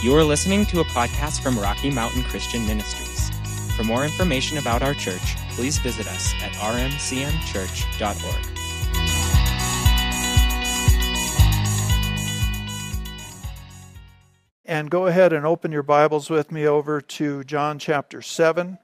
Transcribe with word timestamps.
You 0.00 0.14
are 0.14 0.22
listening 0.22 0.64
to 0.66 0.78
a 0.78 0.84
podcast 0.84 1.42
from 1.42 1.58
Rocky 1.58 1.90
Mountain 1.90 2.22
Christian 2.22 2.64
Ministries. 2.64 3.30
For 3.74 3.82
more 3.82 4.04
information 4.04 4.58
about 4.58 4.80
our 4.80 4.94
church, 4.94 5.34
please 5.50 5.78
visit 5.78 6.06
us 6.06 6.32
at 6.40 6.52
rmcmchurch.org. 6.52 8.46
And 14.64 14.88
go 14.88 15.08
ahead 15.08 15.32
and 15.32 15.44
open 15.44 15.72
your 15.72 15.82
Bibles 15.82 16.30
with 16.30 16.52
me 16.52 16.64
over 16.64 17.00
to 17.00 17.42
John 17.42 17.80
chapter 17.80 18.22
7. 18.22 18.78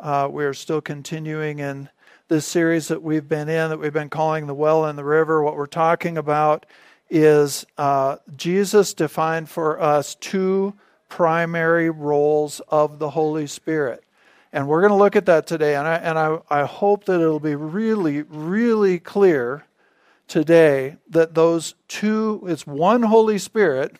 Uh, 0.00 0.28
we're 0.30 0.54
still 0.54 0.80
continuing 0.80 1.58
in 1.58 1.90
this 2.28 2.46
series 2.46 2.88
that 2.88 3.02
we've 3.02 3.28
been 3.28 3.50
in, 3.50 3.68
that 3.68 3.80
we've 3.80 3.92
been 3.92 4.08
calling 4.08 4.46
The 4.46 4.54
Well 4.54 4.86
and 4.86 4.98
the 4.98 5.04
River. 5.04 5.42
What 5.42 5.56
we're 5.56 5.66
talking 5.66 6.16
about 6.16 6.64
is 7.10 7.66
uh, 7.76 8.16
Jesus 8.36 8.94
defined 8.94 9.48
for 9.48 9.80
us 9.80 10.14
two 10.14 10.74
primary 11.08 11.90
roles 11.90 12.60
of 12.68 12.98
the 12.98 13.10
Holy 13.10 13.46
Spirit. 13.46 14.04
And 14.52 14.66
we're 14.66 14.80
going 14.80 14.92
to 14.92 14.96
look 14.96 15.16
at 15.16 15.26
that 15.26 15.46
today. 15.46 15.74
And 15.76 15.86
I, 15.86 15.96
and 15.96 16.18
I, 16.18 16.38
I 16.48 16.64
hope 16.64 17.04
that 17.04 17.20
it'll 17.20 17.40
be 17.40 17.54
really, 17.54 18.22
really 18.22 18.98
clear 18.98 19.64
today 20.26 20.96
that 21.10 21.34
those 21.34 21.74
two, 21.86 22.42
it's 22.46 22.66
one 22.66 23.02
Holy 23.02 23.38
Spirit, 23.38 23.96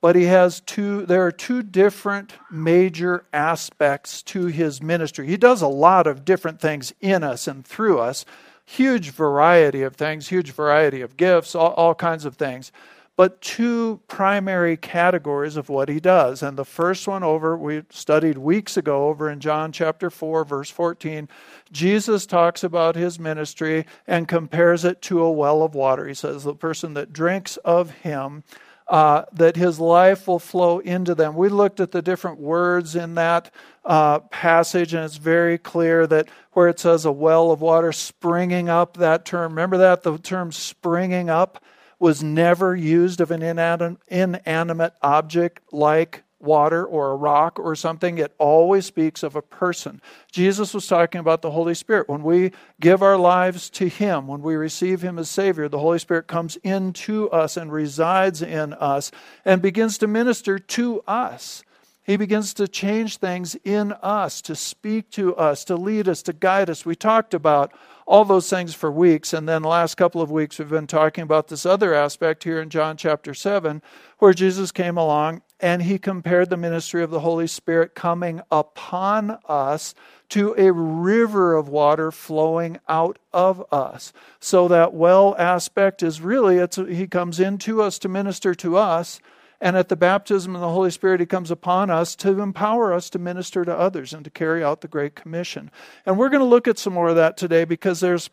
but 0.00 0.16
he 0.16 0.24
has 0.24 0.60
two, 0.60 1.06
there 1.06 1.24
are 1.24 1.32
two 1.32 1.62
different 1.62 2.34
major 2.50 3.24
aspects 3.32 4.22
to 4.22 4.46
his 4.46 4.82
ministry. 4.82 5.26
He 5.26 5.36
does 5.36 5.62
a 5.62 5.68
lot 5.68 6.06
of 6.06 6.24
different 6.24 6.60
things 6.60 6.92
in 7.00 7.24
us 7.24 7.48
and 7.48 7.64
through 7.64 8.00
us, 8.00 8.24
huge 8.64 9.10
variety 9.10 9.82
of 9.82 9.96
things, 9.96 10.28
huge 10.28 10.52
variety 10.52 11.00
of 11.00 11.16
gifts, 11.16 11.54
all, 11.54 11.72
all 11.72 11.94
kinds 11.94 12.24
of 12.24 12.36
things. 12.36 12.72
But 13.16 13.40
two 13.40 14.00
primary 14.08 14.76
categories 14.76 15.56
of 15.56 15.68
what 15.68 15.88
he 15.88 16.00
does. 16.00 16.42
And 16.42 16.56
the 16.56 16.64
first 16.64 17.06
one 17.06 17.22
over, 17.22 17.56
we 17.56 17.84
studied 17.90 18.38
weeks 18.38 18.76
ago 18.76 19.06
over 19.06 19.30
in 19.30 19.38
John 19.38 19.70
chapter 19.70 20.10
4, 20.10 20.44
verse 20.44 20.68
14. 20.68 21.28
Jesus 21.70 22.26
talks 22.26 22.64
about 22.64 22.96
his 22.96 23.20
ministry 23.20 23.86
and 24.08 24.26
compares 24.26 24.84
it 24.84 25.00
to 25.02 25.22
a 25.22 25.30
well 25.30 25.62
of 25.62 25.76
water. 25.76 26.08
He 26.08 26.14
says, 26.14 26.42
The 26.42 26.54
person 26.54 26.94
that 26.94 27.12
drinks 27.12 27.56
of 27.58 27.90
him 27.90 28.42
uh, 28.88 29.24
that 29.32 29.56
his 29.56 29.80
life 29.80 30.26
will 30.26 30.38
flow 30.38 30.78
into 30.78 31.14
them. 31.14 31.34
We 31.36 31.48
looked 31.48 31.80
at 31.80 31.92
the 31.92 32.02
different 32.02 32.38
words 32.38 32.96
in 32.96 33.14
that 33.14 33.50
uh, 33.84 34.20
passage, 34.20 34.94
and 34.94 35.04
it's 35.04 35.16
very 35.16 35.58
clear 35.58 36.06
that 36.06 36.28
where 36.52 36.68
it 36.68 36.78
says 36.78 37.04
a 37.04 37.12
well 37.12 37.50
of 37.50 37.60
water 37.60 37.92
springing 37.92 38.68
up, 38.68 38.96
that 38.98 39.24
term, 39.24 39.52
remember 39.52 39.78
that? 39.78 40.02
The 40.02 40.18
term 40.18 40.52
springing 40.52 41.30
up 41.30 41.62
was 41.98 42.22
never 42.22 42.76
used 42.76 43.20
of 43.20 43.30
an 43.30 43.42
inanimate 43.42 44.92
object 45.00 45.60
like 45.72 46.23
water 46.44 46.84
or 46.84 47.10
a 47.10 47.16
rock 47.16 47.58
or 47.58 47.74
something. 47.74 48.18
It 48.18 48.34
always 48.38 48.86
speaks 48.86 49.22
of 49.22 49.36
a 49.36 49.42
person. 49.42 50.00
Jesus 50.30 50.74
was 50.74 50.86
talking 50.86 51.20
about 51.20 51.42
the 51.42 51.50
Holy 51.50 51.74
Spirit. 51.74 52.08
When 52.08 52.22
we 52.22 52.52
give 52.80 53.02
our 53.02 53.16
lives 53.16 53.70
to 53.70 53.88
Him, 53.88 54.26
when 54.26 54.42
we 54.42 54.54
receive 54.54 55.02
Him 55.02 55.18
as 55.18 55.30
Savior, 55.30 55.68
the 55.68 55.78
Holy 55.78 55.98
Spirit 55.98 56.26
comes 56.26 56.56
into 56.56 57.30
us 57.30 57.56
and 57.56 57.72
resides 57.72 58.42
in 58.42 58.72
us 58.74 59.10
and 59.44 59.62
begins 59.62 59.98
to 59.98 60.06
minister 60.06 60.58
to 60.58 61.02
us. 61.06 61.64
He 62.04 62.18
begins 62.18 62.52
to 62.54 62.68
change 62.68 63.16
things 63.16 63.56
in 63.64 63.92
us, 64.02 64.42
to 64.42 64.54
speak 64.54 65.10
to 65.12 65.34
us, 65.36 65.64
to 65.64 65.74
lead 65.74 66.06
us, 66.06 66.22
to 66.24 66.34
guide 66.34 66.68
us. 66.68 66.84
We 66.84 66.94
talked 66.94 67.32
about 67.32 67.72
all 68.06 68.26
those 68.26 68.50
things 68.50 68.74
for 68.74 68.92
weeks. 68.92 69.32
And 69.32 69.48
then 69.48 69.62
the 69.62 69.68
last 69.68 69.94
couple 69.96 70.20
of 70.20 70.30
weeks, 70.30 70.58
we've 70.58 70.68
been 70.68 70.86
talking 70.86 71.22
about 71.22 71.48
this 71.48 71.64
other 71.64 71.94
aspect 71.94 72.44
here 72.44 72.60
in 72.60 72.68
John 72.68 72.98
chapter 72.98 73.32
7, 73.32 73.82
where 74.18 74.34
Jesus 74.34 74.70
came 74.70 74.98
along 74.98 75.40
and 75.64 75.80
he 75.80 75.98
compared 75.98 76.50
the 76.50 76.58
ministry 76.58 77.02
of 77.02 77.08
the 77.08 77.20
Holy 77.20 77.46
Spirit 77.46 77.94
coming 77.94 78.42
upon 78.50 79.38
us 79.48 79.94
to 80.28 80.54
a 80.58 80.70
river 80.70 81.54
of 81.54 81.70
water 81.70 82.12
flowing 82.12 82.78
out 82.86 83.18
of 83.32 83.64
us. 83.72 84.12
So 84.40 84.68
that 84.68 84.92
well 84.92 85.34
aspect 85.38 86.02
is 86.02 86.20
really 86.20 86.58
it's 86.58 86.76
he 86.76 87.06
comes 87.06 87.40
into 87.40 87.80
us 87.80 87.98
to 88.00 88.10
minister 88.10 88.54
to 88.56 88.76
us 88.76 89.20
and 89.58 89.74
at 89.74 89.88
the 89.88 89.96
baptism 89.96 90.54
of 90.54 90.60
the 90.60 90.68
Holy 90.68 90.90
Spirit, 90.90 91.20
He 91.20 91.26
comes 91.26 91.50
upon 91.50 91.88
us 91.88 92.14
to 92.16 92.42
empower 92.42 92.92
us 92.92 93.08
to 93.08 93.18
minister 93.18 93.64
to 93.64 93.74
others 93.74 94.12
and 94.12 94.22
to 94.24 94.30
carry 94.30 94.62
out 94.62 94.82
the 94.82 94.88
Great 94.88 95.14
Commission. 95.14 95.70
And 96.04 96.18
we're 96.18 96.28
going 96.28 96.40
to 96.40 96.44
look 96.44 96.68
at 96.68 96.76
some 96.76 96.92
more 96.92 97.08
of 97.08 97.16
that 97.16 97.38
today 97.38 97.64
because 97.64 98.00
there's, 98.00 98.28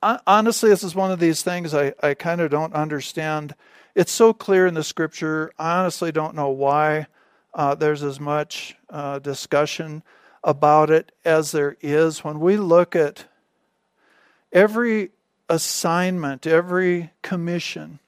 honestly, 0.00 0.70
this 0.70 0.84
is 0.84 0.94
one 0.94 1.10
of 1.10 1.18
these 1.18 1.42
things 1.42 1.74
I, 1.74 1.94
I 2.00 2.14
kind 2.14 2.40
of 2.40 2.52
don't 2.52 2.74
understand. 2.74 3.56
It's 3.98 4.12
so 4.12 4.32
clear 4.32 4.64
in 4.64 4.74
the 4.74 4.84
scripture. 4.84 5.50
I 5.58 5.80
honestly 5.80 6.12
don't 6.12 6.36
know 6.36 6.50
why 6.50 7.08
uh, 7.52 7.74
there's 7.74 8.04
as 8.04 8.20
much 8.20 8.76
uh, 8.88 9.18
discussion 9.18 10.04
about 10.44 10.88
it 10.88 11.10
as 11.24 11.50
there 11.50 11.76
is. 11.80 12.22
When 12.22 12.38
we 12.38 12.56
look 12.58 12.94
at 12.94 13.24
every 14.52 15.10
assignment, 15.48 16.46
every 16.46 17.10
commission, 17.22 17.98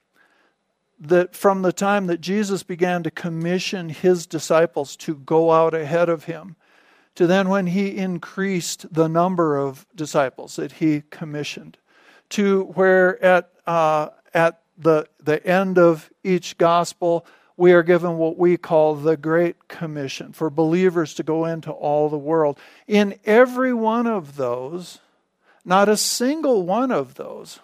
that 1.01 1.34
from 1.34 1.62
the 1.62 1.73
time 1.73 2.07
that 2.07 2.21
Jesus 2.21 2.62
began 2.62 3.03
to 3.03 3.11
commission 3.11 3.89
his 3.89 4.28
disciples 4.28 4.95
to 4.95 5.17
go 5.17 5.51
out 5.51 5.75
ahead 5.75 6.09
of 6.09 6.27
him, 6.27 6.55
to 7.17 7.27
then 7.27 7.49
when 7.49 7.67
he 7.67 7.97
increased 7.97 8.95
the 8.95 9.09
number 9.09 9.59
of 9.59 9.89
disciples 9.97 10.55
that 10.55 10.71
he 10.71 11.03
commissioned, 11.11 11.78
to 12.28 12.67
where 12.75 13.21
at, 13.25 13.51
uh, 13.67 14.11
at 14.33 14.61
the, 14.80 15.06
the 15.22 15.46
end 15.46 15.78
of 15.78 16.10
each 16.24 16.58
gospel, 16.58 17.26
we 17.56 17.72
are 17.72 17.82
given 17.82 18.16
what 18.16 18.38
we 18.38 18.56
call 18.56 18.94
the 18.94 19.16
Great 19.16 19.68
Commission 19.68 20.32
for 20.32 20.48
believers 20.48 21.14
to 21.14 21.22
go 21.22 21.44
into 21.44 21.70
all 21.70 22.08
the 22.08 22.18
world. 22.18 22.58
In 22.88 23.18
every 23.26 23.74
one 23.74 24.06
of 24.06 24.36
those, 24.36 24.98
not 25.64 25.88
a 25.88 25.96
single 25.96 26.62
one 26.62 26.91
of 26.91 27.16
those, 27.16 27.60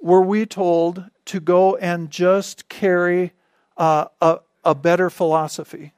were 0.00 0.20
we 0.20 0.44
told 0.44 1.04
to 1.24 1.40
go 1.40 1.76
and 1.76 2.10
just 2.10 2.68
carry 2.68 3.32
uh, 3.76 4.06
a, 4.20 4.40
a 4.64 4.74
better 4.74 5.08
philosophy, 5.08 5.92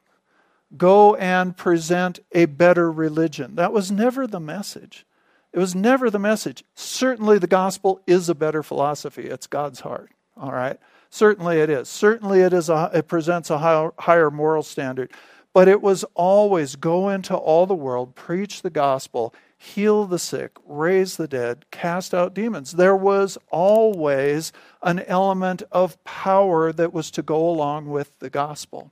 go 0.77 1.15
and 1.15 1.57
present 1.57 2.19
a 2.31 2.45
better 2.45 2.89
religion. 2.91 3.55
That 3.55 3.73
was 3.73 3.91
never 3.91 4.25
the 4.25 4.39
message. 4.39 5.05
It 5.53 5.59
was 5.59 5.75
never 5.75 6.09
the 6.09 6.19
message. 6.19 6.63
Certainly, 6.75 7.39
the 7.39 7.47
gospel 7.47 8.01
is 8.07 8.29
a 8.29 8.35
better 8.35 8.63
philosophy. 8.63 9.23
It's 9.23 9.47
God's 9.47 9.81
heart. 9.81 10.11
All 10.37 10.51
right. 10.51 10.79
Certainly, 11.09 11.59
it 11.59 11.69
is. 11.69 11.89
Certainly, 11.89 12.41
it 12.41 12.53
is. 12.53 12.69
A, 12.69 12.89
it 12.93 13.07
presents 13.07 13.49
a 13.49 13.91
higher, 13.99 14.31
moral 14.31 14.63
standard. 14.63 15.11
But 15.53 15.67
it 15.67 15.81
was 15.81 16.05
always 16.13 16.77
go 16.77 17.09
into 17.09 17.35
all 17.35 17.65
the 17.65 17.75
world, 17.75 18.15
preach 18.15 18.61
the 18.61 18.69
gospel, 18.69 19.35
heal 19.57 20.05
the 20.05 20.17
sick, 20.17 20.51
raise 20.65 21.17
the 21.17 21.27
dead, 21.27 21.65
cast 21.69 22.13
out 22.13 22.33
demons. 22.33 22.71
There 22.71 22.95
was 22.95 23.37
always 23.49 24.53
an 24.81 24.99
element 25.01 25.63
of 25.69 26.01
power 26.05 26.71
that 26.71 26.93
was 26.93 27.11
to 27.11 27.21
go 27.21 27.49
along 27.49 27.89
with 27.89 28.17
the 28.19 28.29
gospel. 28.29 28.91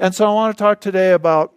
And 0.00 0.12
so 0.12 0.26
I 0.26 0.34
want 0.34 0.58
to 0.58 0.60
talk 0.60 0.80
today 0.80 1.12
about 1.12 1.54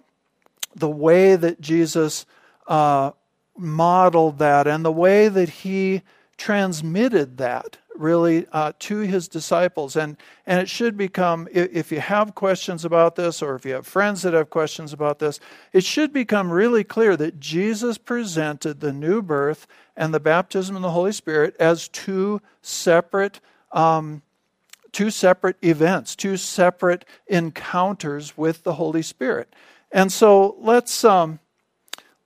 the 0.76 0.90
way 0.90 1.36
that 1.36 1.60
Jesus 1.60 2.28
uh, 2.68 3.12
modeled 3.58 4.40
that 4.40 4.68
and 4.68 4.84
the 4.84 4.92
way 4.92 5.28
that 5.28 5.50
he 5.50 6.02
transmitted 6.38 7.38
that 7.38 7.78
really 7.96 8.46
uh, 8.52 8.74
to 8.78 9.00
his 9.00 9.28
disciples. 9.28 9.96
And, 9.96 10.18
and 10.46 10.62
it 10.62 10.68
should 10.68 10.98
become, 10.98 11.48
if 11.52 11.92
you 11.92 12.02
have 12.02 12.36
questions 12.36 12.84
about 12.84 13.16
this 13.16 13.42
or 13.42 13.56
if 13.56 13.66
you 13.66 13.74
have 13.74 13.88
friends 13.88 14.22
that 14.24 14.34
have 14.34 14.50
questions 14.50 14.92
about 14.92 15.20
this, 15.20 15.40
it 15.72 15.86
should 15.86 16.12
become 16.12 16.52
really 16.52 16.84
clear 16.84 17.16
that 17.16 17.40
Jesus 17.40 17.98
presented 17.98 18.82
the 18.82 18.92
new 18.92 19.22
birth 19.22 19.66
and 19.96 20.14
the 20.14 20.20
baptism 20.20 20.76
in 20.76 20.82
the 20.82 20.92
Holy 20.92 21.14
Spirit 21.14 21.56
as 21.58 21.88
two 21.88 22.42
separate. 22.62 23.40
Um, 23.72 24.22
two 24.92 25.10
separate 25.10 25.58
events, 25.62 26.16
two 26.16 26.38
separate 26.38 27.04
encounters 27.28 28.38
with 28.38 28.64
the 28.64 28.76
Holy 28.76 29.02
Spirit. 29.02 29.54
And 29.92 30.10
so 30.10 30.56
let's 30.60 31.04
um, 31.04 31.40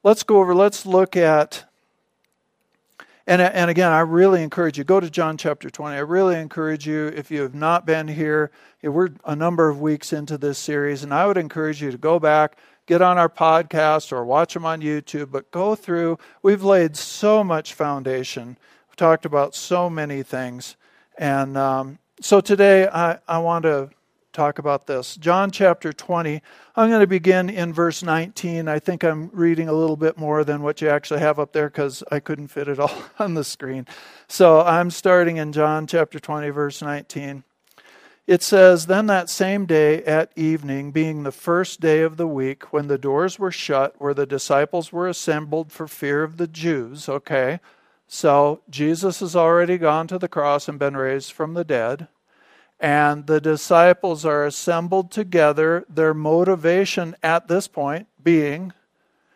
let's 0.04 0.24
go 0.24 0.38
over. 0.38 0.56
Let's 0.56 0.86
look 0.86 1.16
at 1.16 1.66
and, 3.30 3.44
and 3.44 3.70
again, 3.70 3.92
I 3.92 4.00
really 4.00 4.42
encourage 4.42 4.80
you, 4.80 4.84
go 4.84 5.00
to 5.00 5.08
John 5.08 5.38
chapter 5.38 5.70
20. 5.70 5.96
I 5.96 6.00
really 6.00 6.40
encourage 6.40 6.88
you, 6.88 7.14
if 7.16 7.30
you 7.30 7.44
have 7.44 7.54
not 7.54 7.86
been 7.86 8.08
here, 8.08 8.50
we're 8.82 9.10
a 9.24 9.36
number 9.36 9.70
of 9.70 9.80
weeks 9.80 10.12
into 10.12 10.36
this 10.36 10.58
series, 10.58 11.04
and 11.04 11.14
I 11.14 11.28
would 11.28 11.38
encourage 11.38 11.80
you 11.80 11.92
to 11.92 11.98
go 12.00 12.20
back, 12.20 12.58
get 12.88 13.04
on 13.04 13.20
our 13.20 13.30
podcast 13.30 14.12
or 14.12 14.26
watch 14.26 14.56
them 14.56 14.66
on 14.66 14.82
YouTube, 14.82 15.30
but 15.30 15.52
go 15.52 15.76
through. 15.76 16.18
We've 16.42 16.64
laid 16.64 16.98
so 16.98 17.44
much 17.44 17.76
foundation, 17.76 18.58
we've 18.90 18.96
talked 18.96 19.26
about 19.26 19.54
so 19.54 19.92
many 19.92 20.24
things. 20.24 20.76
And 21.16 21.56
um, 21.56 22.00
so 22.22 22.42
today 22.42 22.88
I, 22.88 23.20
I 23.28 23.38
want 23.38 23.62
to 23.62 23.92
talk 24.34 24.60
about 24.60 24.88
this. 24.88 25.16
John 25.16 25.52
chapter 25.52 25.92
20. 25.92 26.42
I'm 26.76 26.90
going 26.90 27.02
to 27.02 27.08
begin 27.08 27.50
in 27.50 27.74
verse 27.74 28.04
19. 28.04 28.68
I 28.68 28.80
think 28.80 29.04
I'm 29.04 29.30
reading 29.34 29.68
a 29.68 29.74
little 29.74 29.98
bit 29.98 30.18
more 30.18 30.44
than 30.44 30.62
what 30.62 30.82
you 30.82 30.90
actually 30.90 31.20
have 31.22 31.40
up 31.40 31.54
there 31.54 31.70
because 31.70 32.04
I 32.12 32.20
couldn't 32.20 32.50
fit 32.50 32.68
it 32.68 32.80
all 32.80 33.04
on 33.18 33.34
the 33.34 33.44
screen. 33.44 33.88
So 34.28 34.62
I'm 34.62 34.92
starting 34.92 35.38
in 35.38 35.52
John 35.52 35.88
chapter 35.88 36.20
20, 36.20 36.50
verse 36.50 36.82
19. 36.82 37.44
It 38.28 38.44
says, 38.44 38.86
Then 38.86 39.08
that 39.08 39.28
same 39.28 39.66
day 39.66 40.04
at 40.04 40.32
evening, 40.36 40.92
being 40.92 41.24
the 41.24 41.32
first 41.32 41.80
day 41.80 42.04
of 42.04 42.18
the 42.18 42.28
week, 42.28 42.72
when 42.72 42.88
the 42.88 43.00
doors 43.00 43.40
were 43.40 43.52
shut, 43.52 43.96
where 43.98 44.14
the 44.14 44.28
disciples 44.28 44.94
were 44.94 45.08
assembled 45.08 45.72
for 45.72 45.88
fear 45.88 46.22
of 46.22 46.38
the 46.38 46.46
Jews, 46.46 47.10
okay, 47.10 47.60
so 48.08 48.62
Jesus 48.70 49.20
has 49.22 49.36
already 49.36 49.80
gone 49.80 50.08
to 50.08 50.20
the 50.20 50.28
cross 50.28 50.68
and 50.68 50.78
been 50.78 50.96
raised 50.96 51.32
from 51.32 51.56
the 51.56 51.64
dead. 51.64 52.08
And 52.80 53.28
the 53.28 53.42
disciples 53.42 54.26
are 54.26 54.46
assembled 54.46 55.12
together, 55.12 55.86
their 55.90 56.14
motivation 56.14 57.16
at 57.22 57.48
this 57.48 57.68
point 57.68 58.08
being 58.24 58.72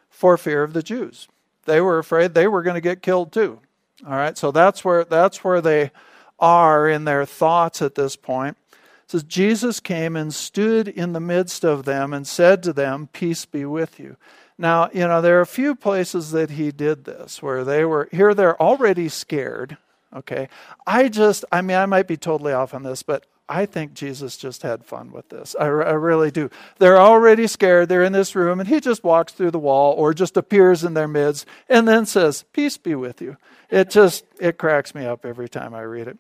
for 0.10 0.38
fear 0.38 0.64
of 0.64 0.74
the 0.74 0.84
Jews. 0.84 1.28
They 1.66 1.82
were 1.82 2.00
afraid 2.00 2.34
they 2.34 2.48
were 2.48 2.64
going 2.64 2.76
to 2.76 2.82
get 2.82 3.02
killed 3.02 3.34
too. 3.34 3.60
All 4.06 4.14
right, 4.14 4.38
so 4.38 4.52
that's 4.52 4.84
where 4.86 5.04
that's 5.04 5.44
where 5.44 5.62
they 5.62 5.92
are 6.40 6.88
in 6.88 7.06
their 7.06 7.26
thoughts 7.26 7.82
at 7.82 7.96
this 7.96 8.16
point. 8.16 8.58
It 8.72 9.12
says 9.12 9.24
Jesus 9.24 9.80
came 9.80 10.16
and 10.16 10.34
stood 10.34 10.88
in 10.88 11.14
the 11.14 11.20
midst 11.20 11.64
of 11.64 11.86
them 11.86 12.14
and 12.14 12.28
said 12.28 12.64
to 12.64 12.74
them, 12.74 13.10
"Peace 13.14 13.46
be 13.46 13.66
with 13.66 14.00
you." 14.00 14.18
Now, 14.58 14.90
you 14.94 15.08
know, 15.08 15.22
there 15.22 15.38
are 15.38 15.42
a 15.42 15.48
few 15.48 15.76
places 15.76 16.32
that 16.32 16.52
he 16.52 16.72
did 16.72 17.06
this 17.06 17.42
where 17.42 17.64
they 17.64 17.86
were, 17.86 18.08
here 18.12 18.34
they're 18.34 18.62
already 18.62 19.10
scared. 19.10 19.78
Okay. 20.16 20.48
I 20.86 21.10
just, 21.10 21.44
I 21.52 21.62
mean, 21.62 21.78
I 21.78 21.86
might 21.86 22.08
be 22.08 22.18
totally 22.18 22.54
off 22.54 22.74
on 22.74 22.84
this, 22.84 23.02
but 23.04 23.26
I 23.50 23.66
think 23.66 23.94
Jesus 23.94 24.38
just 24.38 24.62
had 24.62 24.86
fun 24.86 25.12
with 25.12 25.28
this. 25.30 25.56
I, 25.60 25.66
really 25.66 26.32
do. 26.32 26.50
They're 26.80 27.00
already 27.00 27.48
scared. 27.48 27.90
They're 27.90 28.04
in 28.04 28.14
this 28.14 28.36
room, 28.36 28.60
and 28.60 28.70
he 28.70 28.80
just 28.80 29.04
walks 29.04 29.34
through 29.34 29.52
the 29.52 29.60
wall 29.60 29.94
or 29.94 30.14
just 30.14 30.38
appears 30.38 30.84
in 30.84 30.94
their 30.94 31.10
midst 31.10 31.46
and 31.68 31.88
then 31.88 32.06
says, 32.06 32.46
Peace 32.54 32.78
be 32.78 32.96
with 32.96 33.22
you. 33.22 33.36
It 33.70 33.90
just, 33.90 34.24
it 34.40 34.58
cracks 34.58 34.96
me 34.96 35.06
up 35.06 35.26
every 35.26 35.50
time 35.50 35.74
I 35.74 35.82
read 35.82 36.08
it. 36.08 36.18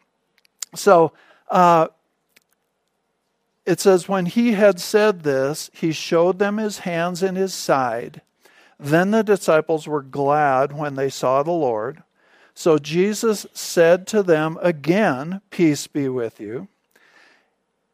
So, 0.75 1.13
uh, 1.49 1.87
it 3.65 3.79
says, 3.79 4.09
When 4.09 4.25
he 4.25 4.51
had 4.51 4.81
said 4.81 5.23
this, 5.23 5.69
he 5.73 5.93
showed 5.93 6.39
them 6.39 6.57
his 6.57 6.79
hands 6.79 7.23
and 7.23 7.37
his 7.37 7.53
side. 7.53 8.21
Then 8.77 9.11
the 9.11 9.23
disciples 9.23 9.87
were 9.87 10.01
glad 10.01 10.73
when 10.73 10.95
they 10.95 11.09
saw 11.09 11.41
the 11.41 11.51
Lord. 11.51 12.03
So 12.53 12.77
Jesus 12.77 13.45
said 13.53 14.05
to 14.07 14.21
them 14.21 14.57
again, 14.61 15.41
Peace 15.49 15.87
be 15.87 16.09
with 16.09 16.39
you. 16.39 16.67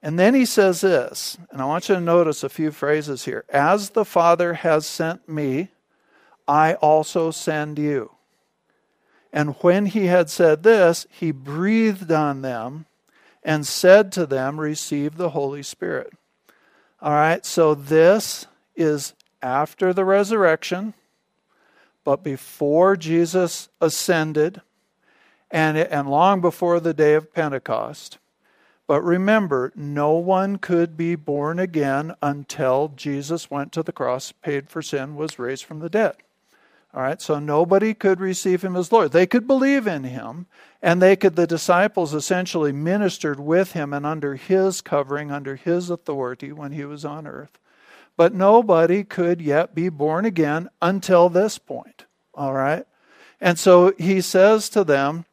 And 0.02 0.18
then 0.18 0.34
he 0.34 0.46
says 0.46 0.82
this, 0.82 1.38
and 1.52 1.62
I 1.62 1.66
want 1.66 1.90
you 1.90 1.96
to 1.96 2.02
notice 2.02 2.44
a 2.44 2.50
few 2.50 2.72
phrases 2.72 3.26
here. 3.26 3.44
As 3.50 3.90
the 3.90 4.06
Father 4.06 4.54
has 4.54 4.86
sent 4.86 5.28
me, 5.28 5.70
I 6.48 6.76
also 6.76 7.32
send 7.32 7.78
you. 7.78 8.12
And 9.34 9.56
when 9.62 9.88
he 9.88 10.06
had 10.06 10.30
said 10.30 10.64
this, 10.64 11.06
he 11.12 11.32
breathed 11.32 12.12
on 12.12 12.42
them 12.42 12.86
and 13.44 13.68
said 13.68 14.12
to 14.14 14.26
them, 14.26 14.60
Receive 14.60 15.18
the 15.18 15.32
Holy 15.32 15.64
Spirit. 15.64 16.14
All 17.02 17.12
right, 17.12 17.46
so 17.46 17.76
this 17.76 18.48
is 18.76 19.14
after 19.42 19.94
the 19.94 20.06
resurrection, 20.06 20.94
but 22.04 22.24
before 22.24 22.96
Jesus 22.96 23.70
ascended, 23.80 24.62
and, 25.52 25.78
and 25.78 26.10
long 26.10 26.42
before 26.42 26.80
the 26.80 26.94
day 26.94 27.16
of 27.16 27.34
Pentecost. 27.34 28.19
But 28.90 29.04
remember, 29.04 29.72
no 29.76 30.14
one 30.14 30.58
could 30.58 30.98
be 30.98 31.14
born 31.14 31.60
again 31.60 32.16
until 32.24 32.92
Jesus 32.96 33.52
went 33.52 33.72
to 33.74 33.84
the 33.84 33.92
cross, 33.92 34.32
paid 34.32 34.68
for 34.68 34.82
sin, 34.82 35.16
was 35.16 35.38
raised 35.38 35.64
from 35.64 35.78
the 35.78 35.92
dead. 35.92 36.16
All 36.92 37.04
right, 37.04 37.22
so 37.22 37.38
nobody 37.38 37.94
could 37.94 38.20
receive 38.20 38.64
him 38.64 38.76
as 38.76 38.92
Lord. 38.92 39.12
They 39.12 39.28
could 39.28 39.46
believe 39.46 39.86
in 39.86 40.06
him, 40.06 40.48
and 40.82 41.00
they 41.00 41.16
could, 41.16 41.36
the 41.36 41.46
disciples 41.46 42.16
essentially 42.16 42.72
ministered 42.72 43.40
with 43.40 43.74
him 43.74 43.94
and 43.94 44.08
under 44.08 44.38
his 44.38 44.82
covering, 44.82 45.30
under 45.30 45.56
his 45.56 45.92
authority 45.92 46.52
when 46.52 46.72
he 46.72 46.84
was 46.84 47.06
on 47.06 47.28
earth. 47.28 47.60
But 48.18 48.34
nobody 48.34 49.04
could 49.04 49.40
yet 49.40 49.76
be 49.76 49.90
born 49.90 50.26
again 50.26 50.68
until 50.82 51.30
this 51.30 51.60
point. 51.60 52.06
All 52.34 52.56
right? 52.56 52.88
And 53.40 53.60
so 53.60 53.94
he 54.00 54.20
says 54.20 54.68
to 54.70 54.84
them, 54.84 55.26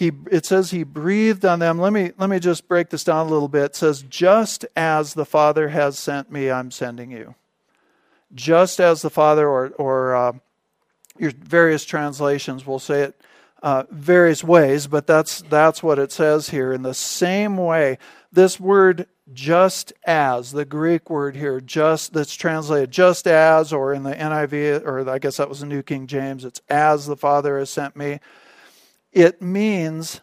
he, 0.00 0.12
it 0.30 0.46
says 0.46 0.70
he 0.70 0.82
breathed 0.82 1.44
on 1.44 1.58
them. 1.58 1.78
Let 1.78 1.92
me, 1.92 2.12
let 2.16 2.30
me 2.30 2.38
just 2.38 2.66
break 2.66 2.88
this 2.88 3.04
down 3.04 3.26
a 3.26 3.28
little 3.28 3.48
bit. 3.48 3.64
It 3.64 3.76
says, 3.76 4.00
Just 4.00 4.64
as 4.74 5.12
the 5.12 5.26
Father 5.26 5.68
has 5.68 5.98
sent 5.98 6.32
me, 6.32 6.50
I'm 6.50 6.70
sending 6.70 7.10
you. 7.10 7.34
Just 8.34 8.80
as 8.80 9.02
the 9.02 9.10
Father, 9.10 9.46
or, 9.46 9.68
or 9.76 10.16
uh, 10.16 10.32
your 11.18 11.32
various 11.32 11.84
translations 11.84 12.66
will 12.66 12.78
say 12.78 13.02
it 13.02 13.20
uh, 13.62 13.82
various 13.90 14.42
ways, 14.42 14.86
but 14.86 15.06
that's 15.06 15.42
that's 15.42 15.82
what 15.82 15.98
it 15.98 16.12
says 16.12 16.48
here. 16.48 16.72
In 16.72 16.80
the 16.80 16.94
same 16.94 17.58
way, 17.58 17.98
this 18.32 18.58
word 18.58 19.06
"just 19.34 19.92
as," 20.04 20.52
the 20.52 20.64
Greek 20.64 21.10
word 21.10 21.36
here, 21.36 21.60
"just," 21.60 22.14
that's 22.14 22.34
translated 22.34 22.90
"just 22.90 23.26
as," 23.26 23.70
or 23.70 23.92
in 23.92 24.04
the 24.04 24.14
NIV, 24.14 24.86
or 24.86 25.10
I 25.10 25.18
guess 25.18 25.36
that 25.36 25.50
was 25.50 25.60
the 25.60 25.66
New 25.66 25.82
King 25.82 26.06
James, 26.06 26.46
it's 26.46 26.62
"as 26.70 27.04
the 27.04 27.18
Father 27.18 27.58
has 27.58 27.68
sent 27.68 27.96
me." 27.96 28.20
It 29.12 29.42
means 29.42 30.20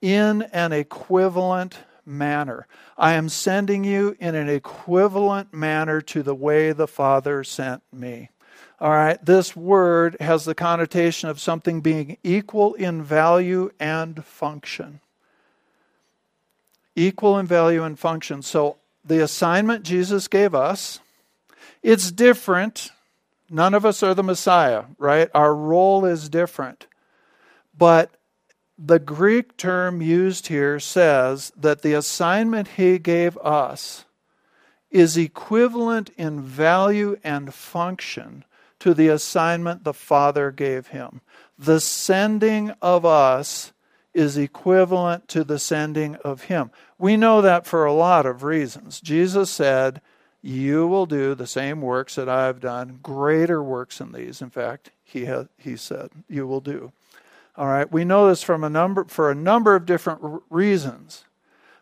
in 0.00 0.42
an 0.52 0.72
equivalent 0.72 1.78
manner. 2.06 2.66
I 2.96 3.14
am 3.14 3.28
sending 3.28 3.84
you 3.84 4.16
in 4.18 4.34
an 4.34 4.48
equivalent 4.48 5.52
manner 5.52 6.00
to 6.02 6.22
the 6.22 6.34
way 6.34 6.72
the 6.72 6.88
Father 6.88 7.44
sent 7.44 7.82
me. 7.92 8.30
All 8.80 8.90
right, 8.90 9.22
this 9.24 9.56
word 9.56 10.16
has 10.20 10.44
the 10.44 10.54
connotation 10.54 11.28
of 11.28 11.40
something 11.40 11.80
being 11.80 12.16
equal 12.22 12.74
in 12.74 13.02
value 13.02 13.70
and 13.80 14.24
function. 14.24 15.00
Equal 16.94 17.38
in 17.38 17.46
value 17.46 17.82
and 17.82 17.98
function. 17.98 18.42
So 18.42 18.76
the 19.04 19.22
assignment 19.22 19.84
Jesus 19.84 20.28
gave 20.28 20.54
us, 20.54 21.00
it's 21.82 22.12
different. 22.12 22.90
None 23.50 23.74
of 23.74 23.84
us 23.84 24.02
are 24.02 24.14
the 24.14 24.22
Messiah, 24.22 24.84
right? 24.98 25.28
Our 25.34 25.54
role 25.54 26.04
is 26.04 26.28
different. 26.28 26.86
But 27.78 28.10
the 28.76 28.98
Greek 28.98 29.56
term 29.56 30.02
used 30.02 30.48
here 30.48 30.80
says 30.80 31.52
that 31.56 31.82
the 31.82 31.94
assignment 31.94 32.68
he 32.68 32.98
gave 32.98 33.38
us 33.38 34.04
is 34.90 35.16
equivalent 35.16 36.10
in 36.16 36.42
value 36.42 37.18
and 37.22 37.54
function 37.54 38.44
to 38.80 38.94
the 38.94 39.08
assignment 39.08 39.84
the 39.84 39.94
Father 39.94 40.50
gave 40.50 40.88
him. 40.88 41.20
The 41.58 41.80
sending 41.80 42.70
of 42.82 43.04
us 43.04 43.72
is 44.14 44.36
equivalent 44.36 45.28
to 45.28 45.44
the 45.44 45.58
sending 45.58 46.16
of 46.16 46.44
him. 46.44 46.70
We 46.98 47.16
know 47.16 47.42
that 47.42 47.66
for 47.66 47.84
a 47.84 47.92
lot 47.92 48.26
of 48.26 48.42
reasons. 48.42 49.00
Jesus 49.00 49.50
said, 49.50 50.00
You 50.40 50.86
will 50.86 51.06
do 51.06 51.34
the 51.34 51.46
same 51.46 51.80
works 51.80 52.14
that 52.14 52.28
I 52.28 52.46
have 52.46 52.60
done, 52.60 53.00
greater 53.02 53.62
works 53.62 53.98
than 53.98 54.12
these. 54.12 54.40
In 54.40 54.50
fact, 54.50 54.90
he, 55.04 55.26
had, 55.26 55.48
he 55.58 55.76
said, 55.76 56.10
You 56.28 56.46
will 56.46 56.60
do. 56.60 56.92
All 57.58 57.66
right, 57.66 57.90
we 57.90 58.04
know 58.04 58.28
this 58.28 58.44
from 58.44 58.62
a 58.62 58.70
number 58.70 59.04
for 59.06 59.32
a 59.32 59.34
number 59.34 59.74
of 59.74 59.84
different 59.84 60.42
reasons. 60.48 61.24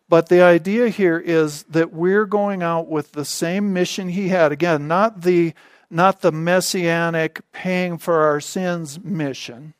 But 0.09 0.31
the 0.31 0.41
idea 0.41 0.89
here 0.89 1.19
is 1.19 1.65
that 1.65 1.93
we're 1.93 2.25
going 2.25 2.63
out 2.63 2.89
with 2.89 3.13
the 3.13 3.27
same 3.27 3.75
mission 3.75 4.09
he 4.09 4.29
had. 4.29 4.53
Again, 4.53 4.89
not 4.89 5.21
the 5.21 5.53
not 5.91 6.23
the 6.23 6.33
messianic 6.33 7.43
paying 7.53 7.99
for 7.99 8.23
our 8.23 8.41
sins 8.41 8.99
mission, 9.05 9.75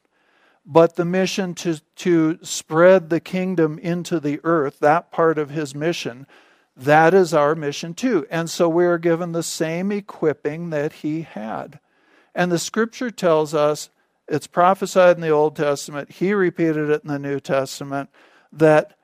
but 0.67 0.97
the 0.97 1.05
mission 1.05 1.55
to, 1.55 1.81
to 1.97 2.39
spread 2.43 3.09
the 3.09 3.19
kingdom 3.19 3.79
into 3.79 4.21
the 4.21 4.41
earth, 4.45 4.79
that 4.81 5.11
part 5.11 5.39
of 5.39 5.51
his 5.51 5.75
mission, 5.75 6.27
that 6.77 7.15
is 7.15 7.33
our 7.33 7.55
mission 7.55 7.95
too. 7.95 8.27
And 8.31 8.51
so 8.51 8.69
we 8.69 8.85
are 8.85 8.99
given 8.99 9.33
the 9.33 9.43
same 9.43 9.91
equipping 9.91 10.71
that 10.71 10.93
he 10.93 11.23
had. 11.23 11.81
And 12.35 12.53
the 12.53 12.59
scripture 12.59 13.11
tells 13.11 13.55
us, 13.55 13.89
it's 14.29 14.47
prophesied 14.47 15.17
in 15.17 15.23
the 15.23 15.31
Old 15.31 15.57
Testament, 15.57 16.13
he 16.13 16.33
repeated 16.33 16.91
it 16.91 17.03
in 17.03 17.09
the 17.09 17.19
New 17.19 17.41
Testament, 17.41 18.11
that, 18.53 18.97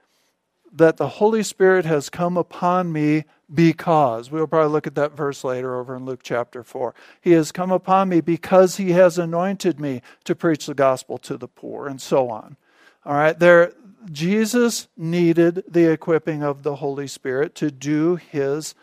that 0.72 0.96
the 0.96 1.08
Holy 1.08 1.42
Spirit 1.42 1.84
has 1.84 2.10
come 2.10 2.36
upon 2.36 2.92
me 2.92 3.24
because. 3.52 4.30
We'll 4.30 4.46
probably 4.46 4.72
look 4.72 4.86
at 4.86 4.94
that 4.94 5.16
verse 5.16 5.44
later 5.44 5.78
over 5.78 5.96
in 5.96 6.04
Luke 6.04 6.20
chapter 6.22 6.62
4. 6.62 6.94
He 7.20 7.32
has 7.32 7.52
come 7.52 7.70
upon 7.70 8.08
me 8.08 8.20
because 8.20 8.76
he 8.76 8.92
has 8.92 9.18
anointed 9.18 9.78
me 9.78 10.02
to 10.24 10.34
preach 10.34 10.66
the 10.66 10.74
gospel 10.74 11.18
to 11.18 11.36
the 11.36 11.48
poor, 11.48 11.86
and 11.86 12.00
so 12.00 12.28
on. 12.30 12.56
All 13.04 13.14
right, 13.14 13.38
there, 13.38 13.72
Jesus 14.10 14.88
needed 14.96 15.64
the 15.68 15.90
equipping 15.90 16.42
of 16.42 16.62
the 16.62 16.76
Holy 16.76 17.06
Spirit 17.06 17.54
to 17.56 17.70
do 17.70 18.16
his 18.16 18.74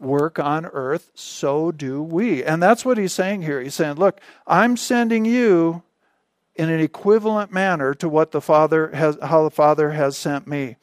work 0.00 0.38
on 0.38 0.66
earth, 0.66 1.10
so 1.14 1.70
do 1.70 2.02
we. 2.02 2.42
And 2.42 2.62
that's 2.62 2.84
what 2.84 2.98
he's 2.98 3.12
saying 3.12 3.42
here. 3.42 3.60
He's 3.60 3.74
saying, 3.74 3.96
Look, 3.96 4.20
I'm 4.46 4.76
sending 4.76 5.24
you 5.24 5.82
in 6.56 6.68
an 6.68 6.80
equivalent 6.80 7.52
manner 7.52 7.94
to 7.94 8.08
what 8.08 8.32
the 8.32 8.40
Father 8.40 8.88
has, 8.88 9.16
how 9.22 9.44
the 9.44 9.50
Father 9.50 9.90
has 9.92 10.16
sent 10.16 10.46
me. 10.46 10.76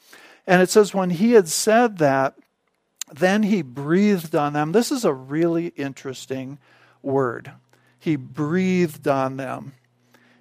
And 0.48 0.62
it 0.62 0.70
says, 0.70 0.94
when 0.94 1.10
he 1.10 1.34
had 1.34 1.50
said 1.50 1.98
that, 1.98 2.36
then 3.12 3.44
he 3.44 3.62
breathed 3.62 4.34
on 4.34 4.54
them. 4.54 4.72
This 4.72 4.92
is 4.92 5.06
a 5.06 5.14
really 5.14 5.68
interesting 5.76 6.58
word. 7.02 7.52
He 8.00 8.16
breathed 8.16 9.08
on 9.08 9.38
them. 9.38 9.74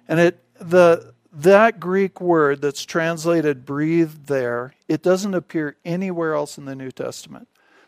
And 0.07 0.19
it 0.19 0.43
the 0.59 1.13
that 1.31 1.79
Greek 1.79 2.19
word 2.19 2.61
that's 2.61 2.83
translated 2.83 3.65
breathed 3.65 4.27
there, 4.27 4.73
it 4.87 5.03
doesn't 5.03 5.35
appear 5.35 5.75
anywhere 5.85 6.33
else 6.33 6.57
in 6.57 6.65
the 6.65 6.75
New 6.75 6.91
Testament. 6.91 7.47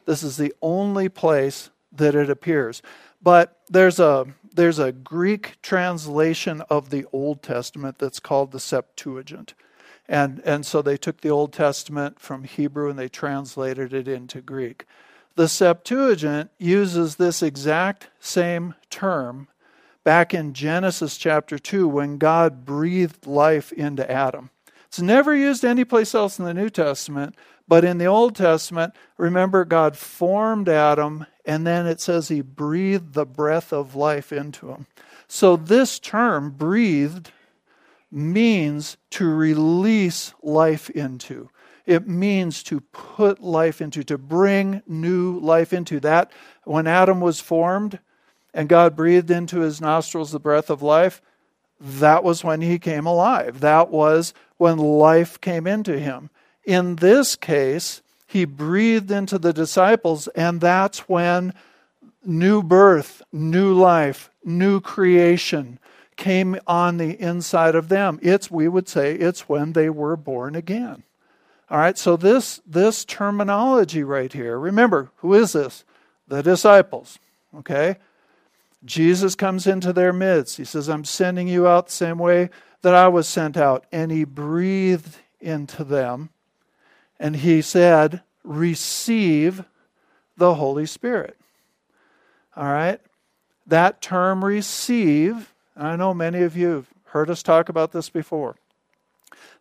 This 0.10 0.24
is 0.24 0.38
the 0.38 0.56
only 0.60 1.08
place 1.08 1.70
that 1.92 2.16
it 2.16 2.32
appears. 2.32 2.82
But 3.22 3.60
there's 3.70 4.00
a 4.00 4.26
there's 4.52 4.80
a 4.80 4.92
Greek 4.92 5.62
translation 5.62 6.62
of 6.62 6.90
the 6.90 7.06
Old 7.14 7.44
Testament 7.44 8.00
that's 8.00 8.20
called 8.20 8.52
the 8.52 8.60
Septuagint. 8.60 9.54
And, 10.08 10.42
and 10.44 10.66
so 10.66 10.82
they 10.82 10.98
took 10.98 11.22
the 11.22 11.30
Old 11.30 11.54
Testament 11.54 12.20
from 12.20 12.44
Hebrew 12.44 12.90
and 12.90 12.98
they 12.98 13.08
translated 13.08 13.94
it 13.94 14.08
into 14.08 14.42
Greek. 14.42 14.86
The 15.36 15.48
Septuagint 15.48 16.50
uses 16.58 17.18
this 17.18 17.44
exact 17.44 18.10
same 18.20 18.74
term 18.90 19.48
back 20.04 20.34
in 20.34 20.54
Genesis 20.56 21.18
chapter 21.18 21.60
2 21.60 21.88
when 21.88 22.18
God 22.18 22.66
breathed 22.66 23.28
life 23.28 23.72
into 23.72 24.10
Adam. 24.10 24.50
It's 24.88 25.00
never 25.00 25.36
used 25.36 25.64
anyplace 25.64 26.16
else 26.16 26.40
in 26.40 26.46
the 26.46 26.54
New 26.56 26.72
Testament, 26.72 27.36
but 27.70 27.86
in 27.86 28.00
the 28.00 28.06
Old 28.08 28.36
Testament, 28.36 28.94
remember 29.18 29.64
God 29.64 29.96
formed 29.96 30.68
Adam 30.68 31.26
and 31.46 31.66
then 31.66 31.88
it 31.88 32.02
says 32.02 32.28
he 32.28 32.42
breathed 32.42 33.14
the 33.14 33.26
breath 33.26 33.72
of 33.72 33.96
life 33.96 34.34
into 34.34 34.70
him. 34.70 34.88
So 35.28 35.56
this 35.56 36.00
term, 36.00 36.50
breathed, 36.50 37.32
means 38.12 38.98
to 39.12 39.28
release 39.28 40.34
life 40.42 40.90
into. 40.90 41.50
It 41.86 42.08
means 42.08 42.64
to 42.64 42.82
put 42.82 43.42
life 43.42 43.82
into, 43.82 44.04
to 44.04 44.18
bring 44.18 44.82
new 44.88 45.40
life 45.40 45.74
into. 45.74 46.00
That, 46.00 46.32
when 46.66 46.88
Adam 46.88 47.22
was 47.22 47.40
formed 47.40 48.00
and 48.54 48.68
God 48.68 48.96
breathed 48.96 49.32
into 49.32 49.60
his 49.60 49.80
nostrils 49.80 50.32
the 50.32 50.40
breath 50.40 50.70
of 50.70 50.82
life, 50.82 51.22
that 51.80 52.24
was 52.24 52.44
when 52.44 52.62
he 52.62 52.78
came 52.78 53.06
alive. 53.06 53.60
That 53.62 53.90
was 53.90 54.34
when 54.58 54.78
life 54.78 55.40
came 55.40 55.66
into 55.66 55.98
him. 55.98 56.30
In 56.70 56.98
this 56.98 57.36
case, 57.36 58.04
he 58.28 58.46
breathed 58.46 59.10
into 59.10 59.40
the 59.40 59.52
disciples, 59.52 60.28
and 60.36 60.62
that's 60.62 61.10
when 61.10 61.56
new 62.24 62.62
birth, 62.62 63.24
new 63.34 63.74
life, 63.74 64.30
new 64.46 64.80
creation, 64.80 65.80
came 66.16 66.60
on 66.68 66.98
the 66.98 67.20
inside 67.20 67.74
of 67.74 67.90
them. 67.90 68.20
It's, 68.22 68.52
we 68.52 68.68
would 68.68 68.88
say, 68.88 69.16
it's 69.16 69.50
when 69.50 69.74
they 69.74 69.90
were 69.90 70.16
born 70.16 70.54
again. 70.54 71.02
All 71.72 71.80
right, 71.80 71.98
so 71.98 72.16
this, 72.16 72.62
this 72.68 73.04
terminology 73.04 74.04
right 74.04 74.32
here, 74.32 74.60
remember, 74.60 75.10
who 75.18 75.34
is 75.34 75.54
this? 75.54 75.84
The 76.28 76.44
disciples. 76.44 77.18
Okay? 77.58 77.96
Jesus 78.86 79.34
comes 79.34 79.66
into 79.66 79.92
their 79.92 80.14
midst. 80.14 80.58
He 80.58 80.66
says, 80.66 80.88
I'm 80.88 81.04
sending 81.04 81.48
you 81.48 81.68
out 81.68 81.88
the 81.88 81.94
same 81.94 82.20
way 82.20 82.52
that 82.84 82.94
I 82.94 83.08
was 83.08 83.28
sent 83.28 83.58
out. 83.58 83.88
And 83.92 84.12
he 84.12 84.24
breathed 84.24 85.18
into 85.42 85.84
them. 85.84 86.30
And 87.20 87.38
he 87.38 87.62
said, 87.62 88.22
Receive 88.44 89.66
the 90.38 90.56
Holy 90.56 90.86
Spirit. 90.86 91.38
All 92.56 92.72
right? 92.72 93.00
That 93.68 94.02
term 94.02 94.44
receive 94.44 95.54
I 95.80 95.96
know 95.96 96.14
many 96.14 96.42
of 96.42 96.58
you 96.58 96.68
have 96.68 96.88
heard 97.06 97.30
us 97.30 97.42
talk 97.42 97.70
about 97.70 97.94
this 97.94 98.10
before. 98.10 98.58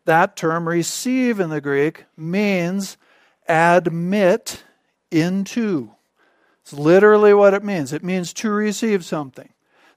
That 0.04 0.36
term 0.36 0.68
receive 0.68 1.38
in 1.38 1.48
the 1.48 1.60
Greek 1.60 2.06
means 2.16 2.96
admit 3.48 4.64
into. 5.12 5.92
It's 6.62 6.72
literally 6.72 7.32
what 7.32 7.54
it 7.54 7.62
means. 7.62 7.92
It 7.92 8.02
means 8.02 8.32
to 8.34 8.50
receive 8.50 9.04
something. 9.04 9.48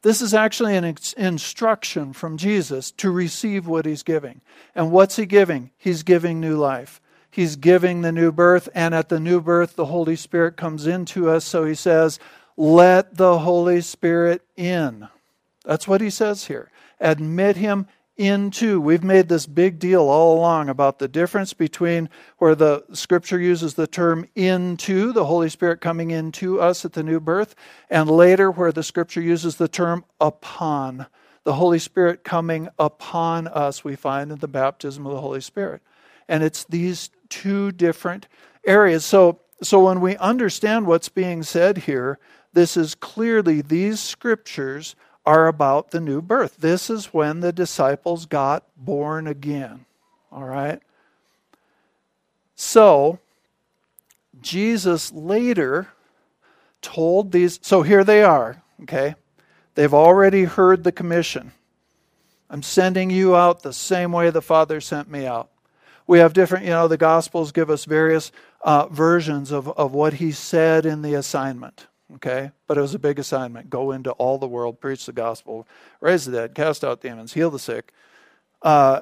This 0.03 0.21
is 0.21 0.33
actually 0.33 0.75
an 0.75 0.95
instruction 1.17 2.13
from 2.13 2.37
Jesus 2.37 2.91
to 2.91 3.09
receive 3.09 3.65
what 3.65 3.85
he's 3.85 4.03
giving. 4.03 4.41
And 4.75 4.91
what's 4.91 5.15
he 5.15 5.25
giving? 5.25 5.71
He's 5.77 6.03
giving 6.03 6.39
new 6.39 6.57
life. 6.57 7.01
He's 7.31 7.55
giving 7.55 8.01
the 8.01 8.11
new 8.11 8.31
birth, 8.31 8.67
and 8.75 8.93
at 8.93 9.07
the 9.07 9.19
new 9.19 9.39
birth, 9.39 9.75
the 9.77 9.85
Holy 9.85 10.17
Spirit 10.17 10.57
comes 10.57 10.85
into 10.85 11.29
us. 11.29 11.45
So 11.45 11.63
he 11.63 11.75
says, 11.75 12.19
Let 12.57 13.15
the 13.15 13.39
Holy 13.39 13.79
Spirit 13.79 14.41
in. 14.57 15.07
That's 15.63 15.87
what 15.87 16.01
he 16.01 16.09
says 16.09 16.45
here. 16.45 16.69
Admit 16.99 17.55
him 17.55 17.87
into. 18.17 18.79
We've 18.81 19.03
made 19.03 19.29
this 19.29 19.45
big 19.45 19.79
deal 19.79 20.01
all 20.01 20.37
along 20.37 20.69
about 20.69 20.99
the 20.99 21.07
difference 21.07 21.53
between 21.53 22.09
where 22.37 22.53
the 22.53 22.83
scripture 22.93 23.39
uses 23.39 23.73
the 23.73 23.87
term 23.87 24.27
into, 24.35 25.13
the 25.13 25.25
Holy 25.25 25.49
Spirit 25.49 25.81
coming 25.81 26.11
into 26.11 26.59
us 26.59 26.83
at 26.83 26.93
the 26.93 27.03
new 27.03 27.19
birth, 27.19 27.55
and 27.89 28.09
later 28.09 28.51
where 28.51 28.71
the 28.71 28.83
scripture 28.83 29.21
uses 29.21 29.55
the 29.55 29.67
term 29.67 30.03
upon. 30.19 31.07
The 31.43 31.53
Holy 31.53 31.79
Spirit 31.79 32.23
coming 32.23 32.67
upon 32.77 33.47
us, 33.47 33.83
we 33.83 33.95
find 33.95 34.31
in 34.31 34.39
the 34.39 34.47
baptism 34.47 35.07
of 35.07 35.13
the 35.13 35.21
Holy 35.21 35.41
Spirit. 35.41 35.81
And 36.27 36.43
it's 36.43 36.63
these 36.65 37.09
two 37.29 37.71
different 37.71 38.27
areas. 38.65 39.05
So, 39.05 39.39
so 39.61 39.85
when 39.85 40.01
we 40.01 40.17
understand 40.17 40.85
what's 40.85 41.09
being 41.09 41.43
said 41.43 41.79
here, 41.79 42.19
this 42.53 42.75
is 42.75 42.95
clearly 42.95 43.61
these 43.61 43.99
scriptures 43.99 44.95
are 45.25 45.47
about 45.47 45.91
the 45.91 45.99
new 45.99 46.21
birth. 46.21 46.57
This 46.57 46.89
is 46.89 47.13
when 47.13 47.39
the 47.39 47.53
disciples 47.53 48.25
got 48.25 48.65
born 48.75 49.27
again. 49.27 49.85
All 50.31 50.43
right? 50.43 50.81
So, 52.55 53.19
Jesus 54.41 55.11
later 55.11 55.89
told 56.81 57.31
these, 57.31 57.59
so 57.61 57.83
here 57.83 58.03
they 58.03 58.23
are, 58.23 58.61
okay? 58.83 59.15
They've 59.75 59.93
already 59.93 60.43
heard 60.43 60.83
the 60.83 60.91
commission. 60.91 61.51
I'm 62.49 62.63
sending 62.63 63.09
you 63.09 63.35
out 63.35 63.61
the 63.61 63.73
same 63.73 64.11
way 64.11 64.29
the 64.29 64.41
Father 64.41 64.81
sent 64.81 65.09
me 65.09 65.25
out. 65.25 65.49
We 66.11 66.19
have 66.19 66.33
different, 66.33 66.65
you 66.65 66.71
know, 66.71 66.89
the 66.89 66.97
Gospels 66.97 67.53
give 67.53 67.69
us 67.69 67.85
various 67.85 68.33
uh, 68.59 68.87
versions 68.87 69.51
of, 69.51 69.69
of 69.69 69.93
what 69.93 70.15
he 70.15 70.33
said 70.33 70.85
in 70.85 71.03
the 71.03 71.13
assignment 71.13 71.87
okay? 72.15 72.51
But 72.67 72.77
it 72.77 72.81
was 72.81 72.93
a 72.93 72.99
big 72.99 73.19
assignment. 73.19 73.69
Go 73.69 73.91
into 73.91 74.11
all 74.11 74.37
the 74.37 74.47
world, 74.47 74.81
preach 74.81 75.05
the 75.05 75.13
gospel, 75.13 75.65
raise 76.01 76.25
the 76.25 76.33
dead, 76.33 76.55
cast 76.55 76.83
out 76.83 77.01
demons, 77.01 77.31
heal 77.31 77.49
the 77.49 77.57
sick, 77.57 77.93
uh, 78.61 79.01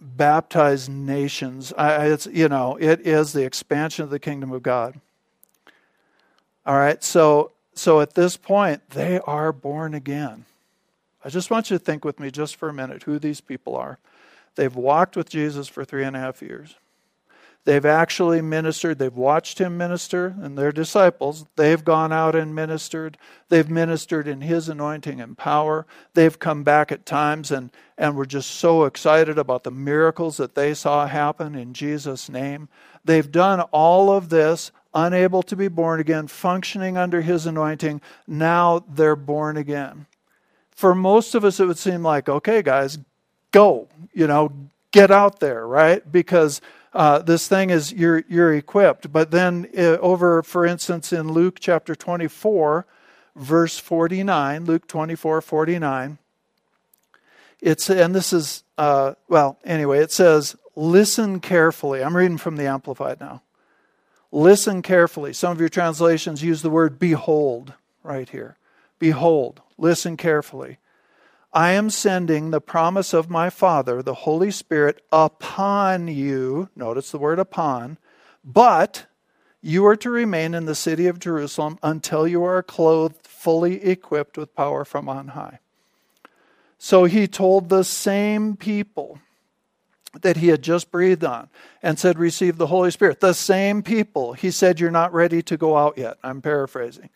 baptize 0.00 0.88
nations. 0.88 1.74
I, 1.76 2.06
it's, 2.06 2.26
you 2.26 2.48
know, 2.48 2.78
it 2.80 3.06
is 3.06 3.34
the 3.34 3.44
expansion 3.44 4.04
of 4.04 4.10
the 4.10 4.18
kingdom 4.18 4.52
of 4.52 4.62
God. 4.62 4.98
All 6.64 6.76
right, 6.76 7.04
so, 7.04 7.52
so 7.74 8.00
at 8.00 8.14
this 8.14 8.38
point, 8.38 8.88
they 8.88 9.20
are 9.20 9.52
born 9.52 9.92
again. 9.92 10.46
I 11.22 11.28
just 11.28 11.50
want 11.50 11.70
you 11.70 11.78
to 11.78 11.84
think 11.84 12.06
with 12.06 12.18
me 12.18 12.30
just 12.30 12.56
for 12.56 12.68
a 12.68 12.72
minute 12.72 13.02
who 13.02 13.18
these 13.18 13.42
people 13.42 13.76
are. 13.76 13.98
They've 14.56 14.74
walked 14.74 15.16
with 15.16 15.28
Jesus 15.28 15.68
for 15.68 15.84
three 15.84 16.04
and 16.04 16.16
a 16.16 16.20
half 16.20 16.42
years. 16.42 16.76
They've 17.66 17.84
actually 17.84 18.42
ministered. 18.42 19.00
They've 19.00 19.12
watched 19.12 19.58
him 19.58 19.76
minister, 19.76 20.36
and 20.40 20.56
their 20.56 20.70
disciples, 20.70 21.46
they've 21.56 21.84
gone 21.84 22.12
out 22.12 22.36
and 22.36 22.54
ministered. 22.54 23.18
They've 23.48 23.68
ministered 23.68 24.28
in 24.28 24.42
his 24.42 24.68
anointing 24.68 25.20
and 25.20 25.36
power. 25.36 25.84
They've 26.14 26.38
come 26.38 26.62
back 26.62 26.92
at 26.92 27.04
times 27.04 27.50
and, 27.50 27.72
and 27.98 28.14
were 28.14 28.24
just 28.24 28.52
so 28.52 28.84
excited 28.84 29.36
about 29.36 29.64
the 29.64 29.72
miracles 29.72 30.36
that 30.36 30.54
they 30.54 30.74
saw 30.74 31.08
happen 31.08 31.56
in 31.56 31.74
Jesus' 31.74 32.28
name. 32.28 32.68
They've 33.04 33.30
done 33.30 33.62
all 33.72 34.12
of 34.12 34.28
this, 34.28 34.70
unable 34.94 35.42
to 35.42 35.56
be 35.56 35.66
born 35.66 35.98
again, 35.98 36.28
functioning 36.28 36.96
under 36.96 37.20
his 37.20 37.46
anointing. 37.46 38.00
Now 38.28 38.84
they're 38.88 39.16
born 39.16 39.56
again. 39.56 40.06
For 40.70 40.94
most 40.94 41.34
of 41.34 41.44
us, 41.44 41.58
it 41.58 41.66
would 41.66 41.78
seem 41.78 42.04
like, 42.04 42.28
okay, 42.28 42.62
guys, 42.62 42.98
go, 43.56 43.88
you 44.12 44.26
know, 44.26 44.52
get 44.92 45.10
out 45.10 45.40
there, 45.40 45.66
right? 45.66 46.10
Because 46.12 46.60
uh, 46.92 47.20
this 47.20 47.48
thing 47.48 47.70
is 47.70 47.92
you're 47.92 48.22
you're 48.28 48.54
equipped. 48.54 49.10
But 49.10 49.30
then 49.30 49.68
uh, 49.76 49.96
over, 49.98 50.42
for 50.42 50.66
instance, 50.66 51.12
in 51.12 51.32
Luke 51.32 51.58
chapter 51.58 51.94
24, 51.94 52.86
verse 53.34 53.78
49, 53.78 54.64
Luke 54.66 54.86
24, 54.86 55.40
49, 55.40 56.18
it's 57.62 57.88
and 57.88 58.14
this 58.14 58.32
is 58.32 58.62
uh, 58.76 59.14
well 59.28 59.58
anyway. 59.64 60.00
It 60.00 60.12
says, 60.12 60.56
"Listen 60.74 61.40
carefully." 61.40 62.04
I'm 62.04 62.16
reading 62.16 62.38
from 62.38 62.56
the 62.56 62.66
Amplified 62.66 63.20
now. 63.20 63.42
Listen 64.30 64.82
carefully. 64.82 65.32
Some 65.32 65.52
of 65.52 65.60
your 65.60 65.70
translations 65.70 66.42
use 66.42 66.60
the 66.60 66.70
word 66.70 66.98
"behold" 66.98 67.72
right 68.02 68.28
here. 68.28 68.58
Behold. 68.98 69.62
Listen 69.78 70.16
carefully. 70.16 70.78
I 71.56 71.70
am 71.72 71.88
sending 71.88 72.50
the 72.50 72.60
promise 72.60 73.14
of 73.14 73.30
my 73.30 73.48
Father, 73.48 74.02
the 74.02 74.12
Holy 74.12 74.50
Spirit, 74.50 75.02
upon 75.10 76.06
you. 76.06 76.68
Notice 76.76 77.10
the 77.10 77.18
word 77.18 77.38
upon. 77.38 77.96
But 78.44 79.06
you 79.62 79.86
are 79.86 79.96
to 79.96 80.10
remain 80.10 80.52
in 80.52 80.66
the 80.66 80.74
city 80.74 81.06
of 81.06 81.18
Jerusalem 81.18 81.78
until 81.82 82.28
you 82.28 82.44
are 82.44 82.62
clothed, 82.62 83.26
fully 83.26 83.82
equipped 83.82 84.36
with 84.36 84.54
power 84.54 84.84
from 84.84 85.08
on 85.08 85.28
high. 85.28 85.60
So 86.76 87.04
he 87.04 87.26
told 87.26 87.70
the 87.70 87.84
same 87.84 88.58
people 88.58 89.18
that 90.20 90.36
he 90.36 90.48
had 90.48 90.60
just 90.60 90.90
breathed 90.90 91.24
on 91.24 91.48
and 91.82 91.98
said, 91.98 92.18
Receive 92.18 92.58
the 92.58 92.66
Holy 92.66 92.90
Spirit. 92.90 93.20
The 93.20 93.32
same 93.32 93.82
people. 93.82 94.34
He 94.34 94.50
said, 94.50 94.78
You're 94.78 94.90
not 94.90 95.14
ready 95.14 95.40
to 95.44 95.56
go 95.56 95.78
out 95.78 95.96
yet. 95.96 96.18
I'm 96.22 96.42
paraphrasing. 96.42 97.08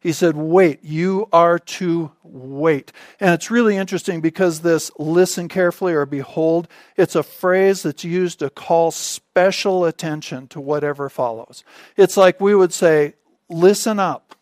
He 0.00 0.12
said, 0.12 0.36
Wait, 0.36 0.84
you 0.84 1.28
are 1.32 1.58
to 1.58 2.12
wait. 2.22 2.92
And 3.18 3.32
it's 3.34 3.50
really 3.50 3.76
interesting 3.76 4.20
because 4.20 4.60
this 4.60 4.90
listen 4.98 5.48
carefully 5.48 5.94
or 5.94 6.06
behold, 6.06 6.68
it's 6.96 7.14
a 7.14 7.22
phrase 7.22 7.82
that's 7.82 8.04
used 8.04 8.38
to 8.40 8.50
call 8.50 8.90
special 8.90 9.84
attention 9.84 10.48
to 10.48 10.60
whatever 10.60 11.08
follows. 11.08 11.64
It's 11.96 12.16
like 12.16 12.40
we 12.40 12.54
would 12.54 12.72
say, 12.72 13.14
Listen 13.48 14.00
up, 14.00 14.34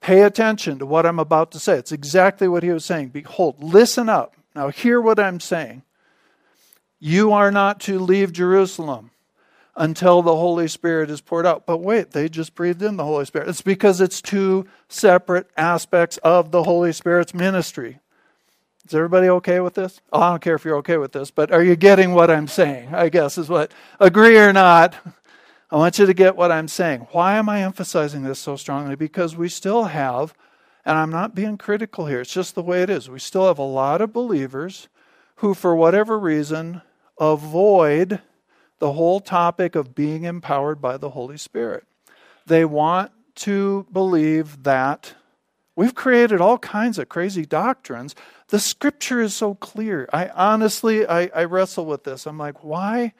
pay 0.00 0.22
attention 0.22 0.78
to 0.80 0.86
what 0.86 1.06
I'm 1.06 1.20
about 1.20 1.52
to 1.52 1.60
say. 1.60 1.74
It's 1.74 1.92
exactly 1.92 2.48
what 2.48 2.64
he 2.64 2.70
was 2.70 2.84
saying. 2.84 3.08
Behold, 3.08 3.62
listen 3.62 4.08
up. 4.08 4.34
Now, 4.56 4.70
hear 4.70 5.00
what 5.00 5.20
I'm 5.20 5.38
saying. 5.38 5.82
You 6.98 7.32
are 7.32 7.52
not 7.52 7.78
to 7.82 8.00
leave 8.00 8.32
Jerusalem 8.32 9.12
until 9.78 10.22
the 10.22 10.34
Holy 10.34 10.66
Spirit 10.66 11.08
is 11.08 11.20
poured 11.20 11.46
out. 11.46 11.64
But 11.64 11.78
wait, 11.78 12.10
they 12.10 12.28
just 12.28 12.54
breathed 12.54 12.82
in 12.82 12.96
the 12.96 13.04
Holy 13.04 13.24
Spirit. 13.24 13.48
It's 13.48 13.62
because 13.62 14.00
it's 14.00 14.20
two 14.20 14.66
separate 14.88 15.48
aspects 15.56 16.18
of 16.18 16.50
the 16.50 16.64
Holy 16.64 16.92
Spirit's 16.92 17.32
ministry. 17.32 18.00
Is 18.86 18.94
everybody 18.94 19.28
okay 19.28 19.60
with 19.60 19.74
this? 19.74 20.00
Oh, 20.12 20.20
I 20.20 20.30
don't 20.30 20.42
care 20.42 20.56
if 20.56 20.64
you're 20.64 20.78
okay 20.78 20.96
with 20.96 21.12
this, 21.12 21.30
but 21.30 21.52
are 21.52 21.62
you 21.62 21.76
getting 21.76 22.12
what 22.12 22.30
I'm 22.30 22.48
saying? 22.48 22.94
I 22.94 23.08
guess 23.08 23.38
is 23.38 23.48
what. 23.48 23.72
Agree 24.00 24.36
or 24.36 24.52
not, 24.52 24.96
I 25.70 25.76
want 25.76 25.98
you 25.98 26.06
to 26.06 26.14
get 26.14 26.36
what 26.36 26.50
I'm 26.50 26.68
saying. 26.68 27.06
Why 27.12 27.36
am 27.36 27.48
I 27.48 27.62
emphasizing 27.62 28.24
this 28.24 28.38
so 28.40 28.56
strongly? 28.56 28.96
Because 28.96 29.36
we 29.36 29.48
still 29.48 29.84
have, 29.84 30.34
and 30.84 30.98
I'm 30.98 31.10
not 31.10 31.34
being 31.34 31.56
critical 31.56 32.06
here, 32.06 32.22
it's 32.22 32.32
just 32.32 32.54
the 32.54 32.62
way 32.62 32.82
it 32.82 32.90
is. 32.90 33.08
We 33.08 33.20
still 33.20 33.46
have 33.46 33.58
a 33.58 33.62
lot 33.62 34.00
of 34.00 34.12
believers 34.12 34.88
who, 35.36 35.54
for 35.54 35.76
whatever 35.76 36.18
reason, 36.18 36.82
avoid 37.20 38.22
the 38.78 38.92
whole 38.92 39.20
topic 39.20 39.74
of 39.74 39.94
being 39.94 40.24
empowered 40.24 40.80
by 40.80 40.96
the 40.96 41.10
Holy 41.10 41.36
Spirit. 41.36 41.84
They 42.46 42.64
want 42.64 43.12
to 43.36 43.86
believe 43.92 44.62
that 44.64 45.14
we've 45.76 45.94
created 45.94 46.40
all 46.40 46.58
kinds 46.58 46.98
of 46.98 47.08
crazy 47.08 47.44
doctrines. 47.44 48.14
The 48.48 48.58
scripture 48.58 49.20
is 49.20 49.34
so 49.34 49.54
clear. 49.54 50.08
I 50.12 50.28
honestly 50.28 51.06
I, 51.06 51.30
I 51.34 51.44
wrestle 51.44 51.86
with 51.86 52.04
this. 52.04 52.26
I'm 52.26 52.38
like, 52.38 52.64
why 52.64 53.12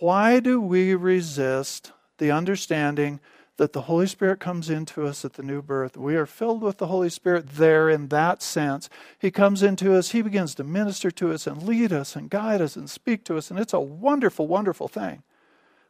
why 0.00 0.40
do 0.40 0.60
we 0.60 0.94
resist 0.94 1.92
the 2.18 2.30
understanding 2.30 3.20
that 3.56 3.72
the 3.72 3.82
Holy 3.82 4.06
Spirit 4.06 4.40
comes 4.40 4.70
into 4.70 5.06
us 5.06 5.24
at 5.24 5.34
the 5.34 5.42
new 5.42 5.60
birth. 5.60 5.96
We 5.96 6.16
are 6.16 6.26
filled 6.26 6.62
with 6.62 6.78
the 6.78 6.86
Holy 6.86 7.10
Spirit 7.10 7.50
there 7.50 7.88
in 7.88 8.08
that 8.08 8.42
sense. 8.42 8.88
He 9.18 9.30
comes 9.30 9.62
into 9.62 9.94
us, 9.94 10.10
He 10.10 10.22
begins 10.22 10.54
to 10.56 10.64
minister 10.64 11.10
to 11.12 11.32
us 11.32 11.46
and 11.46 11.62
lead 11.62 11.92
us 11.92 12.16
and 12.16 12.30
guide 12.30 12.60
us 12.60 12.76
and 12.76 12.88
speak 12.88 13.24
to 13.24 13.36
us, 13.36 13.50
and 13.50 13.60
it's 13.60 13.74
a 13.74 13.80
wonderful, 13.80 14.46
wonderful 14.46 14.88
thing. 14.88 15.22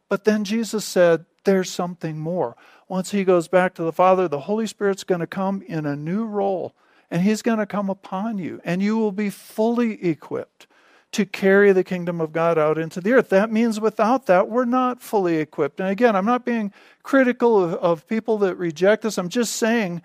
But 0.09 0.25
then 0.25 0.45
Jesus 0.45 0.85
said, 0.85 1.25
There's 1.45 1.71
something 1.71 2.19
more. 2.19 2.57
Once 2.88 3.12
He 3.12 3.25
goes 3.25 3.49
back 3.49 3.75
to 3.75 3.83
the 3.83 3.92
Father, 3.92 4.28
the 4.28 4.40
Holy 4.40 4.66
Spirit's 4.66 5.04
going 5.04 5.21
to 5.21 5.26
come 5.26 5.62
in 5.62 5.87
a 5.87 5.97
new 5.97 6.25
role, 6.25 6.75
and 7.11 7.23
He's 7.23 7.42
going 7.42 7.59
to 7.59 7.66
come 7.66 7.88
upon 7.88 8.38
you, 8.38 8.61
and 8.64 8.83
you 8.83 8.99
will 8.99 9.12
be 9.12 9.31
fully 9.31 10.04
equipped 10.04 10.66
to 11.12 11.26
carry 11.26 11.73
the 11.73 11.85
kingdom 11.85 12.21
of 12.21 12.33
God 12.33 12.59
out 12.59 12.78
into 12.78 13.00
the 13.00 13.12
earth. 13.12 13.28
That 13.28 13.52
means 13.52 13.78
without 13.78 14.26
that, 14.26 14.49
we're 14.49 14.64
not 14.64 15.02
fully 15.02 15.37
equipped. 15.37 15.78
And 15.78 15.90
again, 15.90 16.16
I'm 16.16 16.25
not 16.25 16.45
being 16.45 16.73
critical 17.02 17.62
of, 17.62 17.75
of, 17.75 18.09
people 18.09 18.38
that 18.38 18.57
reject 18.57 19.02
this. 19.02 19.19
I'm 19.19 19.28
just 19.28 19.57
saying, 19.57 20.02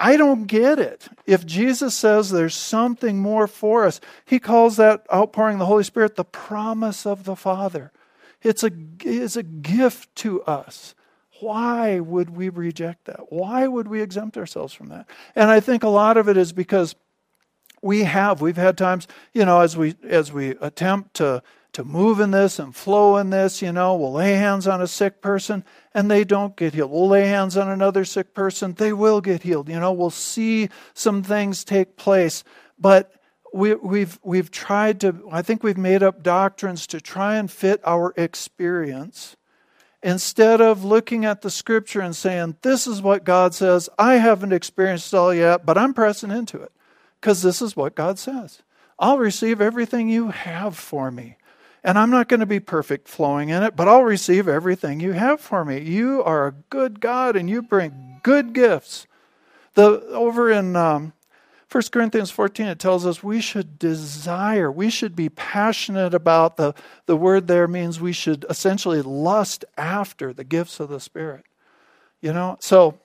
I 0.00 0.16
don't 0.16 0.46
get 0.46 0.78
it. 0.78 1.08
If 1.26 1.46
Jesus 1.46 1.94
says 1.94 2.30
there's 2.30 2.54
something 2.54 3.18
more 3.18 3.46
for 3.46 3.84
us, 3.84 4.00
he 4.24 4.38
calls 4.38 4.76
that 4.76 5.06
outpouring 5.12 5.54
of 5.54 5.60
the 5.60 5.66
Holy 5.66 5.84
Spirit 5.84 6.16
the 6.16 6.24
promise 6.24 7.06
of 7.06 7.24
the 7.24 7.36
Father. 7.36 7.92
It's 8.42 8.62
a, 8.62 8.70
it's 9.04 9.36
a 9.36 9.42
gift 9.42 10.14
to 10.16 10.42
us. 10.42 10.94
Why 11.40 12.00
would 12.00 12.30
we 12.30 12.48
reject 12.48 13.04
that? 13.04 13.32
Why 13.32 13.68
would 13.68 13.86
we 13.86 14.02
exempt 14.02 14.36
ourselves 14.36 14.74
from 14.74 14.88
that? 14.88 15.08
And 15.36 15.50
I 15.50 15.60
think 15.60 15.84
a 15.84 15.88
lot 15.88 16.16
of 16.16 16.28
it 16.28 16.36
is 16.36 16.52
because 16.52 16.96
we 17.82 18.04
have 18.04 18.40
we've 18.40 18.56
had 18.56 18.76
times 18.76 19.06
you 19.32 19.44
know 19.44 19.60
as 19.60 19.76
we 19.76 19.94
as 20.04 20.32
we 20.32 20.50
attempt 20.60 21.14
to 21.14 21.42
to 21.72 21.84
move 21.84 22.18
in 22.18 22.30
this 22.30 22.58
and 22.58 22.74
flow 22.74 23.16
in 23.16 23.30
this 23.30 23.62
you 23.62 23.72
know 23.72 23.96
we'll 23.96 24.12
lay 24.12 24.34
hands 24.34 24.66
on 24.66 24.80
a 24.80 24.86
sick 24.86 25.20
person 25.20 25.64
and 25.94 26.10
they 26.10 26.22
don't 26.22 26.54
get 26.56 26.74
healed. 26.74 26.90
We'll 26.90 27.08
lay 27.08 27.26
hands 27.26 27.56
on 27.56 27.68
another 27.68 28.04
sick 28.04 28.34
person 28.34 28.74
they 28.74 28.92
will 28.92 29.20
get 29.20 29.42
healed. 29.42 29.68
You 29.68 29.80
know 29.80 29.92
we'll 29.92 30.10
see 30.10 30.68
some 30.94 31.22
things 31.22 31.64
take 31.64 31.96
place. 31.96 32.44
But 32.78 33.12
we, 33.52 33.74
we've 33.74 34.18
we've 34.22 34.50
tried 34.50 35.00
to 35.00 35.28
i 35.32 35.42
think 35.42 35.62
we've 35.62 35.78
made 35.78 36.02
up 36.02 36.22
doctrines 36.22 36.86
to 36.88 37.00
try 37.00 37.36
and 37.36 37.50
fit 37.50 37.80
our 37.84 38.12
experience 38.16 39.36
instead 40.02 40.60
of 40.60 40.84
looking 40.84 41.24
at 41.24 41.42
the 41.42 41.50
scripture 41.50 42.00
and 42.00 42.14
saying 42.14 42.56
this 42.62 42.86
is 42.86 43.02
what 43.02 43.24
god 43.24 43.54
says. 43.54 43.88
I 43.98 44.14
haven't 44.14 44.52
experienced 44.52 45.12
it 45.12 45.16
all 45.16 45.34
yet 45.34 45.64
but 45.64 45.78
i'm 45.78 45.94
pressing 45.94 46.30
into 46.30 46.60
it 46.60 46.72
because 47.20 47.42
this 47.42 47.60
is 47.62 47.76
what 47.76 47.94
God 47.94 48.18
says 48.18 48.62
I'll 48.98 49.18
receive 49.18 49.60
everything 49.60 50.08
you 50.08 50.28
have 50.28 50.76
for 50.76 51.10
me. 51.10 51.36
And 51.84 51.96
I'm 51.96 52.10
not 52.10 52.28
going 52.28 52.40
to 52.40 52.46
be 52.46 52.58
perfect 52.60 53.06
flowing 53.06 53.50
in 53.50 53.62
it, 53.62 53.76
but 53.76 53.86
I'll 53.86 54.02
receive 54.02 54.48
everything 54.48 54.98
you 54.98 55.12
have 55.12 55.40
for 55.40 55.64
me. 55.64 55.80
You 55.80 56.22
are 56.24 56.48
a 56.48 56.52
good 56.70 57.00
God 57.00 57.36
and 57.36 57.48
you 57.48 57.62
bring 57.62 58.20
good 58.24 58.52
gifts. 58.52 59.06
The, 59.74 60.02
over 60.08 60.50
in 60.50 60.74
um, 60.74 61.12
1 61.70 61.82
Corinthians 61.92 62.32
14, 62.32 62.66
it 62.66 62.78
tells 62.80 63.06
us 63.06 63.22
we 63.22 63.40
should 63.40 63.78
desire, 63.78 64.72
we 64.72 64.90
should 64.90 65.14
be 65.14 65.28
passionate 65.28 66.14
about 66.14 66.56
the, 66.56 66.74
the 67.06 67.16
word 67.16 67.46
there 67.46 67.68
means 67.68 68.00
we 68.00 68.12
should 68.12 68.44
essentially 68.50 69.00
lust 69.00 69.64
after 69.76 70.32
the 70.32 70.44
gifts 70.44 70.80
of 70.80 70.88
the 70.88 70.98
Spirit. 70.98 71.44
You 72.20 72.32
know, 72.32 72.56
so 72.60 72.98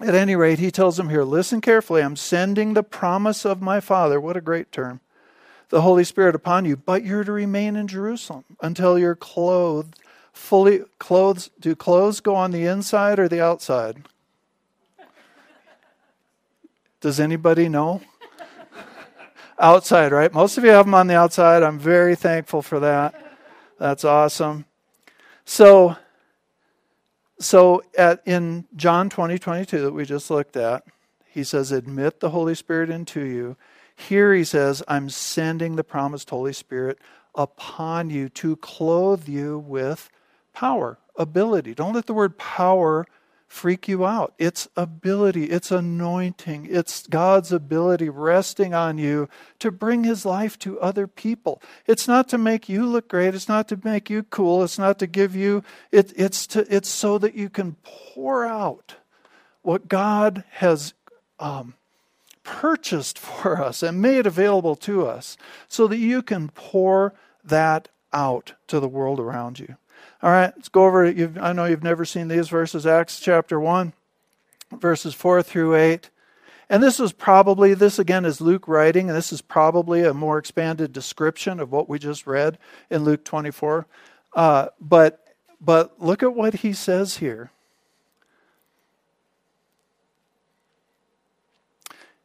at 0.00 0.14
any 0.14 0.34
rate, 0.34 0.58
he 0.58 0.70
tells 0.70 0.96
them 0.96 1.10
here 1.10 1.24
listen 1.24 1.60
carefully. 1.60 2.02
I'm 2.02 2.16
sending 2.16 2.74
the 2.74 2.82
promise 2.82 3.44
of 3.44 3.60
my 3.60 3.80
Father. 3.80 4.20
What 4.20 4.36
a 4.36 4.40
great 4.40 4.72
term. 4.72 5.00
The 5.68 5.82
Holy 5.82 6.04
Spirit 6.04 6.34
upon 6.34 6.64
you, 6.64 6.76
but 6.76 7.04
you're 7.04 7.24
to 7.24 7.32
remain 7.32 7.76
in 7.76 7.86
Jerusalem 7.86 8.44
until 8.60 8.98
you're 8.98 9.14
clothed 9.14 9.98
fully. 10.32 10.82
Clothes, 10.98 11.50
do 11.60 11.76
clothes 11.76 12.20
go 12.20 12.34
on 12.34 12.50
the 12.50 12.64
inside 12.64 13.18
or 13.18 13.28
the 13.28 13.42
outside? 13.42 14.02
Does 17.00 17.20
anybody 17.20 17.68
know? 17.68 18.02
outside, 19.58 20.12
right? 20.12 20.32
Most 20.32 20.58
of 20.58 20.64
you 20.64 20.70
have 20.70 20.86
them 20.86 20.94
on 20.94 21.06
the 21.06 21.16
outside. 21.16 21.62
I'm 21.62 21.78
very 21.78 22.16
thankful 22.16 22.62
for 22.62 22.80
that. 22.80 23.14
That's 23.78 24.04
awesome. 24.04 24.64
So, 25.44 25.96
so 27.40 27.82
at, 27.96 28.22
in 28.26 28.66
John 28.76 29.08
20, 29.08 29.38
22 29.38 29.80
that 29.80 29.92
we 29.92 30.04
just 30.04 30.30
looked 30.30 30.56
at, 30.56 30.84
he 31.24 31.42
says, 31.42 31.72
Admit 31.72 32.20
the 32.20 32.30
Holy 32.30 32.54
Spirit 32.54 32.90
into 32.90 33.24
you. 33.24 33.56
Here 33.96 34.34
he 34.34 34.44
says, 34.44 34.82
I'm 34.88 35.08
sending 35.08 35.76
the 35.76 35.84
promised 35.84 36.30
Holy 36.30 36.52
Spirit 36.52 36.98
upon 37.34 38.10
you 38.10 38.28
to 38.30 38.56
clothe 38.56 39.28
you 39.28 39.58
with 39.58 40.10
power, 40.52 40.98
ability. 41.16 41.74
Don't 41.74 41.94
let 41.94 42.06
the 42.06 42.14
word 42.14 42.36
power 42.36 43.06
freak 43.50 43.88
you 43.88 44.06
out. 44.06 44.32
It's 44.38 44.68
ability, 44.76 45.46
it's 45.46 45.72
anointing, 45.72 46.68
it's 46.70 47.08
God's 47.08 47.50
ability 47.50 48.08
resting 48.08 48.74
on 48.74 48.96
you 48.96 49.28
to 49.58 49.72
bring 49.72 50.04
His 50.04 50.24
life 50.24 50.56
to 50.60 50.80
other 50.80 51.08
people. 51.08 51.60
It's 51.84 52.06
not 52.06 52.28
to 52.28 52.38
make 52.38 52.68
you 52.68 52.86
look 52.86 53.08
great, 53.08 53.34
it's 53.34 53.48
not 53.48 53.66
to 53.68 53.80
make 53.82 54.08
you 54.08 54.22
cool, 54.22 54.62
it's 54.62 54.78
not 54.78 55.00
to 55.00 55.08
give 55.08 55.34
you, 55.34 55.64
it, 55.90 56.12
it's, 56.14 56.46
to, 56.46 56.64
it's 56.74 56.88
so 56.88 57.18
that 57.18 57.34
you 57.34 57.50
can 57.50 57.74
pour 57.82 58.46
out 58.46 58.94
what 59.62 59.88
God 59.88 60.44
has 60.52 60.94
um, 61.40 61.74
purchased 62.44 63.18
for 63.18 63.60
us 63.60 63.82
and 63.82 64.00
made 64.00 64.28
available 64.28 64.76
to 64.76 65.08
us 65.08 65.36
so 65.66 65.88
that 65.88 65.98
you 65.98 66.22
can 66.22 66.50
pour 66.50 67.14
that 67.42 67.88
out 68.12 68.52
to 68.68 68.78
the 68.78 68.88
world 68.88 69.18
around 69.18 69.58
you. 69.58 69.76
All 70.22 70.30
right, 70.30 70.52
let's 70.54 70.68
go 70.68 70.84
over. 70.84 71.06
I 71.06 71.52
know 71.52 71.64
you've 71.64 71.82
never 71.82 72.04
seen 72.04 72.28
these 72.28 72.48
verses, 72.48 72.86
Acts 72.86 73.20
chapter 73.20 73.58
1, 73.58 73.92
verses 74.72 75.14
4 75.14 75.42
through 75.42 75.76
8. 75.76 76.10
And 76.68 76.82
this 76.82 77.00
is 77.00 77.12
probably, 77.12 77.74
this 77.74 77.98
again 77.98 78.24
is 78.24 78.40
Luke 78.40 78.68
writing, 78.68 79.08
and 79.08 79.16
this 79.16 79.32
is 79.32 79.40
probably 79.40 80.04
a 80.04 80.14
more 80.14 80.38
expanded 80.38 80.92
description 80.92 81.58
of 81.58 81.72
what 81.72 81.88
we 81.88 81.98
just 81.98 82.26
read 82.26 82.58
in 82.90 83.02
Luke 83.02 83.24
24. 83.24 83.86
Uh, 84.34 84.68
but, 84.80 85.24
but 85.60 86.00
look 86.00 86.22
at 86.22 86.34
what 86.34 86.54
he 86.54 86.72
says 86.72 87.16
here. 87.16 87.50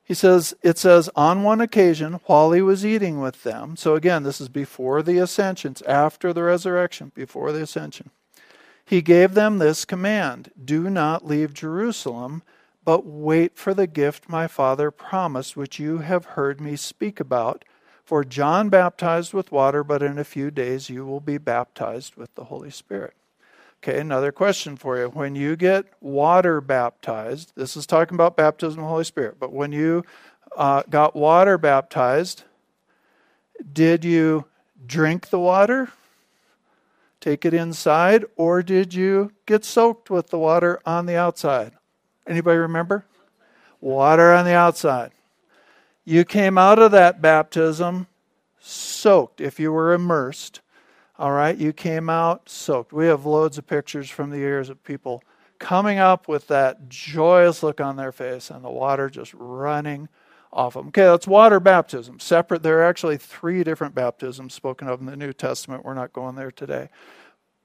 He 0.06 0.13
says, 0.13 0.54
it 0.62 0.78
says, 0.78 1.10
on 1.15 1.41
one 1.41 1.60
occasion, 1.60 2.20
while 2.28 2.52
he 2.52 2.62
was 2.62 2.86
eating 2.86 3.20
with 3.20 3.41
them, 3.41 3.76
so 3.76 3.96
again, 3.96 4.22
this 4.22 4.39
is 4.39 4.50
before 4.50 5.02
the 5.02 5.18
ascension, 5.18 5.72
it's 5.72 5.82
after 5.82 6.32
the 6.32 6.44
resurrection, 6.44 7.12
before 7.15 7.52
the 7.52 7.63
ascension, 7.63 8.12
he 8.86 9.02
gave 9.02 9.34
them 9.34 9.58
this 9.58 9.84
command 9.84 10.52
Do 10.63 10.91
not 10.91 11.26
leave 11.26 11.56
Jerusalem, 11.56 12.44
but 12.84 13.04
wait 13.04 13.58
for 13.58 13.74
the 13.74 13.88
gift 13.88 14.30
my 14.30 14.46
Father 14.46 14.91
promised, 14.91 15.58
which 15.58 15.80
you 15.80 15.98
have 15.98 16.26
heard 16.26 16.62
me 16.62 16.76
speak 16.76 17.20
about. 17.20 17.65
For 18.04 18.24
John 18.24 18.70
baptized 18.70 19.34
with 19.34 19.52
water, 19.52 19.84
but 19.84 20.04
in 20.04 20.20
a 20.20 20.24
few 20.24 20.52
days 20.52 20.88
you 20.88 21.04
will 21.04 21.20
be 21.20 21.39
baptized 21.39 22.15
with 22.15 22.36
the 22.36 22.44
Holy 22.44 22.70
Spirit. 22.70 23.15
Okay, 23.88 24.00
another 24.00 24.32
question 24.32 24.78
for 24.78 24.98
you. 24.98 25.10
When 25.10 25.36
you 25.36 25.56
get 25.56 25.86
water 26.02 26.60
baptized, 26.60 27.52
this 27.56 27.78
is 27.78 27.86
talking 27.86 28.15
about 28.15 28.36
baptism 28.36 28.80
of 28.80 28.86
the 28.86 28.89
Holy 28.89 29.04
Spirit, 29.04 29.36
but 29.39 29.54
when 29.54 29.71
you 29.71 30.04
uh, 30.58 30.82
got 30.89 31.15
water 31.15 31.60
baptized, 31.60 32.45
did 33.71 34.04
you 34.04 34.45
drink 34.88 35.30
the 35.30 35.38
water, 35.38 35.91
take 37.21 37.45
it 37.45 37.54
inside, 37.54 38.26
or 38.36 38.63
did 38.63 38.95
you 38.95 39.32
get 39.45 39.63
soaked 39.63 40.10
with 40.10 40.32
the 40.32 40.39
water 40.39 40.82
on 40.84 41.06
the 41.06 41.15
outside? 41.15 41.74
Anybody 42.26 42.58
remember? 42.58 43.06
Water 43.82 44.34
on 44.34 44.45
the 44.45 44.56
outside. 44.56 45.12
You 46.04 46.26
came 46.26 46.58
out 46.58 46.80
of 46.80 46.89
that 46.89 47.21
baptism 47.21 48.08
soaked 48.60 49.39
if 49.39 49.60
you 49.60 49.71
were 49.71 49.93
immersed. 49.93 50.62
All 51.17 51.32
right, 51.32 51.58
you 51.58 51.71
came 51.71 52.10
out 52.10 52.49
soaked. 52.49 52.91
We 52.91 53.06
have 53.06 53.25
loads 53.25 53.58
of 53.58 53.65
pictures 53.65 54.10
from 54.10 54.32
the 54.32 54.38
years 54.38 54.69
of 54.69 54.84
people 54.84 55.23
coming 55.60 55.97
up 55.97 56.28
with 56.28 56.47
that 56.47 56.89
joyous 56.89 57.63
look 57.63 57.80
on 57.80 57.95
their 57.95 58.12
face 58.12 58.49
and 58.49 58.65
the 58.65 58.69
water 58.69 59.10
just 59.10 59.34
running 59.34 60.10
off 60.51 60.73
them. 60.73 60.89
Okay, 60.89 61.04
that's 61.04 61.25
water 61.25 61.62
baptism. 61.62 62.19
Separate, 62.19 62.63
there 62.63 62.80
are 62.80 62.86
actually 62.86 63.15
three 63.15 63.63
different 63.63 63.95
baptisms 63.95 64.54
spoken 64.54 64.89
of 64.89 64.99
in 64.99 65.06
the 65.06 65.15
New 65.15 65.32
Testament. 65.32 65.86
We're 65.86 65.93
not 65.93 66.12
going 66.12 66.36
there 66.36 66.51
today. 66.51 66.89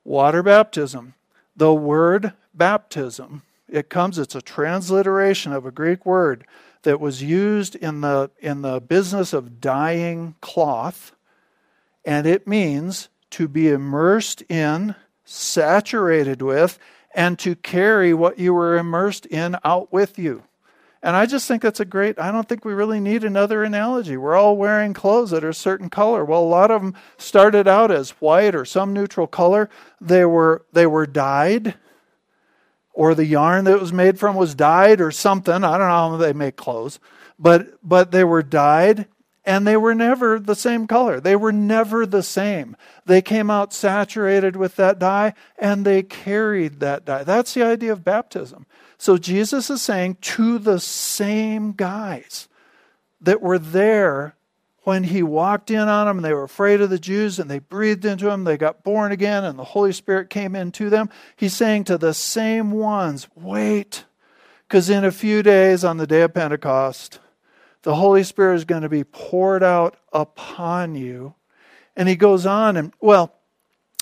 Water 0.04 0.44
baptism. 0.44 1.14
The 1.56 1.74
word 1.74 2.32
baptism, 2.54 3.42
it 3.68 3.90
comes, 3.90 4.16
it's 4.16 4.36
a 4.36 4.42
transliteration 4.42 5.52
of 5.52 5.66
a 5.66 5.72
Greek 5.72 6.06
word 6.06 6.46
that 6.82 7.00
was 7.00 7.20
used 7.20 7.74
in 7.74 8.00
the 8.00 8.30
in 8.38 8.62
the 8.62 8.80
business 8.80 9.32
of 9.32 9.60
dyeing 9.60 10.36
cloth, 10.40 11.12
and 12.04 12.26
it 12.26 12.46
means 12.46 13.08
to 13.31 13.49
be 13.49 13.69
immersed 13.69 14.43
in, 14.43 14.95
saturated 15.25 16.43
with, 16.43 16.79
and 17.14 17.38
to 17.40 17.55
carry 17.57 18.14
what 18.14 18.38
you 18.38 18.55
were 18.55 18.77
immersed 18.77 19.27
in 19.27 19.57
out 19.64 19.93
with 19.93 20.19
you. 20.19 20.45
And 21.03 21.16
I 21.16 21.25
just 21.25 21.49
think 21.49 21.62
that's 21.62 21.81
a 21.81 21.87
great, 21.87 22.19
I 22.19 22.31
don't 22.31 22.47
think 22.47 22.64
we 22.64 22.75
really 22.75 23.01
need 23.01 23.25
another 23.25 23.64
analogy. 23.64 24.19
We're 24.19 24.37
all 24.37 24.57
wearing 24.57 24.93
clothes 24.93 25.31
that 25.31 25.45
are 25.45 25.51
a 25.51 25.55
certain 25.55 25.88
color. 25.88 26.25
Well, 26.25 26.43
a 26.43 26.45
lot 26.45 26.71
of 26.71 26.83
them 26.83 26.95
started 27.16 27.66
out 27.66 27.90
as 27.90 28.11
white 28.21 28.55
or 28.55 28.66
some 28.66 28.93
neutral 28.93 29.27
color. 29.27 29.71
They 30.01 30.27
were, 30.27 30.66
they 30.73 30.87
were 30.87 31.07
dyed, 31.07 31.75
or 32.93 33.14
the 33.14 33.25
yarn 33.25 33.64
that 33.64 33.81
was 33.81 33.95
made 33.95 34.19
from 34.19 34.37
was 34.37 34.55
dyed 34.55 35.01
or 35.01 35.11
something. 35.11 35.55
I 35.55 35.79
don't 35.79 35.88
know 35.88 36.11
how 36.11 36.16
they 36.19 36.35
make 36.35 36.57
clothes. 36.57 37.01
But, 37.38 37.79
but 37.83 38.11
they 38.11 38.25
were 38.25 38.43
dyed 38.43 39.07
and 39.44 39.66
they 39.66 39.76
were 39.76 39.94
never 39.94 40.38
the 40.38 40.55
same 40.55 40.87
color. 40.87 41.20
They 41.20 41.37
were 41.37 41.53
never 41.53 42.05
the 42.05 42.22
same. 42.22 42.76
They 43.07 43.22
came 43.22 43.50
out 43.50 43.72
saturated 43.72 44.57
with 44.57 44.76
that 44.76 44.98
dye 44.98 45.35
and 45.59 45.85
they 45.85 46.03
carried 46.03 46.81
that 46.81 47.05
dye. 47.05 47.24
That's 47.24 47.55
the 47.55 47.62
idea 47.62 47.92
of 47.92 48.05
baptism. 48.05 48.66
So 48.98 49.16
Jesus 49.16 49.70
is 49.70 49.81
saying 49.81 50.18
to 50.20 50.59
the 50.59 50.79
same 50.79 51.72
guys 51.72 52.48
that 53.20 53.40
were 53.40 53.59
there 53.59 54.37
when 54.83 55.05
he 55.05 55.22
walked 55.22 55.70
in 55.70 55.88
on 55.88 56.07
them 56.07 56.18
and 56.18 56.24
they 56.24 56.33
were 56.33 56.44
afraid 56.44 56.81
of 56.81 56.90
the 56.90 56.98
Jews 56.98 57.38
and 57.38 57.50
they 57.50 57.59
breathed 57.59 58.05
into 58.05 58.31
him, 58.31 58.44
they 58.44 58.57
got 58.57 58.83
born 58.83 59.12
again 59.12 59.44
and 59.44 59.59
the 59.59 59.64
Holy 59.64 59.92
Spirit 59.92 60.31
came 60.31 60.55
into 60.55 60.90
them. 60.90 61.11
He's 61.37 61.55
saying 61.55 61.85
to 61.85 61.98
the 61.98 62.14
same 62.14 62.72
ones, 62.72 63.29
wait, 63.35 64.05
because 64.66 64.90
in 64.90 65.05
a 65.05 65.12
few 65.12 65.42
days 65.42 65.85
on 65.85 65.96
the 65.96 66.07
day 66.07 66.22
of 66.22 66.35
Pentecost, 66.35 67.20
the 67.83 67.95
Holy 67.95 68.23
Spirit 68.23 68.57
is 68.57 68.64
going 68.64 68.83
to 68.83 68.88
be 68.88 69.05
poured 69.05 69.62
out 69.62 69.97
upon 70.12 70.95
you. 70.95 71.35
And 71.97 72.09
he 72.09 72.16
goes 72.16 72.47
on 72.47 72.77
and, 72.77 72.93
well, 73.01 73.35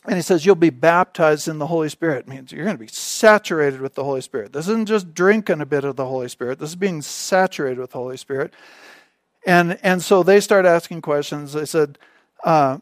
and 0.05 0.17
he 0.17 0.23
says, 0.23 0.47
You'll 0.47 0.55
be 0.55 0.71
baptized 0.71 1.49
in 1.49 1.59
the 1.59 1.67
Holy 1.67 1.89
Spirit. 1.89 2.21
It 2.21 2.29
means 2.29 2.53
you're 2.53 2.65
going 2.65 2.77
to 2.77 2.83
be 2.83 2.89
saturated 2.89 3.81
with 3.81 3.95
the 3.95 4.05
Holy 4.05 4.21
Spirit. 4.21 4.53
This 4.53 4.69
isn't 4.69 4.87
just 4.87 5.13
drinking 5.13 5.61
a 5.61 5.67
bit 5.67 5.85
of 5.85 5.97
the 5.97 6.07
Holy 6.07 6.29
Spirit, 6.29 6.59
this 6.59 6.71
is 6.71 6.77
being 6.77 7.03
saturated 7.03 7.79
with 7.79 7.91
the 7.91 7.99
Holy 7.99 8.17
Spirit. 8.17 8.53
And, 9.47 9.79
and 9.83 10.03
so 10.03 10.23
they 10.23 10.41
start 10.41 10.67
asking 10.67 11.01
questions. 11.03 11.53
They 11.53 11.65
said, 11.65 11.99
uh, 12.45 12.79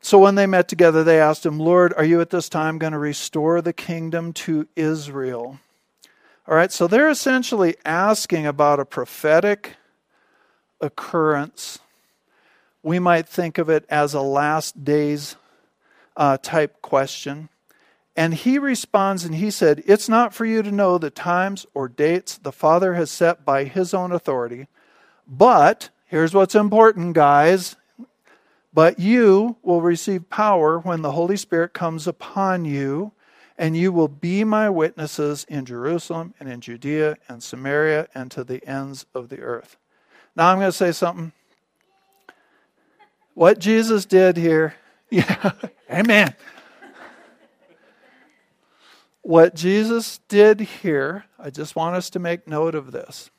So 0.00 0.18
when 0.18 0.34
they 0.34 0.46
met 0.46 0.68
together, 0.68 1.02
they 1.02 1.20
asked 1.20 1.44
him, 1.44 1.58
Lord, 1.58 1.92
are 1.94 2.04
you 2.04 2.20
at 2.20 2.30
this 2.30 2.48
time 2.48 2.78
going 2.78 2.92
to 2.92 2.98
restore 2.98 3.62
the 3.62 3.72
kingdom 3.72 4.32
to 4.34 4.68
Israel? 4.76 5.58
All 6.46 6.54
right, 6.54 6.70
so 6.70 6.86
they're 6.86 7.08
essentially 7.08 7.74
asking 7.86 8.46
about 8.46 8.78
a 8.78 8.84
prophetic 8.84 9.76
occurrence. 10.80 11.78
We 12.82 12.98
might 12.98 13.28
think 13.28 13.58
of 13.58 13.68
it 13.68 13.84
as 13.88 14.14
a 14.14 14.20
last 14.20 14.84
days 14.84 15.36
uh, 16.16 16.38
type 16.38 16.82
question. 16.82 17.48
And 18.16 18.34
he 18.34 18.58
responds 18.58 19.24
and 19.24 19.34
he 19.34 19.50
said, 19.50 19.82
It's 19.86 20.08
not 20.08 20.34
for 20.34 20.44
you 20.44 20.62
to 20.62 20.70
know 20.70 20.98
the 20.98 21.10
times 21.10 21.66
or 21.74 21.88
dates 21.88 22.38
the 22.38 22.52
Father 22.52 22.94
has 22.94 23.10
set 23.10 23.44
by 23.44 23.64
his 23.64 23.92
own 23.92 24.12
authority. 24.12 24.68
But, 25.26 25.90
here's 26.06 26.34
what's 26.34 26.54
important, 26.54 27.14
guys. 27.14 27.76
But 28.72 28.98
you 28.98 29.56
will 29.62 29.80
receive 29.82 30.30
power 30.30 30.78
when 30.78 31.02
the 31.02 31.12
Holy 31.12 31.36
Spirit 31.36 31.72
comes 31.72 32.06
upon 32.06 32.64
you, 32.64 33.12
and 33.56 33.76
you 33.76 33.92
will 33.92 34.08
be 34.08 34.42
my 34.42 34.68
witnesses 34.68 35.46
in 35.48 35.64
Jerusalem 35.64 36.34
and 36.38 36.48
in 36.48 36.60
Judea 36.60 37.18
and 37.28 37.42
Samaria 37.42 38.08
and 38.14 38.30
to 38.32 38.42
the 38.42 38.64
ends 38.66 39.06
of 39.14 39.28
the 39.28 39.40
earth. 39.40 39.76
Now 40.36 40.50
I'm 40.50 40.58
going 40.58 40.68
to 40.68 40.76
say 40.76 40.92
something. 40.92 41.32
What 43.34 43.58
Jesus 43.58 44.04
did 44.04 44.36
here 44.36 44.74
yeah, 45.10 45.52
amen. 45.90 46.34
What 49.22 49.54
Jesus 49.54 50.18
did 50.28 50.60
here, 50.60 51.24
I 51.38 51.50
just 51.50 51.76
want 51.76 51.94
us 51.94 52.10
to 52.10 52.18
make 52.18 52.48
note 52.48 52.74
of 52.74 52.90
this. 52.90 53.30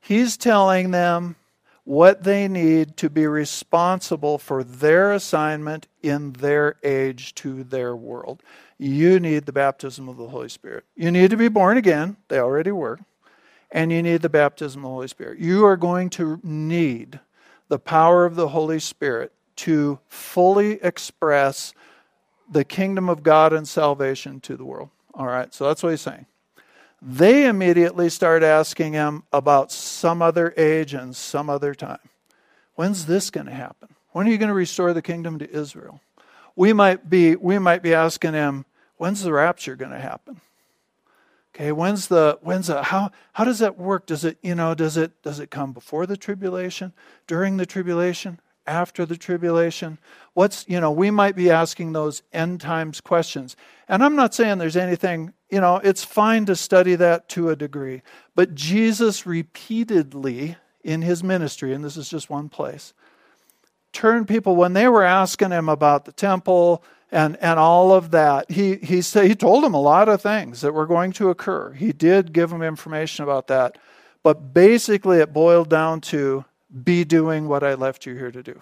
He's 0.00 0.36
telling 0.36 0.90
them 0.90 1.36
what 1.84 2.24
they 2.24 2.48
need 2.48 2.96
to 2.96 3.08
be 3.08 3.26
responsible 3.26 4.38
for 4.38 4.64
their 4.64 5.12
assignment 5.12 5.86
in 6.02 6.32
their 6.32 6.76
age 6.82 7.34
to 7.36 7.62
their 7.62 7.94
world. 7.94 8.42
You 8.76 9.20
need 9.20 9.46
the 9.46 9.52
baptism 9.52 10.08
of 10.08 10.16
the 10.16 10.28
Holy 10.28 10.48
Spirit. 10.48 10.84
You 10.96 11.10
need 11.12 11.30
to 11.30 11.36
be 11.36 11.48
born 11.48 11.76
again. 11.76 12.16
They 12.28 12.38
already 12.38 12.72
were. 12.72 12.98
And 13.72 13.90
you 13.90 14.02
need 14.02 14.20
the 14.20 14.28
baptism 14.28 14.80
of 14.80 14.90
the 14.90 14.94
Holy 14.94 15.08
Spirit. 15.08 15.38
You 15.38 15.64
are 15.64 15.78
going 15.78 16.10
to 16.10 16.38
need 16.42 17.18
the 17.68 17.78
power 17.78 18.26
of 18.26 18.36
the 18.36 18.48
Holy 18.48 18.78
Spirit 18.78 19.32
to 19.56 19.98
fully 20.08 20.72
express 20.82 21.72
the 22.50 22.64
kingdom 22.64 23.08
of 23.08 23.22
God 23.22 23.54
and 23.54 23.66
salvation 23.66 24.40
to 24.40 24.56
the 24.56 24.64
world. 24.64 24.90
All 25.14 25.26
right, 25.26 25.52
so 25.54 25.66
that's 25.66 25.82
what 25.82 25.90
he's 25.90 26.02
saying. 26.02 26.26
They 27.00 27.46
immediately 27.46 28.10
start 28.10 28.42
asking 28.42 28.92
him 28.92 29.24
about 29.32 29.72
some 29.72 30.22
other 30.22 30.52
age 30.56 30.94
and 30.94 31.16
some 31.16 31.50
other 31.50 31.74
time. 31.74 31.98
When's 32.74 33.06
this 33.06 33.30
going 33.30 33.46
to 33.46 33.52
happen? 33.52 33.88
When 34.10 34.26
are 34.26 34.30
you 34.30 34.38
going 34.38 34.48
to 34.48 34.54
restore 34.54 34.92
the 34.92 35.02
kingdom 35.02 35.38
to 35.38 35.50
Israel? 35.50 36.00
We 36.54 36.72
might 36.72 37.08
be 37.08 37.34
we 37.34 37.58
might 37.58 37.82
be 37.82 37.94
asking 37.94 38.34
him, 38.34 38.66
when's 38.98 39.22
the 39.22 39.32
rapture 39.32 39.74
going 39.74 39.90
to 39.90 39.98
happen? 39.98 40.40
Okay, 41.54 41.70
when's 41.70 42.08
the 42.08 42.38
when's 42.40 42.68
the 42.68 42.82
how 42.82 43.10
how 43.34 43.44
does 43.44 43.58
that 43.58 43.78
work? 43.78 44.06
Does 44.06 44.24
it, 44.24 44.38
you 44.42 44.54
know, 44.54 44.74
does 44.74 44.96
it 44.96 45.22
does 45.22 45.38
it 45.38 45.50
come 45.50 45.72
before 45.72 46.06
the 46.06 46.16
tribulation, 46.16 46.94
during 47.26 47.58
the 47.58 47.66
tribulation, 47.66 48.40
after 48.66 49.04
the 49.04 49.18
tribulation? 49.18 49.98
What's, 50.32 50.64
you 50.66 50.80
know, 50.80 50.90
we 50.90 51.10
might 51.10 51.36
be 51.36 51.50
asking 51.50 51.92
those 51.92 52.22
end 52.32 52.62
times 52.62 53.02
questions. 53.02 53.54
And 53.86 54.02
I'm 54.02 54.16
not 54.16 54.34
saying 54.34 54.58
there's 54.58 54.78
anything, 54.78 55.34
you 55.50 55.60
know, 55.60 55.76
it's 55.76 56.04
fine 56.04 56.46
to 56.46 56.56
study 56.56 56.94
that 56.94 57.28
to 57.30 57.50
a 57.50 57.56
degree. 57.56 58.00
But 58.34 58.54
Jesus 58.54 59.26
repeatedly 59.26 60.56
in 60.82 61.02
his 61.02 61.22
ministry, 61.22 61.74
and 61.74 61.84
this 61.84 61.98
is 61.98 62.08
just 62.08 62.30
one 62.30 62.48
place, 62.48 62.94
turned 63.92 64.26
people, 64.26 64.56
when 64.56 64.72
they 64.72 64.88
were 64.88 65.04
asking 65.04 65.50
him 65.50 65.68
about 65.68 66.06
the 66.06 66.12
temple, 66.12 66.82
and, 67.12 67.36
and 67.36 67.60
all 67.60 67.92
of 67.92 68.10
that. 68.10 68.50
He, 68.50 68.76
he, 68.76 69.02
said, 69.02 69.26
he 69.26 69.34
told 69.34 69.62
them 69.62 69.74
a 69.74 69.80
lot 69.80 70.08
of 70.08 70.22
things 70.22 70.62
that 70.62 70.72
were 70.72 70.86
going 70.86 71.12
to 71.12 71.28
occur. 71.28 71.72
He 71.74 71.92
did 71.92 72.32
give 72.32 72.50
them 72.50 72.62
information 72.62 73.22
about 73.22 73.46
that. 73.48 73.76
But 74.22 74.54
basically, 74.54 75.18
it 75.18 75.32
boiled 75.32 75.68
down 75.68 76.00
to 76.02 76.46
be 76.82 77.04
doing 77.04 77.48
what 77.48 77.62
I 77.62 77.74
left 77.74 78.06
you 78.06 78.14
here 78.14 78.30
to 78.30 78.42
do. 78.42 78.60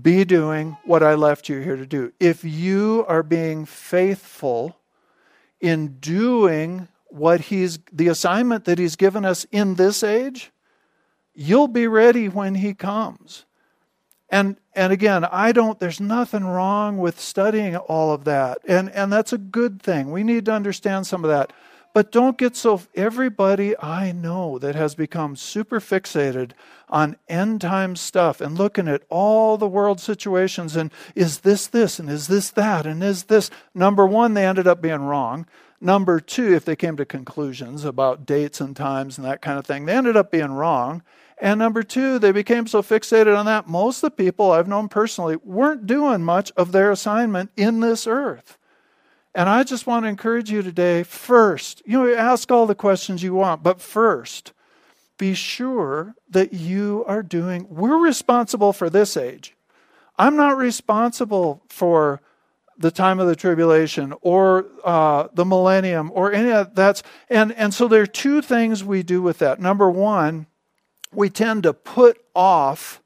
Be 0.00 0.24
doing 0.24 0.78
what 0.84 1.02
I 1.02 1.14
left 1.14 1.50
you 1.50 1.60
here 1.60 1.76
to 1.76 1.84
do. 1.84 2.12
If 2.18 2.42
you 2.42 3.04
are 3.06 3.22
being 3.22 3.66
faithful 3.66 4.78
in 5.60 5.98
doing 5.98 6.88
what 7.08 7.42
he's 7.42 7.78
the 7.92 8.08
assignment 8.08 8.64
that 8.64 8.78
he's 8.78 8.96
given 8.96 9.26
us 9.26 9.44
in 9.52 9.74
this 9.74 10.02
age, 10.02 10.50
you'll 11.34 11.68
be 11.68 11.86
ready 11.86 12.30
when 12.30 12.54
he 12.54 12.72
comes. 12.72 13.44
And 14.32 14.56
and 14.74 14.92
again, 14.92 15.26
I 15.26 15.52
don't 15.52 15.78
there's 15.78 16.00
nothing 16.00 16.44
wrong 16.44 16.96
with 16.96 17.20
studying 17.20 17.76
all 17.76 18.12
of 18.12 18.24
that. 18.24 18.58
And 18.66 18.90
and 18.90 19.12
that's 19.12 19.34
a 19.34 19.38
good 19.38 19.82
thing. 19.82 20.10
We 20.10 20.24
need 20.24 20.46
to 20.46 20.52
understand 20.52 21.06
some 21.06 21.22
of 21.22 21.30
that. 21.30 21.52
But 21.94 22.10
don't 22.10 22.38
get 22.38 22.56
so, 22.56 22.80
everybody 22.94 23.78
I 23.78 24.12
know 24.12 24.58
that 24.58 24.74
has 24.74 24.94
become 24.94 25.36
super 25.36 25.78
fixated 25.78 26.52
on 26.88 27.16
end 27.28 27.60
time 27.60 27.96
stuff 27.96 28.40
and 28.40 28.56
looking 28.56 28.88
at 28.88 29.02
all 29.10 29.58
the 29.58 29.68
world 29.68 30.00
situations 30.00 30.74
and 30.74 30.90
is 31.14 31.40
this 31.40 31.66
this 31.66 31.98
and 31.98 32.08
is 32.08 32.28
this 32.28 32.48
that 32.50 32.86
and 32.86 33.02
is 33.02 33.24
this, 33.24 33.50
number 33.74 34.06
one, 34.06 34.32
they 34.32 34.46
ended 34.46 34.66
up 34.66 34.80
being 34.80 35.02
wrong. 35.02 35.46
Number 35.82 36.18
two, 36.18 36.54
if 36.54 36.64
they 36.64 36.76
came 36.76 36.96
to 36.96 37.04
conclusions 37.04 37.84
about 37.84 38.24
dates 38.24 38.62
and 38.62 38.74
times 38.74 39.18
and 39.18 39.26
that 39.26 39.42
kind 39.42 39.58
of 39.58 39.66
thing, 39.66 39.84
they 39.84 39.94
ended 39.94 40.16
up 40.16 40.30
being 40.30 40.52
wrong. 40.52 41.02
And 41.42 41.58
number 41.58 41.82
two, 41.82 42.20
they 42.20 42.30
became 42.30 42.68
so 42.68 42.82
fixated 42.82 43.36
on 43.36 43.46
that, 43.46 43.66
most 43.66 43.96
of 43.96 44.10
the 44.12 44.24
people 44.24 44.52
I've 44.52 44.68
known 44.68 44.88
personally 44.88 45.34
weren't 45.42 45.88
doing 45.88 46.22
much 46.22 46.52
of 46.56 46.70
their 46.70 46.92
assignment 46.92 47.50
in 47.56 47.80
this 47.80 48.06
earth. 48.06 48.58
And 49.34 49.48
I 49.48 49.64
just 49.64 49.84
want 49.84 50.04
to 50.04 50.08
encourage 50.08 50.52
you 50.52 50.62
today 50.62 51.02
first, 51.02 51.82
you 51.84 51.98
know, 51.98 52.14
ask 52.14 52.52
all 52.52 52.64
the 52.66 52.76
questions 52.76 53.24
you 53.24 53.34
want, 53.34 53.64
but 53.64 53.80
first, 53.80 54.52
be 55.18 55.34
sure 55.34 56.14
that 56.30 56.52
you 56.52 57.04
are 57.08 57.24
doing, 57.24 57.66
we're 57.68 57.98
responsible 57.98 58.72
for 58.72 58.88
this 58.88 59.16
age. 59.16 59.56
I'm 60.16 60.36
not 60.36 60.56
responsible 60.56 61.64
for 61.68 62.20
the 62.78 62.92
time 62.92 63.18
of 63.18 63.26
the 63.26 63.34
tribulation 63.34 64.14
or 64.20 64.66
uh, 64.84 65.26
the 65.34 65.44
millennium 65.44 66.12
or 66.14 66.32
any 66.32 66.52
of 66.52 66.76
that's 66.76 67.02
and 67.28 67.52
and 67.52 67.74
so 67.74 67.86
there 67.86 68.02
are 68.02 68.06
two 68.06 68.40
things 68.40 68.82
we 68.82 69.02
do 69.02 69.20
with 69.20 69.38
that 69.38 69.60
number 69.60 69.90
one 69.90 70.46
we 71.12 71.30
tend 71.30 71.64
to 71.64 71.72
put 71.72 72.22
off 72.34 73.02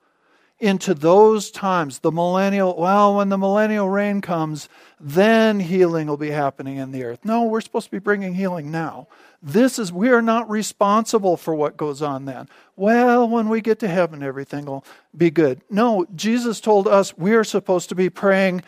into 0.58 0.94
those 0.94 1.50
times, 1.50 1.98
the 1.98 2.10
millennial, 2.10 2.74
well, 2.78 3.16
when 3.16 3.28
the 3.28 3.36
millennial 3.36 3.90
reign 3.90 4.22
comes, 4.22 4.68
then 4.98 5.60
healing 5.60 6.06
will 6.06 6.16
be 6.16 6.30
happening 6.30 6.78
in 6.78 6.92
the 6.92 7.04
earth. 7.04 7.24
No, 7.24 7.44
we're 7.44 7.60
supposed 7.60 7.86
to 7.86 7.90
be 7.90 7.98
bringing 7.98 8.34
healing 8.34 8.70
now. 8.70 9.06
This 9.42 9.78
is, 9.78 9.92
we 9.92 10.08
are 10.08 10.22
not 10.22 10.48
responsible 10.48 11.36
for 11.36 11.54
what 11.54 11.76
goes 11.76 12.00
on 12.00 12.24
then. 12.24 12.48
Well, 12.74 13.28
when 13.28 13.50
we 13.50 13.60
get 13.60 13.78
to 13.80 13.88
heaven, 13.88 14.22
everything 14.22 14.64
will 14.64 14.84
be 15.14 15.30
good. 15.30 15.60
No, 15.68 16.06
Jesus 16.14 16.60
told 16.60 16.88
us 16.88 17.18
we 17.18 17.34
are 17.34 17.44
supposed 17.44 17.90
to 17.90 17.94
be 17.94 18.08
praying, 18.08 18.62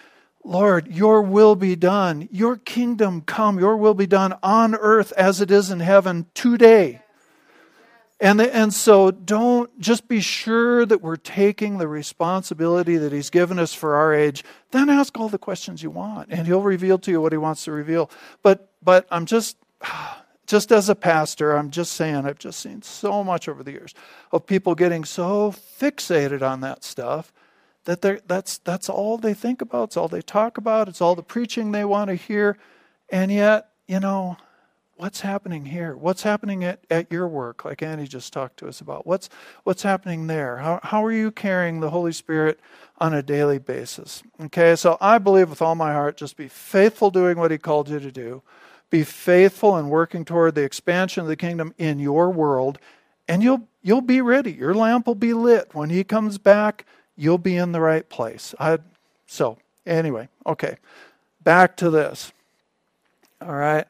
Lord, 0.44 0.88
your 0.88 1.22
will 1.22 1.56
be 1.56 1.74
done. 1.74 2.28
Your 2.30 2.56
kingdom 2.56 3.22
come. 3.22 3.58
Your 3.58 3.76
will 3.76 3.94
be 3.94 4.06
done 4.06 4.34
on 4.42 4.74
earth 4.74 5.12
as 5.12 5.40
it 5.40 5.50
is 5.50 5.70
in 5.70 5.80
heaven 5.80 6.26
today. 6.34 7.02
And, 8.20 8.40
the, 8.40 8.54
and 8.54 8.74
so 8.74 9.12
don't 9.12 9.78
just 9.78 10.08
be 10.08 10.20
sure 10.20 10.84
that 10.84 11.02
we're 11.02 11.16
taking 11.16 11.78
the 11.78 11.86
responsibility 11.86 12.96
that 12.96 13.12
He's 13.12 13.30
given 13.30 13.58
us 13.58 13.72
for 13.72 13.94
our 13.94 14.12
age. 14.12 14.44
Then 14.72 14.90
ask 14.90 15.16
all 15.18 15.28
the 15.28 15.38
questions 15.38 15.82
you 15.82 15.90
want, 15.90 16.28
and 16.30 16.46
He'll 16.46 16.62
reveal 16.62 16.98
to 16.98 17.10
you 17.12 17.20
what 17.20 17.32
He 17.32 17.38
wants 17.38 17.64
to 17.64 17.72
reveal. 17.72 18.10
But, 18.42 18.70
but 18.82 19.06
I'm 19.10 19.24
just, 19.24 19.56
just 20.46 20.72
as 20.72 20.88
a 20.88 20.96
pastor, 20.96 21.56
I'm 21.56 21.70
just 21.70 21.92
saying, 21.92 22.26
I've 22.26 22.40
just 22.40 22.58
seen 22.58 22.82
so 22.82 23.22
much 23.22 23.48
over 23.48 23.62
the 23.62 23.72
years 23.72 23.94
of 24.32 24.46
people 24.46 24.74
getting 24.74 25.04
so 25.04 25.52
fixated 25.52 26.42
on 26.42 26.60
that 26.62 26.82
stuff 26.82 27.32
that 27.84 28.02
they're, 28.02 28.20
that's, 28.26 28.58
that's 28.58 28.88
all 28.88 29.16
they 29.16 29.32
think 29.32 29.62
about, 29.62 29.84
it's 29.84 29.96
all 29.96 30.08
they 30.08 30.22
talk 30.22 30.58
about, 30.58 30.88
it's 30.88 31.00
all 31.00 31.14
the 31.14 31.22
preaching 31.22 31.70
they 31.70 31.84
want 31.84 32.08
to 32.08 32.16
hear. 32.16 32.58
And 33.10 33.30
yet, 33.30 33.68
you 33.86 34.00
know, 34.00 34.36
what's 34.98 35.20
happening 35.20 35.66
here? 35.66 35.96
What's 35.96 36.22
happening 36.22 36.64
at, 36.64 36.80
at 36.90 37.10
your 37.10 37.28
work, 37.28 37.64
like 37.64 37.82
Andy 37.82 38.06
just 38.06 38.32
talked 38.32 38.58
to 38.58 38.68
us 38.68 38.80
about? 38.80 39.06
What's, 39.06 39.30
what's 39.62 39.82
happening 39.82 40.26
there? 40.26 40.58
How, 40.58 40.80
how 40.82 41.04
are 41.04 41.12
you 41.12 41.30
carrying 41.30 41.80
the 41.80 41.90
Holy 41.90 42.12
Spirit 42.12 42.58
on 42.98 43.14
a 43.14 43.22
daily 43.22 43.58
basis? 43.58 44.22
Okay, 44.40 44.74
so 44.76 44.98
I 45.00 45.18
believe 45.18 45.50
with 45.50 45.62
all 45.62 45.76
my 45.76 45.92
heart, 45.92 46.16
just 46.16 46.36
be 46.36 46.48
faithful 46.48 47.10
doing 47.10 47.38
what 47.38 47.52
He 47.52 47.58
called 47.58 47.88
you 47.88 48.00
to 48.00 48.10
do. 48.10 48.42
Be 48.90 49.04
faithful 49.04 49.78
in 49.78 49.88
working 49.88 50.24
toward 50.24 50.56
the 50.56 50.62
expansion 50.64 51.22
of 51.22 51.28
the 51.28 51.36
kingdom 51.36 51.74
in 51.78 52.00
your 52.00 52.30
world, 52.30 52.78
and 53.28 53.42
you'll, 53.42 53.68
you'll 53.82 54.00
be 54.00 54.20
ready. 54.20 54.52
Your 54.52 54.74
lamp 54.74 55.06
will 55.06 55.14
be 55.14 55.32
lit. 55.32 55.74
When 55.74 55.90
He 55.90 56.02
comes 56.02 56.38
back, 56.38 56.84
you'll 57.16 57.38
be 57.38 57.56
in 57.56 57.70
the 57.72 57.80
right 57.80 58.08
place. 58.08 58.54
I, 58.58 58.78
so, 59.26 59.58
anyway, 59.86 60.28
okay, 60.44 60.76
back 61.44 61.76
to 61.76 61.90
this. 61.90 62.32
All 63.40 63.54
right. 63.54 63.86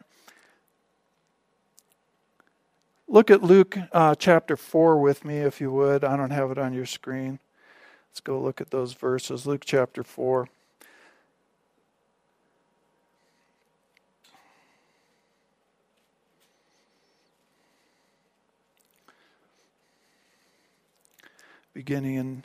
Look 3.10 3.30
at 3.30 3.42
Luke 3.42 3.78
uh, 3.92 4.14
chapter 4.16 4.54
4 4.54 5.00
with 5.00 5.24
me, 5.24 5.38
if 5.38 5.62
you 5.62 5.72
would. 5.72 6.04
I 6.04 6.14
don't 6.14 6.30
have 6.30 6.50
it 6.50 6.58
on 6.58 6.74
your 6.74 6.84
screen. 6.84 7.38
Let's 8.10 8.20
go 8.20 8.38
look 8.38 8.60
at 8.60 8.70
those 8.70 8.92
verses. 8.92 9.46
Luke 9.46 9.62
chapter 9.64 10.02
4. 10.02 10.46
Beginning 21.72 22.16
in 22.16 22.44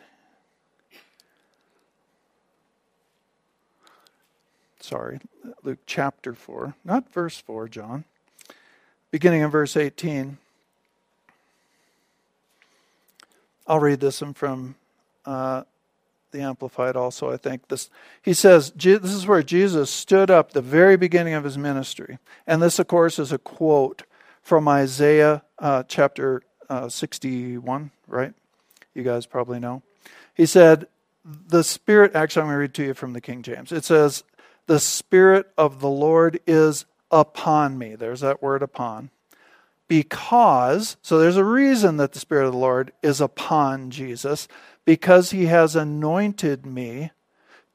sorry, 4.80 5.20
Luke 5.64 5.80
chapter 5.86 6.34
4, 6.34 6.76
not 6.86 7.12
verse 7.12 7.38
4, 7.40 7.68
John. 7.68 8.06
Beginning 9.12 9.42
in 9.42 9.50
verse 9.50 9.76
18. 9.76 10.38
I'll 13.66 13.80
read 13.80 14.00
this 14.00 14.22
one 14.22 14.34
from 14.34 14.76
uh, 15.26 15.64
the 16.32 16.42
Amplified 16.42 16.96
also, 16.96 17.32
I 17.32 17.38
think. 17.38 17.70
This, 17.70 17.90
he 18.22 18.34
says, 18.34 18.72
this 18.72 19.14
is 19.14 19.26
where 19.26 19.44
Jesus 19.44 19.90
stood 19.90 20.30
up 20.30 20.52
the 20.52 20.62
very 20.62 20.98
beginning 20.98 21.34
of 21.34 21.44
his 21.44 21.58
ministry. 21.58 22.18
And 22.46 22.62
this, 22.62 22.80
of 22.80 22.88
course, 22.88 23.20
is 23.20 23.32
a 23.32 23.38
quote 23.38 24.04
from 24.42 24.68
Isaiah 24.68 25.44
uh, 25.60 25.84
chapter 25.88 26.44
uh, 26.70 26.90
61, 26.90 27.92
right? 28.08 28.34
You 28.94 29.04
guys 29.04 29.26
probably 29.26 29.60
know. 29.60 29.82
He 30.34 30.46
said, 30.46 30.88
The 31.24 31.64
Spirit, 31.64 32.16
actually, 32.16 32.42
I'm 32.42 32.48
going 32.48 32.56
to 32.56 32.60
read 32.60 32.74
to 32.74 32.84
you 32.84 32.94
from 32.94 33.14
the 33.14 33.22
King 33.22 33.44
James. 33.44 33.72
It 33.72 33.86
says, 33.86 34.24
The 34.66 34.80
Spirit 34.80 35.50
of 35.58 35.80
the 35.80 35.90
Lord 35.90 36.40
is 36.46 36.86
upon 37.12 37.78
me. 37.78 37.96
There's 37.96 38.22
that 38.22 38.42
word 38.42 38.62
upon 38.62 39.12
because, 39.88 40.98
so 41.02 41.20
there's 41.20 41.38
a 41.38 41.44
reason 41.44 41.98
that 41.98 42.14
the 42.14 42.20
Spirit 42.20 42.48
of 42.48 42.54
the 42.54 42.58
Lord 42.58 42.92
is 43.02 43.22
upon 43.22 43.92
Jesus, 43.92 44.48
because 44.86 45.32
he 45.32 45.46
has 45.46 45.76
anointed 45.76 46.66
me 46.66 47.12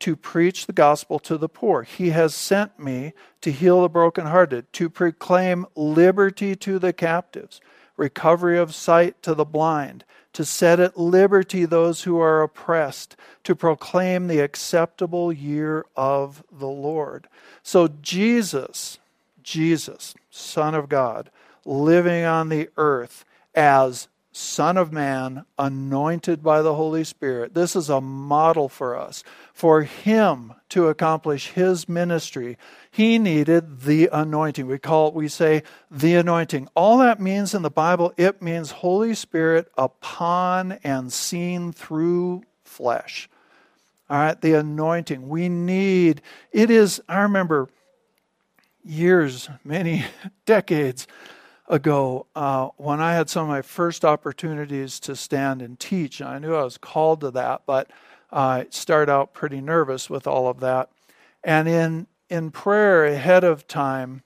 to 0.00 0.14
preach 0.14 0.66
the 0.66 0.72
gospel 0.72 1.18
to 1.18 1.36
the 1.36 1.48
poor. 1.48 1.82
He 1.82 2.10
has 2.10 2.34
sent 2.34 2.78
me 2.78 3.12
to 3.40 3.50
heal 3.50 3.82
the 3.82 3.88
brokenhearted, 3.88 4.72
to 4.74 4.88
proclaim 4.88 5.66
liberty 5.74 6.54
to 6.56 6.78
the 6.78 6.92
captives, 6.92 7.60
recovery 7.96 8.58
of 8.58 8.74
sight 8.74 9.20
to 9.22 9.34
the 9.34 9.44
blind, 9.44 10.04
to 10.34 10.44
set 10.44 10.78
at 10.78 10.96
liberty 10.96 11.64
those 11.64 12.02
who 12.02 12.20
are 12.20 12.42
oppressed, 12.42 13.16
to 13.42 13.56
proclaim 13.56 14.28
the 14.28 14.38
acceptable 14.38 15.32
year 15.32 15.84
of 15.96 16.44
the 16.52 16.68
Lord. 16.68 17.26
So 17.62 17.88
Jesus, 18.02 18.98
Jesus, 19.42 20.14
Son 20.30 20.74
of 20.76 20.88
God, 20.88 21.30
living 21.68 22.24
on 22.24 22.48
the 22.48 22.70
earth 22.76 23.24
as 23.54 24.08
Son 24.32 24.76
of 24.76 24.92
Man, 24.92 25.44
anointed 25.58 26.42
by 26.42 26.62
the 26.62 26.74
Holy 26.74 27.02
Spirit. 27.02 27.54
This 27.54 27.74
is 27.74 27.90
a 27.90 28.00
model 28.00 28.68
for 28.68 28.96
us. 28.96 29.24
For 29.52 29.82
him 29.82 30.54
to 30.68 30.86
accomplish 30.86 31.48
his 31.48 31.88
ministry, 31.88 32.56
he 32.90 33.18
needed 33.18 33.80
the 33.80 34.08
anointing. 34.12 34.66
We 34.66 34.78
call 34.78 35.08
it, 35.08 35.14
we 35.14 35.28
say, 35.28 35.64
the 35.90 36.14
anointing. 36.14 36.68
All 36.76 36.98
that 36.98 37.20
means 37.20 37.52
in 37.52 37.62
the 37.62 37.70
Bible, 37.70 38.12
it 38.16 38.40
means 38.40 38.70
Holy 38.70 39.14
Spirit 39.14 39.70
upon 39.76 40.72
and 40.84 41.12
seen 41.12 41.72
through 41.72 42.44
flesh. 42.62 43.28
All 44.08 44.18
right, 44.18 44.40
the 44.40 44.54
anointing. 44.54 45.28
We 45.28 45.48
need, 45.48 46.22
it 46.52 46.70
is, 46.70 47.02
I 47.08 47.22
remember 47.22 47.68
years, 48.84 49.48
many 49.64 50.04
decades 50.46 51.08
ago 51.68 52.26
uh, 52.34 52.68
when 52.76 53.00
I 53.00 53.14
had 53.14 53.28
some 53.28 53.44
of 53.44 53.48
my 53.48 53.62
first 53.62 54.04
opportunities 54.04 54.98
to 55.00 55.14
stand 55.14 55.62
and 55.62 55.78
teach. 55.78 56.20
I 56.20 56.38
knew 56.38 56.54
I 56.54 56.64
was 56.64 56.78
called 56.78 57.20
to 57.20 57.30
that, 57.32 57.62
but 57.66 57.90
I 58.32 58.66
started 58.70 59.12
out 59.12 59.34
pretty 59.34 59.60
nervous 59.60 60.10
with 60.10 60.26
all 60.26 60.48
of 60.48 60.60
that. 60.60 60.90
And 61.44 61.68
in 61.68 62.06
in 62.28 62.50
prayer 62.50 63.06
ahead 63.06 63.42
of 63.42 63.66
time, 63.66 64.22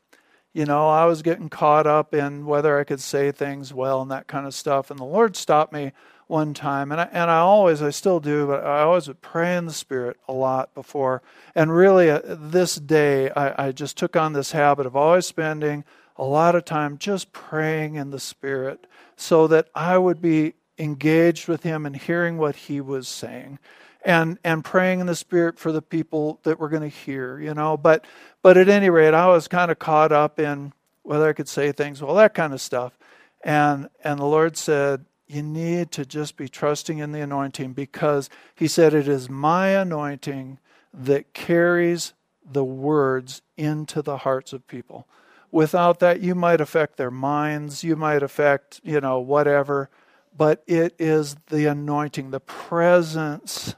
you 0.52 0.64
know, 0.64 0.88
I 0.88 1.04
was 1.04 1.22
getting 1.22 1.48
caught 1.48 1.86
up 1.86 2.12
in 2.14 2.46
whether 2.46 2.78
I 2.78 2.84
could 2.84 3.00
say 3.00 3.30
things 3.30 3.72
well 3.72 4.02
and 4.02 4.10
that 4.10 4.26
kind 4.26 4.46
of 4.46 4.54
stuff. 4.54 4.90
And 4.90 4.98
the 4.98 5.04
Lord 5.04 5.36
stopped 5.36 5.72
me 5.72 5.92
one 6.26 6.54
time, 6.54 6.90
and 6.90 7.00
I, 7.00 7.08
and 7.12 7.30
I 7.30 7.38
always, 7.38 7.82
I 7.82 7.90
still 7.90 8.18
do, 8.18 8.46
but 8.46 8.64
I 8.64 8.80
always 8.82 9.06
would 9.06 9.20
pray 9.20 9.56
in 9.56 9.66
the 9.66 9.72
Spirit 9.72 10.16
a 10.26 10.32
lot 10.32 10.74
before. 10.74 11.22
And 11.54 11.74
really, 11.74 12.10
uh, 12.10 12.20
this 12.24 12.76
day, 12.76 13.30
I, 13.30 13.66
I 13.66 13.72
just 13.72 13.98
took 13.98 14.16
on 14.16 14.32
this 14.32 14.52
habit 14.52 14.86
of 14.86 14.96
always 14.96 15.26
spending 15.26 15.84
a 16.22 16.24
lot 16.24 16.54
of 16.54 16.64
time 16.64 16.98
just 16.98 17.32
praying 17.32 17.96
in 17.96 18.10
the 18.10 18.20
Spirit 18.20 18.86
so 19.16 19.48
that 19.48 19.66
I 19.74 19.98
would 19.98 20.22
be 20.22 20.54
engaged 20.78 21.48
with 21.48 21.64
Him 21.64 21.84
and 21.84 21.96
hearing 21.96 22.38
what 22.38 22.54
He 22.54 22.80
was 22.80 23.08
saying. 23.08 23.58
And, 24.04 24.38
and 24.44 24.64
praying 24.64 25.00
in 25.00 25.06
the 25.06 25.16
spirit 25.16 25.58
for 25.58 25.70
the 25.70 25.82
people 25.82 26.40
that 26.42 26.58
we're 26.58 26.68
going 26.68 26.82
to 26.82 26.88
hear, 26.88 27.40
you 27.40 27.54
know. 27.54 27.76
But 27.76 28.04
but 28.40 28.56
at 28.56 28.68
any 28.68 28.90
rate, 28.90 29.14
I 29.14 29.28
was 29.28 29.46
kind 29.46 29.70
of 29.70 29.78
caught 29.78 30.10
up 30.10 30.40
in 30.40 30.72
whether 31.02 31.28
I 31.28 31.32
could 31.32 31.48
say 31.48 31.70
things, 31.70 32.02
well, 32.02 32.14
that 32.16 32.34
kind 32.34 32.52
of 32.52 32.60
stuff. 32.60 32.98
And, 33.44 33.88
and 34.02 34.18
the 34.18 34.24
Lord 34.24 34.56
said, 34.56 35.04
You 35.26 35.42
need 35.42 35.90
to 35.92 36.04
just 36.04 36.36
be 36.36 36.48
trusting 36.48 36.98
in 36.98 37.12
the 37.12 37.20
anointing 37.20 37.72
because 37.72 38.30
He 38.54 38.68
said, 38.68 38.94
It 38.94 39.08
is 39.08 39.28
my 39.28 39.70
anointing 39.70 40.58
that 40.94 41.32
carries 41.32 42.12
the 42.44 42.64
words 42.64 43.42
into 43.56 44.02
the 44.02 44.18
hearts 44.18 44.52
of 44.52 44.66
people. 44.68 45.06
Without 45.52 46.00
that, 46.00 46.20
you 46.20 46.34
might 46.34 46.62
affect 46.62 46.96
their 46.96 47.10
minds, 47.10 47.84
you 47.84 47.94
might 47.94 48.22
affect, 48.22 48.80
you 48.82 49.00
know, 49.02 49.20
whatever, 49.20 49.90
but 50.36 50.64
it 50.66 50.94
is 50.98 51.36
the 51.50 51.66
anointing, 51.66 52.30
the 52.30 52.40
presence 52.40 53.76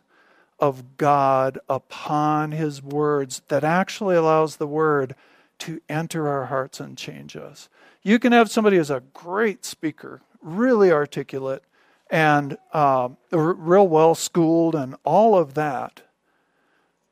of 0.61 0.97
God 0.97 1.59
upon 1.69 2.53
His 2.53 2.81
words 2.81 3.43
that 3.49 3.65
actually 3.65 4.15
allows 4.15 4.57
the 4.57 4.69
word 4.69 5.17
to 5.59 5.81
enter 5.89 6.29
our 6.29 6.47
hearts 6.47 6.79
and 6.79 6.97
change 6.97 7.37
us. 7.37 7.69
You 8.05 8.21
can 8.21 8.31
have 8.31 8.51
somebody 8.51 8.77
who's 8.77 8.91
a 8.91 9.03
great 9.13 9.65
speaker, 9.65 10.23
really 10.41 10.93
articulate, 10.93 11.65
and 12.09 12.57
uh, 12.73 13.09
real 13.33 13.89
well 13.89 14.15
schooled, 14.15 14.77
and 14.77 14.95
all 15.03 15.37
of 15.37 15.55
that. 15.55 16.03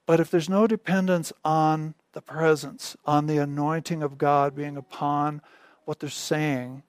But 0.07 0.21
if 0.21 0.31
there's 0.31 0.49
no 0.49 0.69
dependence 0.69 1.33
on 1.45 1.95
the 2.13 2.23
presence, 2.23 2.97
on 3.05 3.27
the 3.27 3.39
anointing 3.39 4.03
of 4.03 4.19
God 4.19 4.55
being 4.55 4.77
upon 4.77 5.41
what 5.85 6.01
they're 6.01 6.11
saying, 6.11 6.83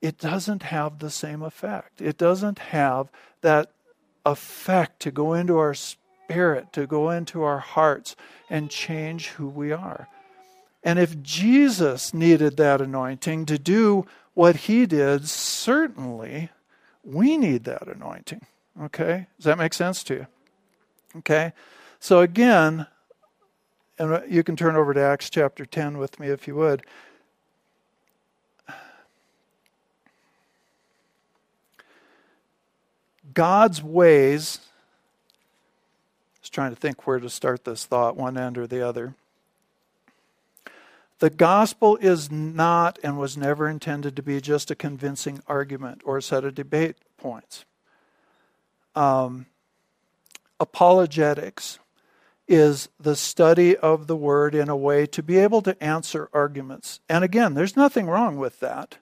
it 0.00 0.18
doesn't 0.18 0.62
have 0.64 0.98
the 0.98 1.10
same 1.10 1.42
effect. 1.42 2.00
It 2.00 2.16
doesn't 2.16 2.58
have 2.58 3.10
that 3.40 3.70
effect 4.24 5.00
to 5.00 5.10
go 5.10 5.34
into 5.34 5.58
our 5.58 5.74
spirit, 5.74 6.72
to 6.72 6.86
go 6.86 7.10
into 7.10 7.42
our 7.42 7.58
hearts 7.58 8.14
and 8.48 8.70
change 8.70 9.28
who 9.28 9.48
we 9.48 9.72
are. 9.72 10.08
And 10.84 10.98
if 10.98 11.20
Jesus 11.22 12.14
needed 12.14 12.56
that 12.56 12.80
anointing 12.80 13.46
to 13.46 13.58
do 13.58 14.06
what 14.34 14.56
he 14.56 14.86
did, 14.86 15.28
certainly 15.28 16.50
we 17.02 17.36
need 17.36 17.64
that 17.64 17.88
anointing. 17.88 18.46
Okay? 18.82 19.26
Does 19.36 19.46
that 19.46 19.58
make 19.58 19.74
sense 19.74 20.04
to 20.04 20.14
you? 20.14 20.26
Okay? 21.16 21.52
So 21.98 22.20
again, 22.20 22.86
and 23.98 24.22
you 24.32 24.42
can 24.42 24.56
turn 24.56 24.76
over 24.76 24.94
to 24.94 25.00
Acts 25.00 25.28
chapter 25.28 25.66
10 25.66 25.98
with 25.98 26.20
me 26.20 26.28
if 26.28 26.46
you 26.46 26.54
would. 26.54 26.84
God's 33.34 33.82
ways, 33.82 34.60
I 34.66 36.38
was 36.42 36.50
trying 36.50 36.70
to 36.70 36.76
think 36.76 37.06
where 37.06 37.18
to 37.18 37.28
start 37.30 37.64
this 37.64 37.84
thought, 37.84 38.16
one 38.16 38.38
end 38.38 38.56
or 38.58 38.66
the 38.66 38.86
other. 38.86 39.14
The 41.18 41.30
gospel 41.30 41.96
is 41.96 42.30
not 42.30 42.98
and 43.02 43.18
was 43.18 43.36
never 43.36 43.68
intended 43.68 44.14
to 44.16 44.22
be 44.22 44.40
just 44.40 44.70
a 44.70 44.76
convincing 44.76 45.42
argument 45.48 46.02
or 46.04 46.16
a 46.16 46.22
set 46.22 46.44
of 46.44 46.54
debate 46.54 46.96
points. 47.16 47.64
Um, 48.94 49.46
apologetics 50.60 51.80
is 52.48 52.88
the 52.98 53.14
study 53.14 53.76
of 53.76 54.06
the 54.06 54.16
word 54.16 54.54
in 54.54 54.68
a 54.68 54.76
way 54.76 55.06
to 55.06 55.22
be 55.22 55.36
able 55.38 55.60
to 55.62 55.82
answer 55.82 56.30
arguments. 56.32 57.00
And 57.08 57.22
again, 57.22 57.54
there's 57.54 57.76
nothing 57.76 58.06
wrong 58.06 58.38
with 58.38 58.58
that, 58.60 58.98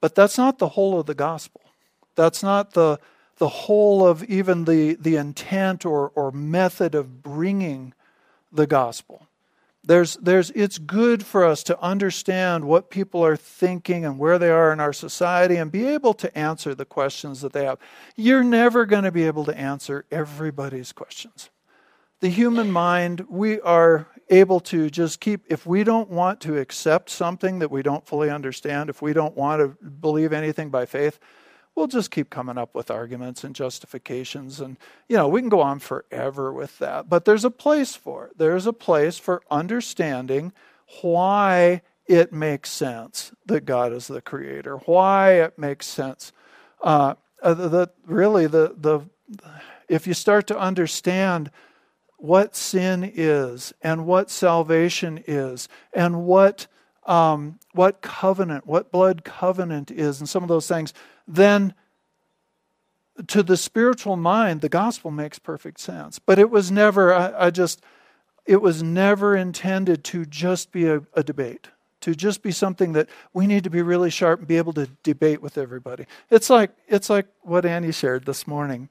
but 0.00 0.14
that's 0.14 0.36
not 0.36 0.58
the 0.58 0.70
whole 0.70 0.98
of 0.98 1.06
the 1.06 1.14
gospel. 1.14 1.60
That's 2.16 2.42
not 2.42 2.72
the, 2.72 2.98
the 3.38 3.48
whole 3.48 4.06
of 4.06 4.24
even 4.24 4.64
the, 4.64 4.94
the 4.94 5.16
intent 5.16 5.86
or, 5.86 6.10
or 6.14 6.32
method 6.32 6.94
of 6.94 7.22
bringing 7.22 7.94
the 8.50 8.66
gospel. 8.66 9.26
There's, 9.84 10.14
there's, 10.16 10.50
it's 10.50 10.78
good 10.78 11.24
for 11.24 11.44
us 11.44 11.64
to 11.64 11.80
understand 11.80 12.64
what 12.64 12.90
people 12.90 13.24
are 13.24 13.36
thinking 13.36 14.04
and 14.04 14.16
where 14.16 14.38
they 14.38 14.50
are 14.50 14.72
in 14.72 14.78
our 14.78 14.92
society 14.92 15.56
and 15.56 15.72
be 15.72 15.86
able 15.86 16.14
to 16.14 16.38
answer 16.38 16.74
the 16.74 16.84
questions 16.84 17.40
that 17.40 17.52
they 17.52 17.64
have. 17.64 17.78
You're 18.14 18.44
never 18.44 18.86
going 18.86 19.02
to 19.02 19.10
be 19.10 19.24
able 19.24 19.44
to 19.46 19.58
answer 19.58 20.04
everybody's 20.12 20.92
questions. 20.92 21.50
The 22.22 22.28
human 22.28 22.70
mind, 22.70 23.26
we 23.28 23.60
are 23.62 24.06
able 24.30 24.60
to 24.60 24.88
just 24.88 25.18
keep, 25.18 25.42
if 25.48 25.66
we 25.66 25.82
don't 25.82 26.08
want 26.08 26.40
to 26.42 26.56
accept 26.56 27.10
something 27.10 27.58
that 27.58 27.72
we 27.72 27.82
don't 27.82 28.06
fully 28.06 28.30
understand, 28.30 28.88
if 28.88 29.02
we 29.02 29.12
don't 29.12 29.36
want 29.36 29.60
to 29.60 29.84
believe 29.84 30.32
anything 30.32 30.70
by 30.70 30.86
faith, 30.86 31.18
we'll 31.74 31.88
just 31.88 32.12
keep 32.12 32.30
coming 32.30 32.56
up 32.56 32.76
with 32.76 32.92
arguments 32.92 33.42
and 33.42 33.56
justifications. 33.56 34.60
And, 34.60 34.76
you 35.08 35.16
know, 35.16 35.26
we 35.26 35.40
can 35.40 35.48
go 35.48 35.62
on 35.62 35.80
forever 35.80 36.52
with 36.52 36.78
that. 36.78 37.08
But 37.08 37.24
there's 37.24 37.44
a 37.44 37.50
place 37.50 37.96
for 37.96 38.26
it. 38.26 38.38
There's 38.38 38.68
a 38.68 38.72
place 38.72 39.18
for 39.18 39.42
understanding 39.50 40.52
why 41.00 41.82
it 42.06 42.32
makes 42.32 42.70
sense 42.70 43.32
that 43.46 43.64
God 43.64 43.92
is 43.92 44.06
the 44.06 44.20
creator, 44.20 44.76
why 44.84 45.40
it 45.40 45.58
makes 45.58 45.86
sense. 45.86 46.32
Uh, 46.80 47.14
uh 47.42 47.54
that 47.54 47.94
really, 48.06 48.46
the, 48.46 48.76
the, 48.78 49.00
if 49.88 50.06
you 50.06 50.14
start 50.14 50.46
to 50.46 50.56
understand 50.56 51.50
what 52.22 52.54
sin 52.54 53.10
is 53.16 53.74
and 53.82 54.06
what 54.06 54.30
salvation 54.30 55.22
is 55.26 55.68
and 55.92 56.24
what 56.24 56.68
um, 57.04 57.58
what 57.72 58.00
covenant, 58.00 58.64
what 58.64 58.92
blood 58.92 59.24
covenant 59.24 59.90
is, 59.90 60.20
and 60.20 60.28
some 60.28 60.44
of 60.44 60.48
those 60.48 60.68
things, 60.68 60.94
then 61.26 61.74
to 63.26 63.42
the 63.42 63.56
spiritual 63.56 64.16
mind, 64.16 64.60
the 64.60 64.68
gospel 64.68 65.10
makes 65.10 65.40
perfect 65.40 65.80
sense. 65.80 66.20
But 66.20 66.38
it 66.38 66.48
was 66.48 66.70
never, 66.70 67.12
I, 67.12 67.46
I 67.46 67.50
just, 67.50 67.82
it 68.46 68.62
was 68.62 68.84
never 68.84 69.34
intended 69.34 70.04
to 70.04 70.24
just 70.24 70.70
be 70.70 70.86
a, 70.86 71.02
a, 71.14 71.24
debate, 71.24 71.70
to 72.02 72.14
just 72.14 72.40
be 72.40 72.52
something 72.52 72.92
that 72.92 73.08
we 73.32 73.48
need 73.48 73.64
to 73.64 73.70
be 73.70 73.82
really 73.82 74.10
sharp 74.10 74.38
and 74.38 74.46
be 74.46 74.58
able 74.58 74.72
to 74.74 74.88
debate 75.02 75.42
with 75.42 75.58
everybody. 75.58 76.06
It's 76.30 76.48
like, 76.48 76.70
it's 76.86 77.10
like 77.10 77.26
what 77.40 77.66
Annie 77.66 77.90
shared 77.90 78.26
this 78.26 78.46
morning. 78.46 78.90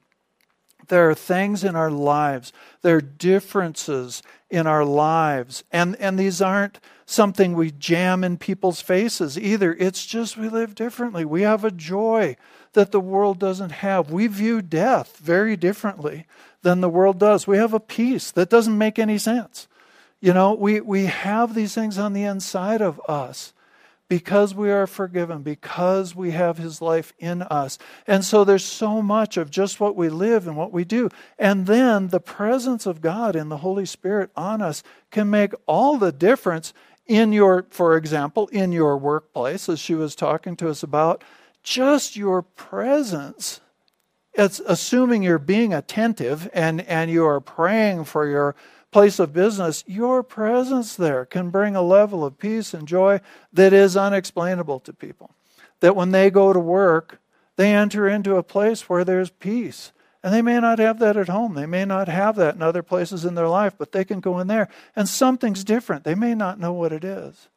There 0.88 1.08
are 1.08 1.14
things 1.14 1.64
in 1.64 1.76
our 1.76 1.90
lives, 1.90 2.52
there 2.82 2.96
are 2.96 3.00
differences 3.00 4.22
in 4.50 4.66
our 4.66 4.84
lives, 4.84 5.64
and, 5.72 5.96
and 5.96 6.18
these 6.18 6.42
aren't 6.42 6.80
something 7.06 7.54
we 7.54 7.70
jam 7.70 8.24
in 8.24 8.36
people's 8.36 8.80
faces 8.80 9.38
either. 9.38 9.74
It's 9.78 10.04
just 10.06 10.36
we 10.36 10.48
live 10.48 10.74
differently. 10.74 11.24
We 11.24 11.42
have 11.42 11.64
a 11.64 11.70
joy 11.70 12.36
that 12.72 12.92
the 12.92 13.00
world 13.00 13.38
doesn't 13.38 13.70
have. 13.70 14.10
We 14.10 14.26
view 14.26 14.62
death 14.62 15.18
very 15.18 15.56
differently 15.56 16.26
than 16.62 16.80
the 16.80 16.88
world 16.88 17.18
does. 17.18 17.46
We 17.46 17.58
have 17.58 17.74
a 17.74 17.80
peace 17.80 18.30
that 18.32 18.50
doesn't 18.50 18.76
make 18.76 18.98
any 18.98 19.18
sense. 19.18 19.68
You 20.20 20.32
know, 20.32 20.54
we, 20.54 20.80
we 20.80 21.06
have 21.06 21.54
these 21.54 21.74
things 21.74 21.98
on 21.98 22.12
the 22.12 22.22
inside 22.22 22.80
of 22.80 23.00
us 23.08 23.52
because 24.12 24.54
we 24.54 24.70
are 24.70 24.86
forgiven, 24.86 25.40
because 25.40 26.14
we 26.14 26.32
have 26.32 26.58
His 26.58 26.82
life 26.82 27.14
in 27.18 27.40
us. 27.40 27.78
And 28.06 28.22
so 28.22 28.44
there's 28.44 28.62
so 28.62 29.00
much 29.00 29.38
of 29.38 29.50
just 29.50 29.80
what 29.80 29.96
we 29.96 30.10
live 30.10 30.46
and 30.46 30.54
what 30.54 30.70
we 30.70 30.84
do. 30.84 31.08
And 31.38 31.64
then 31.64 32.08
the 32.08 32.20
presence 32.20 32.84
of 32.84 33.00
God 33.00 33.34
in 33.34 33.48
the 33.48 33.56
Holy 33.56 33.86
Spirit 33.86 34.28
on 34.36 34.60
us 34.60 34.82
can 35.10 35.30
make 35.30 35.54
all 35.64 35.96
the 35.96 36.12
difference 36.12 36.74
in 37.06 37.32
your, 37.32 37.64
for 37.70 37.96
example, 37.96 38.48
in 38.48 38.70
your 38.70 38.98
workplace, 38.98 39.66
as 39.66 39.80
she 39.80 39.94
was 39.94 40.14
talking 40.14 40.56
to 40.56 40.68
us 40.68 40.82
about, 40.82 41.24
just 41.62 42.14
your 42.14 42.42
presence. 42.42 43.62
It's 44.34 44.60
assuming 44.66 45.22
you're 45.22 45.38
being 45.38 45.72
attentive 45.72 46.50
and, 46.52 46.82
and 46.82 47.10
you 47.10 47.24
are 47.24 47.40
praying 47.40 48.04
for 48.04 48.28
your 48.28 48.56
place 48.92 49.18
of 49.18 49.32
business, 49.32 49.82
your 49.86 50.22
presence 50.22 50.94
there 50.94 51.24
can 51.24 51.50
bring 51.50 51.74
a 51.74 51.82
level 51.82 52.24
of 52.24 52.38
peace 52.38 52.74
and 52.74 52.86
joy 52.86 53.20
that 53.52 53.72
is 53.72 53.96
unexplainable 53.96 54.78
to 54.80 54.92
people. 54.92 55.34
That 55.80 55.96
when 55.96 56.12
they 56.12 56.30
go 56.30 56.52
to 56.52 56.60
work, 56.60 57.18
they 57.56 57.74
enter 57.74 58.08
into 58.08 58.36
a 58.36 58.42
place 58.42 58.88
where 58.88 59.04
there's 59.04 59.30
peace 59.30 59.92
and 60.22 60.32
they 60.32 60.42
may 60.42 60.60
not 60.60 60.78
have 60.78 61.00
that 61.00 61.16
at 61.16 61.28
home. 61.28 61.54
They 61.54 61.66
may 61.66 61.84
not 61.84 62.08
have 62.08 62.36
that 62.36 62.54
in 62.54 62.62
other 62.62 62.82
places 62.82 63.24
in 63.24 63.34
their 63.34 63.48
life, 63.48 63.74
but 63.76 63.90
they 63.90 64.04
can 64.04 64.20
go 64.20 64.38
in 64.38 64.46
there 64.46 64.68
and 64.94 65.08
something's 65.08 65.64
different. 65.64 66.04
They 66.04 66.14
may 66.14 66.34
not 66.34 66.60
know 66.60 66.72
what 66.72 66.92
it 66.92 67.02
is. 67.02 67.48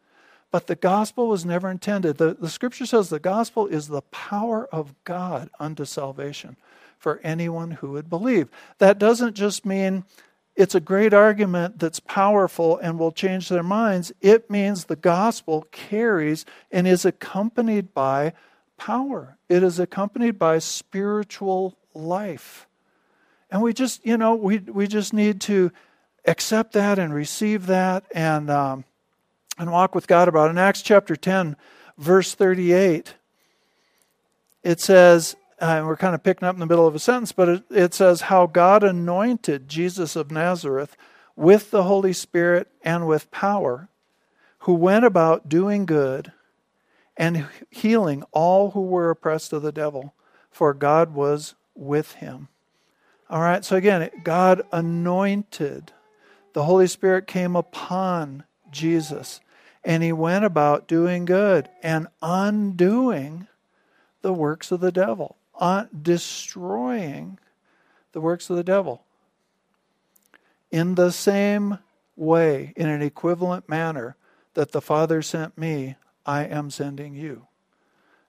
But 0.52 0.68
the 0.68 0.76
gospel 0.76 1.28
was 1.28 1.46
never 1.46 1.70
intended. 1.70 2.18
The, 2.18 2.34
the 2.34 2.50
scripture 2.50 2.86
says 2.86 3.10
the 3.10 3.20
gospel 3.20 3.68
is 3.68 3.88
the 3.88 4.02
power 4.04 4.68
of 4.72 4.96
God 5.04 5.50
unto 5.60 5.86
salvation 5.86 6.56
for 6.98 7.20
anyone 7.24 7.72
who 7.72 7.92
would 7.92 8.10
believe. 8.10 8.48
That 8.80 8.98
doesn't 8.98 9.36
just 9.36 9.66
mean 9.66 10.06
it's 10.56 10.76
a 10.76 10.80
great 10.80 11.14
argument 11.14 11.80
that's 11.80 12.00
powerful 12.00 12.78
and 12.78 12.98
will 12.98 13.12
change 13.12 13.50
their 13.50 13.64
minds. 13.64 14.14
It 14.22 14.50
means 14.50 14.86
the 14.86 14.96
gospel 14.96 15.68
carries 15.72 16.46
and 16.72 16.88
is 16.88 17.06
accompanied 17.06 17.94
by 17.94 18.34
power, 18.78 19.38
it 19.50 19.64
is 19.64 19.80
accompanied 19.80 20.38
by 20.38 20.60
spiritual 20.60 21.78
life. 21.94 22.68
And 23.52 23.62
we 23.62 23.74
just, 23.74 24.06
you 24.06 24.18
know, 24.18 24.36
we, 24.36 24.58
we 24.58 24.88
just 24.88 25.14
need 25.14 25.40
to 25.42 25.72
accept 26.26 26.74
that 26.74 27.00
and 27.00 27.14
receive 27.14 27.68
that 27.68 28.04
and, 28.14 28.50
um, 28.50 28.84
and 29.58 29.72
walk 29.72 29.96
with 29.96 30.08
God 30.08 30.28
about 30.28 30.48
it. 30.48 30.52
In 30.52 30.58
Acts 30.58 30.82
chapter 30.82 31.16
10, 31.16 31.56
verse 31.98 32.34
38, 32.34 33.14
it 34.64 34.82
says, 34.82 35.36
uh, 35.60 35.84
we're 35.86 35.96
kind 35.96 36.16
of 36.16 36.24
picking 36.24 36.48
up 36.48 36.56
in 36.56 36.60
the 36.60 36.66
middle 36.66 36.88
of 36.88 36.96
a 36.96 37.00
sentence, 37.00 37.32
but 37.32 37.50
it, 37.50 37.64
it 37.70 37.94
says, 37.94 38.22
How 38.22 38.46
God 38.46 38.84
anointed 38.84 39.68
Jesus 39.68 40.16
of 40.16 40.32
Nazareth 40.32 40.98
with 41.36 41.72
the 41.72 41.84
Holy 41.84 42.14
Spirit 42.14 42.68
and 42.82 43.08
with 43.08 43.32
power, 43.32 43.90
who 44.60 44.74
went 44.74 45.06
about 45.06 45.48
doing 45.50 45.86
good 45.86 46.32
and 47.18 47.48
healing 47.70 48.24
all 48.32 48.72
who 48.72 48.82
were 48.82 49.10
oppressed 49.10 49.54
of 49.54 49.62
the 49.62 49.72
devil, 49.72 50.14
for 50.52 50.74
God 50.74 51.14
was 51.14 51.56
with 51.74 52.14
him. 52.14 52.50
All 53.30 53.42
right, 53.42 53.64
so 53.66 53.76
again, 53.76 54.10
God 54.24 54.62
anointed. 54.72 55.92
The 56.54 56.64
Holy 56.66 56.88
Spirit 56.88 57.28
came 57.28 57.56
upon 57.56 58.44
Jesus, 58.72 59.42
and 59.84 60.04
he 60.04 60.12
went 60.12 60.46
about 60.46 60.88
doing 60.88 61.26
good 61.26 61.70
and 61.82 62.08
undoing 62.22 63.48
the 64.22 64.34
works 64.34 64.72
of 64.72 64.80
the 64.80 64.92
devil, 64.92 65.38
uh, 65.60 65.86
destroying 66.00 67.40
the 68.12 68.22
works 68.22 68.50
of 68.50 68.56
the 68.56 68.64
devil. 68.64 69.04
In 70.72 70.96
the 70.96 71.12
same 71.12 71.80
way, 72.16 72.74
in 72.76 72.88
an 72.88 73.02
equivalent 73.02 73.70
manner, 73.70 74.16
that 74.54 74.72
the 74.72 74.82
Father 74.82 75.22
sent 75.22 75.58
me, 75.58 75.96
I 76.26 76.46
am 76.46 76.70
sending 76.70 77.14
you. 77.14 77.48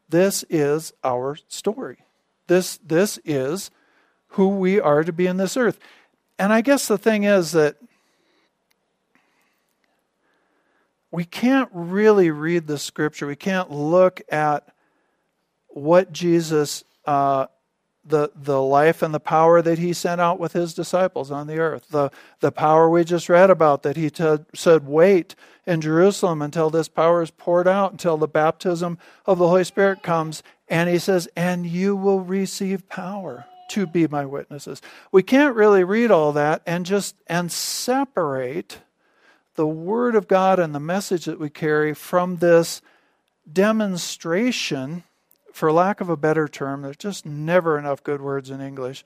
This 0.09 0.45
is 0.51 0.93
our 1.03 1.37
story. 1.49 1.99
This, 2.47 2.79
this 2.79 3.19
is 3.25 3.71
who 4.29 4.49
we 4.49 4.81
are 4.81 5.03
to 5.03 5.13
be 5.13 5.27
in 5.27 5.37
this 5.37 5.57
earth. 5.57 5.79
And 6.39 6.53
I 6.53 6.61
guess 6.61 6.87
the 6.87 6.99
thing 6.99 7.25
is 7.25 7.53
that 7.53 7.77
we 11.11 11.25
can't 11.25 11.71
really 11.73 12.31
read 12.31 12.67
the 12.67 12.79
scripture. 12.79 13.27
We 13.27 13.37
can't 13.37 13.71
look 13.71 14.21
at 14.29 14.69
what 15.69 16.13
Jesus, 16.13 16.85
uh, 17.07 17.47
the, 18.05 18.31
the 18.35 18.61
life 18.63 19.03
and 19.03 19.13
the 19.13 19.21
power 19.21 19.61
that 19.61 19.79
he 19.79 19.93
sent 19.93 20.21
out 20.21 20.39
with 20.39 20.53
his 20.53 20.75
disciples 20.75 21.31
on 21.31 21.47
the 21.47 21.59
earth, 21.59 21.89
the, 21.91 22.11
the 22.41 22.53
power 22.53 22.89
we 22.89 23.05
just 23.05 23.29
read 23.29 23.51
about 23.51 23.83
that 23.83 23.97
he 23.97 24.11
t- 24.11 24.39
said, 24.55 24.87
wait 24.87 25.35
in 25.67 25.81
Jerusalem 25.81 26.41
until 26.41 26.71
this 26.71 26.89
power 26.89 27.23
is 27.23 27.31
poured 27.31 27.67
out, 27.67 27.91
until 27.91 28.17
the 28.17 28.29
baptism 28.29 28.99
of 29.25 29.39
the 29.39 29.49
Holy 29.49 29.65
Spirit 29.65 30.03
comes. 30.03 30.43
And 30.69 30.89
he 30.89 30.99
says, 30.99 31.29
and 31.37 31.67
you 31.67 31.97
will 31.97 32.21
receive 32.21 32.89
power 32.89 33.47
to 33.71 33.87
be 33.87 34.07
my 34.07 34.25
witnesses. 34.25 34.81
We 35.11 35.25
can't 35.25 35.57
really 35.57 35.83
read 35.83 36.13
all 36.13 36.33
that 36.33 36.63
and 36.67 36.87
just 36.87 37.17
and 37.27 37.51
separate 37.51 38.79
the 39.57 39.67
word 39.67 40.15
of 40.15 40.29
God 40.29 40.61
and 40.61 40.75
the 40.75 40.81
message 40.81 41.25
that 41.25 41.41
we 41.41 41.51
carry 41.51 41.95
from 41.95 42.37
this 42.37 42.81
demonstration 43.51 45.03
for 45.57 45.73
lack 45.73 46.01
of 46.01 46.09
a 46.09 46.17
better 46.17 46.47
term 46.47 46.83
there's 46.83 46.97
just 46.97 47.25
never 47.25 47.79
enough 47.79 48.03
good 48.03 48.21
words 48.21 48.51
in 48.51 48.61
English 48.61 49.05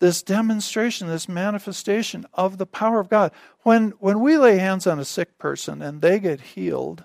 this 0.00 0.22
demonstration, 0.22 1.08
this 1.08 1.28
manifestation 1.28 2.26
of 2.34 2.58
the 2.58 2.66
power 2.66 3.00
of 3.00 3.08
God. 3.08 3.32
When, 3.62 3.90
when 4.00 4.20
we 4.20 4.36
lay 4.36 4.58
hands 4.58 4.86
on 4.86 4.98
a 4.98 5.04
sick 5.04 5.38
person 5.38 5.80
and 5.80 6.02
they 6.02 6.18
get 6.18 6.40
healed, 6.40 7.04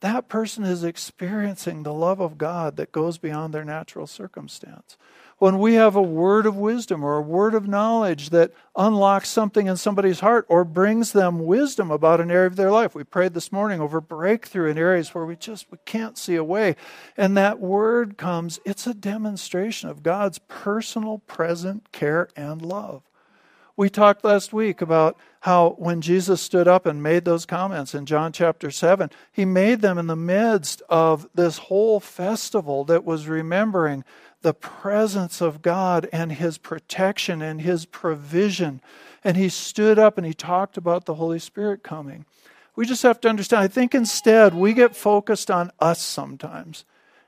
that 0.00 0.28
person 0.28 0.64
is 0.64 0.84
experiencing 0.84 1.82
the 1.82 1.92
love 1.92 2.20
of 2.20 2.38
God 2.38 2.76
that 2.76 2.92
goes 2.92 3.18
beyond 3.18 3.52
their 3.52 3.64
natural 3.64 4.06
circumstance 4.06 4.96
when 5.38 5.58
we 5.58 5.74
have 5.74 5.94
a 5.94 6.02
word 6.02 6.46
of 6.46 6.56
wisdom 6.56 7.04
or 7.04 7.16
a 7.16 7.22
word 7.22 7.54
of 7.54 7.68
knowledge 7.68 8.30
that 8.30 8.52
unlocks 8.76 9.28
something 9.28 9.66
in 9.66 9.76
somebody's 9.76 10.20
heart 10.20 10.44
or 10.48 10.64
brings 10.64 11.12
them 11.12 11.46
wisdom 11.46 11.90
about 11.90 12.20
an 12.20 12.30
area 12.30 12.48
of 12.48 12.56
their 12.56 12.72
life. 12.72 12.94
We 12.94 13.04
prayed 13.04 13.34
this 13.34 13.52
morning 13.52 13.80
over 13.80 14.00
breakthrough 14.00 14.70
in 14.70 14.78
areas 14.78 15.14
where 15.14 15.24
we 15.24 15.36
just 15.36 15.70
we 15.70 15.78
can't 15.84 16.18
see 16.18 16.34
a 16.34 16.44
way. 16.44 16.74
And 17.16 17.36
that 17.36 17.60
word 17.60 18.18
comes, 18.18 18.58
it's 18.64 18.86
a 18.86 18.94
demonstration 18.94 19.88
of 19.88 20.02
God's 20.02 20.38
personal 20.48 21.18
present 21.20 21.92
care 21.92 22.28
and 22.36 22.60
love. 22.60 23.02
We 23.76 23.88
talked 23.88 24.24
last 24.24 24.52
week 24.52 24.82
about 24.82 25.16
how 25.42 25.76
when 25.78 26.00
Jesus 26.00 26.42
stood 26.42 26.66
up 26.66 26.84
and 26.84 27.00
made 27.00 27.24
those 27.24 27.46
comments 27.46 27.94
in 27.94 28.06
John 28.06 28.32
chapter 28.32 28.72
7, 28.72 29.08
he 29.30 29.44
made 29.44 29.82
them 29.82 29.98
in 29.98 30.08
the 30.08 30.16
midst 30.16 30.82
of 30.88 31.28
this 31.32 31.58
whole 31.58 32.00
festival 32.00 32.82
that 32.86 33.04
was 33.04 33.28
remembering 33.28 34.02
the 34.42 34.54
presence 34.54 35.40
of 35.40 35.62
God 35.62 36.08
and 36.12 36.32
His 36.32 36.58
protection 36.58 37.42
and 37.42 37.60
His 37.60 37.84
provision. 37.84 38.80
And 39.24 39.36
he 39.36 39.48
stood 39.48 39.98
up 39.98 40.16
and 40.16 40.26
he 40.26 40.34
talked 40.34 40.76
about 40.76 41.04
the 41.04 41.14
Holy 41.14 41.38
Spirit 41.38 41.82
coming. 41.82 42.24
We 42.76 42.86
just 42.86 43.02
have 43.02 43.20
to 43.22 43.28
understand. 43.28 43.64
I 43.64 43.68
think 43.68 43.94
instead 43.94 44.54
we 44.54 44.72
get 44.72 44.94
focused 44.94 45.50
on 45.50 45.72
us 45.80 46.00
sometimes. 46.00 46.84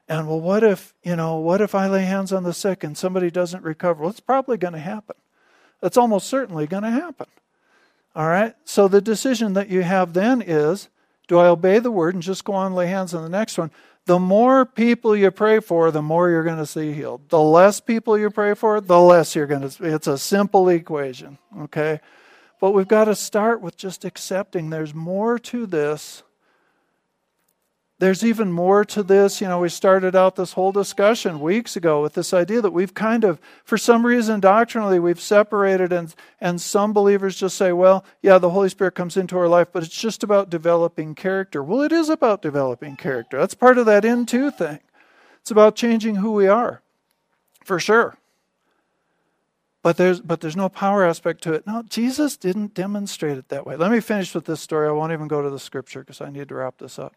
And 0.09 0.29
well, 0.29 0.41
what 0.41 0.63
if, 0.63 0.95
you 1.03 1.17
know, 1.17 1.39
what 1.39 1.61
if 1.61 1.75
I 1.75 1.89
lay 1.89 2.05
hands 2.05 2.33
on 2.33 2.45
the 2.45 2.53
sick 2.53 2.85
and 2.85 2.97
somebody 2.97 3.31
doesn't 3.31 3.65
recover? 3.65 4.03
Well, 4.03 4.11
it's 4.11 4.21
probably 4.21 4.57
going 4.57 4.75
to 4.75 4.81
happen. 4.81 5.17
That's 5.81 5.97
almost 5.97 6.29
certainly 6.29 6.67
going 6.67 6.85
to 6.85 6.91
happen. 6.91 7.27
All 8.15 8.29
right? 8.29 8.55
So 8.65 8.89
the 8.89 9.01
decision 9.01 9.55
that 9.55 9.69
you 9.69 9.83
have 9.83 10.13
then 10.13 10.43
is 10.43 10.89
do 11.29 11.39
I 11.39 11.47
obey 11.47 11.79
the 11.79 11.93
word 11.93 12.15
and 12.15 12.23
just 12.23 12.45
go 12.45 12.55
on 12.55 12.67
and 12.67 12.75
lay 12.75 12.89
hands 12.89 13.15
on 13.15 13.23
the 13.23 13.29
next 13.29 13.57
one? 13.57 13.71
The 14.07 14.19
more 14.19 14.65
people 14.65 15.15
you 15.15 15.31
pray 15.31 15.61
for, 15.61 15.91
the 15.91 16.03
more 16.03 16.31
you're 16.31 16.45
going 16.45 16.59
to 16.59 16.67
see 16.67 16.93
healed. 16.93 17.29
The 17.29 17.41
less 17.41 17.81
people 17.81 18.19
you 18.19 18.31
pray 18.31 18.55
for, 18.55 18.81
the 18.81 19.01
less 19.01 19.35
you're 19.35 19.47
going 19.47 19.69
to 19.69 19.85
It's 19.85 20.07
a 20.07 20.19
simple 20.19 20.69
equation, 20.69 21.39
okay? 21.61 22.01
But 22.61 22.73
we've 22.73 22.89
got 22.89 23.05
to 23.05 23.15
start 23.15 23.61
with 23.61 23.77
just 23.77 24.05
accepting 24.05 24.71
there's 24.71 24.95
more 24.95 25.39
to 25.39 25.67
this 25.67 26.23
there's 28.01 28.25
even 28.25 28.51
more 28.51 28.83
to 28.87 29.03
this. 29.03 29.43
You 29.43 29.49
know, 29.49 29.61
we 29.61 29.69
started 29.69 30.17
out 30.17 30.35
this 30.35 30.55
whole 30.55 30.73
discussion 30.73 31.39
weeks 31.39 31.77
ago 31.77 32.01
with 32.01 32.15
this 32.15 32.33
idea 32.33 32.63
that 32.63 32.73
we've 32.73 32.95
kind 32.95 33.25
of, 33.25 33.39
for 33.63 33.77
some 33.77 34.07
reason, 34.07 34.41
doctrinally, 34.41 34.99
we've 34.99 35.21
separated, 35.21 35.93
and, 35.93 36.15
and 36.41 36.61
some 36.61 36.95
believers 36.95 37.37
just 37.37 37.59
say, 37.59 37.73
well, 37.73 38.03
yeah, 38.23 38.39
the 38.39 38.51
Holy 38.51 38.71
Spirit 38.71 38.95
comes 38.95 39.19
into 39.19 39.37
our 39.37 39.49
life, 39.49 39.69
but 39.71 39.83
it's 39.83 39.95
just 39.95 40.23
about 40.23 40.49
developing 40.49 41.15
character. 41.15 41.63
Well, 41.63 41.83
it 41.83 41.93
is 41.93 42.09
about 42.09 42.41
developing 42.41 42.97
character. 42.97 43.39
That's 43.39 43.55
part 43.55 43.77
of 43.77 43.85
that 43.85 44.05
into 44.05 44.51
thing. 44.51 44.81
It's 45.43 45.51
about 45.51 45.77
changing 45.77 46.17
who 46.17 46.33
we 46.33 46.49
are, 46.49 46.81
for 47.63 47.79
sure. 47.79 48.17
But 49.83 49.99
there's, 49.99 50.23
but 50.23 50.41
there's 50.41 50.57
no 50.57 50.71
power 50.71 51.05
aspect 51.05 51.43
to 51.43 51.53
it. 51.53 51.67
No, 51.67 51.83
Jesus 51.83 52.39
didn't 52.39 52.73
demonstrate 52.73 53.37
it 53.37 53.51
that 53.51 53.67
way. 53.67 53.77
Let 53.77 53.91
me 53.91 54.01
finish 54.01 54.35
with 54.35 54.47
this 54.47 54.63
story. 54.63 54.89
I 54.89 54.93
won't 54.93 55.13
even 55.13 55.29
go 55.29 55.43
to 55.43 55.51
the 55.51 55.59
scripture 55.59 56.01
because 56.01 56.23
I 56.23 56.31
need 56.31 56.49
to 56.49 56.55
wrap 56.55 56.79
this 56.79 56.99
up. 56.99 57.15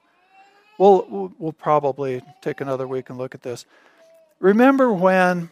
We'll, 0.78 1.34
we'll 1.38 1.54
probably 1.54 2.22
take 2.42 2.62
another 2.62 2.88
week 2.88 3.10
and 3.10 3.18
look 3.18 3.36
at 3.36 3.44
this. 3.44 3.66
Remember 4.40 4.92
when 4.92 5.50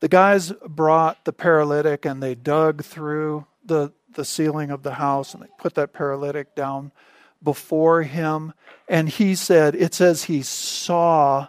the 0.00 0.08
guys 0.08 0.52
brought 0.66 1.24
the 1.24 1.32
paralytic 1.32 2.04
and 2.04 2.22
they 2.22 2.34
dug 2.34 2.84
through 2.84 3.46
the, 3.64 3.92
the 4.14 4.24
ceiling 4.24 4.70
of 4.70 4.82
the 4.82 4.94
house 4.94 5.34
and 5.34 5.42
they 5.42 5.48
put 5.58 5.74
that 5.74 5.92
paralytic 5.92 6.54
down 6.54 6.92
before 7.42 8.02
him? 8.02 8.54
And 8.88 9.08
he 9.08 9.34
said, 9.34 9.74
it 9.74 9.92
says 9.92 10.24
he 10.24 10.42
saw 10.42 11.48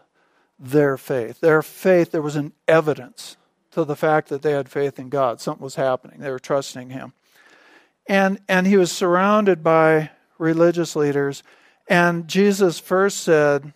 their 0.59 0.97
faith. 0.97 1.39
Their 1.39 1.61
faith, 1.61 2.11
there 2.11 2.21
was 2.21 2.35
an 2.35 2.53
evidence 2.67 3.37
to 3.71 3.85
the 3.85 3.95
fact 3.95 4.29
that 4.29 4.41
they 4.41 4.51
had 4.51 4.67
faith 4.67 4.99
in 4.99 5.09
God. 5.09 5.39
Something 5.39 5.63
was 5.63 5.75
happening. 5.75 6.19
They 6.19 6.31
were 6.31 6.39
trusting 6.39 6.89
him. 6.89 7.13
And, 8.07 8.41
and 8.49 8.65
he 8.65 8.75
was 8.75 8.91
surrounded 8.91 9.63
by 9.63 10.09
religious 10.39 10.95
leaders 10.95 11.43
and 11.89 12.27
Jesus 12.27 12.79
first 12.79 13.21
said, 13.21 13.73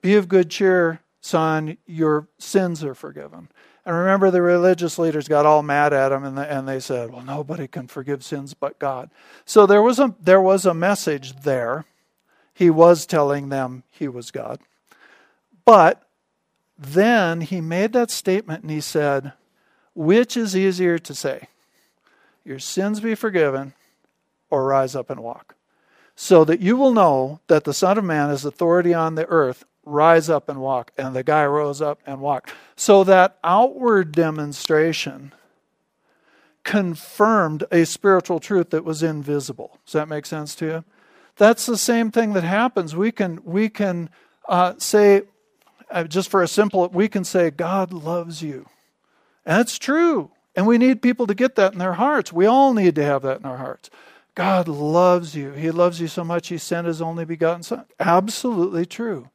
Be 0.00 0.14
of 0.14 0.28
good 0.28 0.50
cheer, 0.50 1.00
son, 1.20 1.76
your 1.86 2.26
sins 2.38 2.82
are 2.82 2.94
forgiven. 2.94 3.48
And 3.84 3.96
remember, 3.96 4.30
the 4.30 4.42
religious 4.42 4.98
leaders 4.98 5.28
got 5.28 5.46
all 5.46 5.62
mad 5.62 5.92
at 5.92 6.12
him 6.12 6.24
and, 6.24 6.36
the, 6.36 6.50
and 6.52 6.66
they 6.66 6.80
said, 6.80 7.12
Well, 7.12 7.24
nobody 7.24 7.68
can 7.68 7.86
forgive 7.86 8.24
sins 8.24 8.54
but 8.54 8.78
God. 8.78 9.10
So 9.44 9.66
there 9.66 9.82
was, 9.82 9.98
a, 9.98 10.14
there 10.20 10.40
was 10.40 10.64
a 10.64 10.74
message 10.74 11.40
there. 11.40 11.84
He 12.54 12.70
was 12.70 13.06
telling 13.06 13.50
them 13.50 13.84
he 13.90 14.08
was 14.08 14.30
God. 14.30 14.60
But 15.64 16.02
then 16.78 17.42
he 17.42 17.60
made 17.60 17.92
that 17.92 18.10
statement 18.10 18.62
and 18.62 18.70
he 18.70 18.80
said, 18.80 19.34
Which 19.94 20.34
is 20.36 20.56
easier 20.56 20.98
to 20.98 21.14
say? 21.14 21.48
Your 22.42 22.58
sins 22.58 23.00
be 23.00 23.14
forgiven 23.14 23.74
or 24.48 24.64
rise 24.64 24.96
up 24.96 25.10
and 25.10 25.20
walk? 25.20 25.54
So 26.20 26.44
that 26.44 26.58
you 26.58 26.76
will 26.76 26.90
know 26.92 27.38
that 27.46 27.62
the 27.62 27.72
Son 27.72 27.96
of 27.96 28.02
Man 28.02 28.30
has 28.30 28.44
authority 28.44 28.92
on 28.92 29.14
the 29.14 29.24
earth. 29.26 29.64
Rise 29.84 30.28
up 30.28 30.48
and 30.48 30.58
walk. 30.60 30.90
And 30.98 31.14
the 31.14 31.22
guy 31.22 31.46
rose 31.46 31.80
up 31.80 32.00
and 32.04 32.20
walked. 32.20 32.52
So 32.74 33.04
that 33.04 33.38
outward 33.44 34.10
demonstration 34.10 35.32
confirmed 36.64 37.62
a 37.70 37.86
spiritual 37.86 38.40
truth 38.40 38.70
that 38.70 38.84
was 38.84 39.00
invisible. 39.00 39.78
Does 39.86 39.92
that 39.92 40.08
make 40.08 40.26
sense 40.26 40.56
to 40.56 40.66
you? 40.66 40.84
That's 41.36 41.66
the 41.66 41.78
same 41.78 42.10
thing 42.10 42.32
that 42.32 42.42
happens. 42.42 42.96
We 42.96 43.12
can 43.12 43.38
we 43.44 43.68
can 43.68 44.10
uh, 44.48 44.74
say, 44.78 45.22
uh, 45.88 46.02
just 46.02 46.32
for 46.32 46.42
a 46.42 46.48
simple, 46.48 46.88
we 46.88 47.08
can 47.08 47.22
say 47.22 47.50
God 47.50 47.92
loves 47.92 48.42
you, 48.42 48.66
and 49.46 49.60
it's 49.60 49.78
true. 49.78 50.32
And 50.56 50.66
we 50.66 50.78
need 50.78 51.00
people 51.00 51.28
to 51.28 51.34
get 51.36 51.54
that 51.54 51.74
in 51.74 51.78
their 51.78 51.92
hearts. 51.92 52.32
We 52.32 52.46
all 52.46 52.74
need 52.74 52.96
to 52.96 53.04
have 53.04 53.22
that 53.22 53.38
in 53.38 53.46
our 53.46 53.58
hearts. 53.58 53.88
God 54.38 54.68
loves 54.68 55.34
you. 55.34 55.50
He 55.50 55.72
loves 55.72 56.00
you 56.00 56.06
so 56.06 56.22
much, 56.22 56.46
He 56.46 56.58
sent 56.58 56.86
His 56.86 57.02
only 57.02 57.24
begotten 57.24 57.64
Son. 57.64 57.84
Absolutely 57.98 58.86
true. 58.86 59.30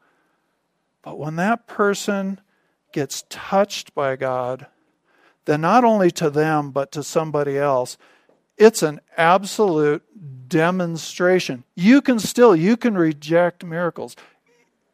But 1.02 1.20
when 1.20 1.36
that 1.36 1.68
person 1.68 2.40
gets 2.94 3.26
touched 3.28 3.94
by 3.94 4.16
God, 4.16 4.68
then 5.44 5.60
not 5.60 5.84
only 5.84 6.10
to 6.12 6.30
them, 6.30 6.72
but 6.72 6.94
to 6.94 7.04
somebody 7.04 7.58
else, 7.58 7.98
it's 8.58 8.82
an 8.82 9.02
absolute 9.18 10.04
demonstration. 10.48 11.66
You 11.76 12.02
can 12.02 12.18
still, 12.18 12.56
you 12.56 12.78
can 12.78 12.96
reject 12.96 13.66
miracles. 13.66 14.16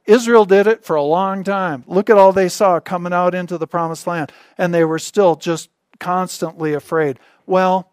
Israel 0.08 0.46
did 0.46 0.66
it 0.66 0.84
for 0.84 0.96
a 0.96 1.04
long 1.04 1.44
time. 1.44 1.84
Look 1.86 2.10
at 2.10 2.18
all 2.18 2.34
they 2.34 2.50
saw 2.50 2.80
coming 2.80 3.14
out 3.14 3.36
into 3.36 3.60
the 3.60 3.68
promised 3.68 4.08
land, 4.08 4.32
and 4.58 4.74
they 4.74 4.86
were 4.86 4.98
still 4.98 5.36
just 5.36 5.70
constantly 6.00 6.74
afraid. 6.74 7.20
Well, 7.46 7.89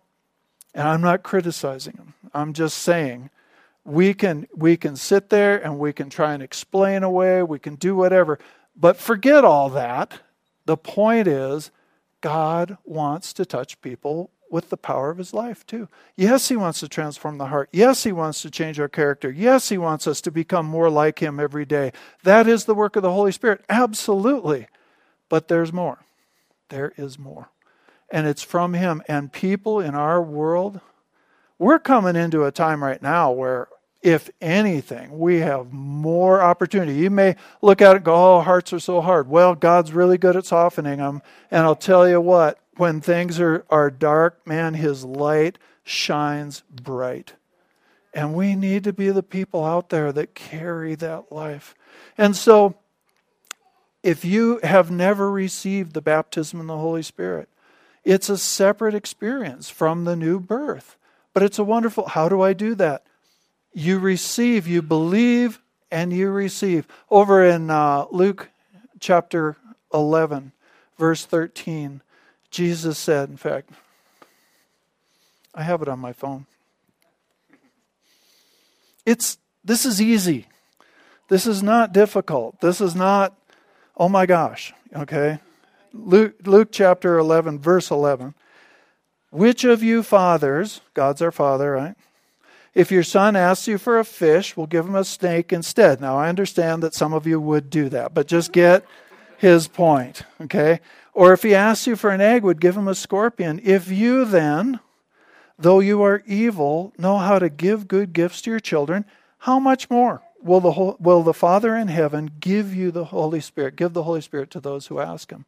and 0.77 0.87
I'm 0.87 1.01
not 1.01 1.25
criticizing 1.25 1.95
them. 1.95 2.15
I'm 2.33 2.53
just 2.53 2.79
saying 2.79 3.31
we 3.85 4.15
can 4.15 4.47
we 4.55 4.77
can 4.77 4.95
sit 4.95 5.31
there 5.31 5.57
and 5.57 5.79
we 5.79 5.93
can 5.93 6.11
try 6.11 6.35
and 6.35 6.43
explain 6.43 7.03
away, 7.03 7.43
we 7.43 7.59
can 7.59 7.75
do 7.75 7.97
whatever, 7.97 8.39
but 8.77 8.97
forget 8.97 9.45
all 9.45 9.71
that. 9.71 10.21
The 10.67 10.77
point 10.77 11.27
is 11.27 11.71
God 12.21 12.77
wants 12.85 13.33
to 13.35 13.45
touch 13.45 13.81
people 13.81 14.31
with 14.51 14.71
the 14.71 14.77
power 14.77 15.11
of 15.11 15.19
his 15.19 15.35
life, 15.35 15.67
too. 15.67 15.89
Yes, 16.15 16.49
he 16.49 16.57
wants 16.57 16.81
to 16.81 16.89
transform 16.89 17.39
the 17.39 17.47
heart. 17.47 17.69
Yes, 17.73 18.05
he 18.05 18.13
wants 18.13 18.43
to 18.43 18.51
change 18.51 18.79
our 18.79 18.89
character. 18.89 19.31
Yes, 19.31 19.69
he 19.69 19.79
wants 19.79 20.07
us 20.07 20.21
to 20.23 20.31
become 20.31 20.67
more 20.67 20.89
like 20.89 21.19
him 21.19 21.41
every 21.41 21.65
day. 21.65 21.93
That 22.23 22.47
is 22.47 22.65
the 22.65 22.75
work 22.75 22.97
of 22.97 23.03
the 23.03 23.13
Holy 23.13 23.33
Spirit. 23.33 23.65
Absolutely. 23.69 24.69
But 25.29 25.49
there's 25.49 25.73
more. 25.73 25.99
There 26.69 26.93
is 26.97 27.19
more. 27.19 27.49
And 28.11 28.27
it's 28.27 28.43
from 28.43 28.75
him. 28.75 29.03
And 29.09 29.33
people 29.33 29.81
in 29.81 29.95
our 29.95 30.23
world, 30.23 30.81
we're 31.59 31.79
coming 31.79 32.17
into 32.17 32.45
a 32.45 32.53
time 32.53 32.83
right 32.83 33.03
now 33.03 33.31
where, 33.33 33.69
if 34.03 34.31
anything, 34.41 35.19
we 35.19 35.41
have 35.41 35.73
more 35.73 36.41
opportunity. 36.41 36.95
You 36.95 37.11
may 37.11 37.35
look 37.61 37.83
at 37.83 37.93
it 37.93 37.97
and 37.97 38.05
go, 38.05 38.37
oh, 38.37 38.41
hearts 38.41 38.73
are 38.73 38.79
so 38.79 39.01
hard. 39.01 39.29
Well, 39.29 39.55
God's 39.55 39.93
really 39.93 40.19
good 40.19 40.37
at 40.37 40.47
softening 40.47 40.99
them. 40.99 41.23
And 41.51 41.65
I'll 41.65 41.75
tell 41.75 42.09
you 42.09 42.21
what, 42.21 42.61
when 42.77 43.01
things 43.01 43.41
are, 43.41 43.65
are 43.71 43.91
dark, 43.91 44.47
man, 44.47 44.75
his 44.75 45.05
light 45.05 45.59
shines 45.83 46.63
bright. 46.71 47.35
And 48.15 48.35
we 48.35 48.55
need 48.55 48.85
to 48.85 48.93
be 48.93 49.11
the 49.11 49.23
people 49.23 49.65
out 49.65 49.89
there 49.89 50.13
that 50.13 50.35
carry 50.35 50.95
that 50.97 51.33
life. 51.33 51.75
And 52.17 52.37
so, 52.37 52.77
if 54.03 54.25
you 54.25 54.61
have 54.63 54.91
never 54.91 55.31
received 55.31 55.93
the 55.93 56.01
baptism 56.01 56.61
in 56.61 56.67
the 56.67 56.79
Holy 56.79 57.03
Spirit, 57.03 57.49
it's 58.07 58.29
a 58.29 58.39
separate 58.39 58.95
experience 58.95 59.69
from 59.69 60.05
the 60.05 60.15
new 60.15 60.39
birth. 60.39 60.97
But 61.35 61.43
it's 61.43 61.59
a 61.59 61.65
wonderful, 61.65 62.07
how 62.07 62.29
do 62.29 62.41
I 62.41 62.53
do 62.53 62.77
that? 62.77 63.05
You 63.75 63.99
receive, 63.99 64.67
you 64.69 64.81
believe, 64.81 65.61
and 65.91 66.13
you 66.13 66.31
receive. 66.31 66.87
Over 67.11 67.45
in 67.45 67.69
uh, 67.69 68.07
Luke 68.13 68.49
chapter 69.01 69.57
11, 69.93 70.53
verse 70.97 71.27
13, 71.27 72.01
Jesus 72.53 72.97
said, 72.97 73.29
in 73.29 73.37
fact, 73.37 73.71
I 75.53 75.65
have 75.65 75.83
it 75.83 75.89
on 75.89 75.99
my 75.99 76.13
phone. 76.13 76.47
It's 79.05 79.39
this 79.65 79.85
is 79.85 80.01
easy. 80.01 80.47
This 81.29 81.47
is 81.47 81.63
not 81.63 81.93
difficult. 81.93 82.61
This 82.61 82.81
is 82.81 82.95
not 82.95 83.37
oh 83.97 84.09
my 84.09 84.27
gosh, 84.27 84.73
okay? 84.95 85.39
Luke, 85.99 86.35
Luke 86.45 86.69
chapter 86.73 87.19
11 87.19 87.59
verse 87.59 87.91
11. 87.91 88.35
Which 89.31 89.65
of 89.65 89.83
you 89.83 90.03
fathers, 90.03 90.81
God's 90.95 91.21
our 91.21 91.33
father, 91.33 91.73
right? 91.73 91.95
If 92.75 92.91
your 92.91 93.03
son 93.03 93.37
asks 93.37 93.67
you 93.67 93.79
for 93.79 93.99
a 93.99 94.05
fish, 94.05 94.57
we'll 94.57 94.67
give 94.67 94.87
him 94.87 94.95
a 94.95 95.05
snake 95.05 95.53
instead. 95.53 96.01
Now, 96.01 96.19
I 96.19 96.29
understand 96.29 96.83
that 96.83 96.95
some 96.95 97.15
of 97.15 97.27
you 97.27 97.41
would 97.41 97.71
do 97.71 97.89
that, 97.89 98.13
but 98.13 98.27
just 98.27 98.53
get 98.53 98.85
his 99.39 99.67
point, 99.67 100.25
okay? 100.43 100.81
Or 101.15 101.33
if 101.33 101.43
he 101.43 101.55
asks 101.55 101.87
you 101.87 101.97
for 101.97 102.11
an 102.11 102.21
egg, 102.21 102.43
would 102.43 102.61
give 102.61 102.77
him 102.77 102.89
a 102.89 102.95
scorpion. 102.95 103.61
If 103.65 103.91
you 103.91 104.27
then, 104.27 104.81
though 105.59 105.81
you 105.81 106.03
are 106.03 106.23
evil, 106.27 106.93
know 106.99 107.17
how 107.17 107.39
to 107.39 107.49
give 107.49 107.89
good 107.89 108.13
gifts 108.13 108.43
to 108.43 108.51
your 108.51 108.61
children, 108.61 109.07
how 109.39 109.59
much 109.59 109.89
more 109.89 110.23
will 110.43 110.61
the, 110.61 110.97
will 111.01 111.23
the 111.23 111.35
Father 111.35 111.75
in 111.75 111.89
heaven 111.89 112.31
give 112.41 112.75
you 112.75 112.91
the 112.91 113.07
Holy 113.07 113.41
Spirit, 113.41 113.77
give 113.77 113.95
the 113.95 114.03
Holy 114.03 114.21
Spirit 114.21 114.51
to 114.51 114.61
those 114.61 114.89
who 114.89 115.01
ask 115.01 115.31
him? 115.31 115.47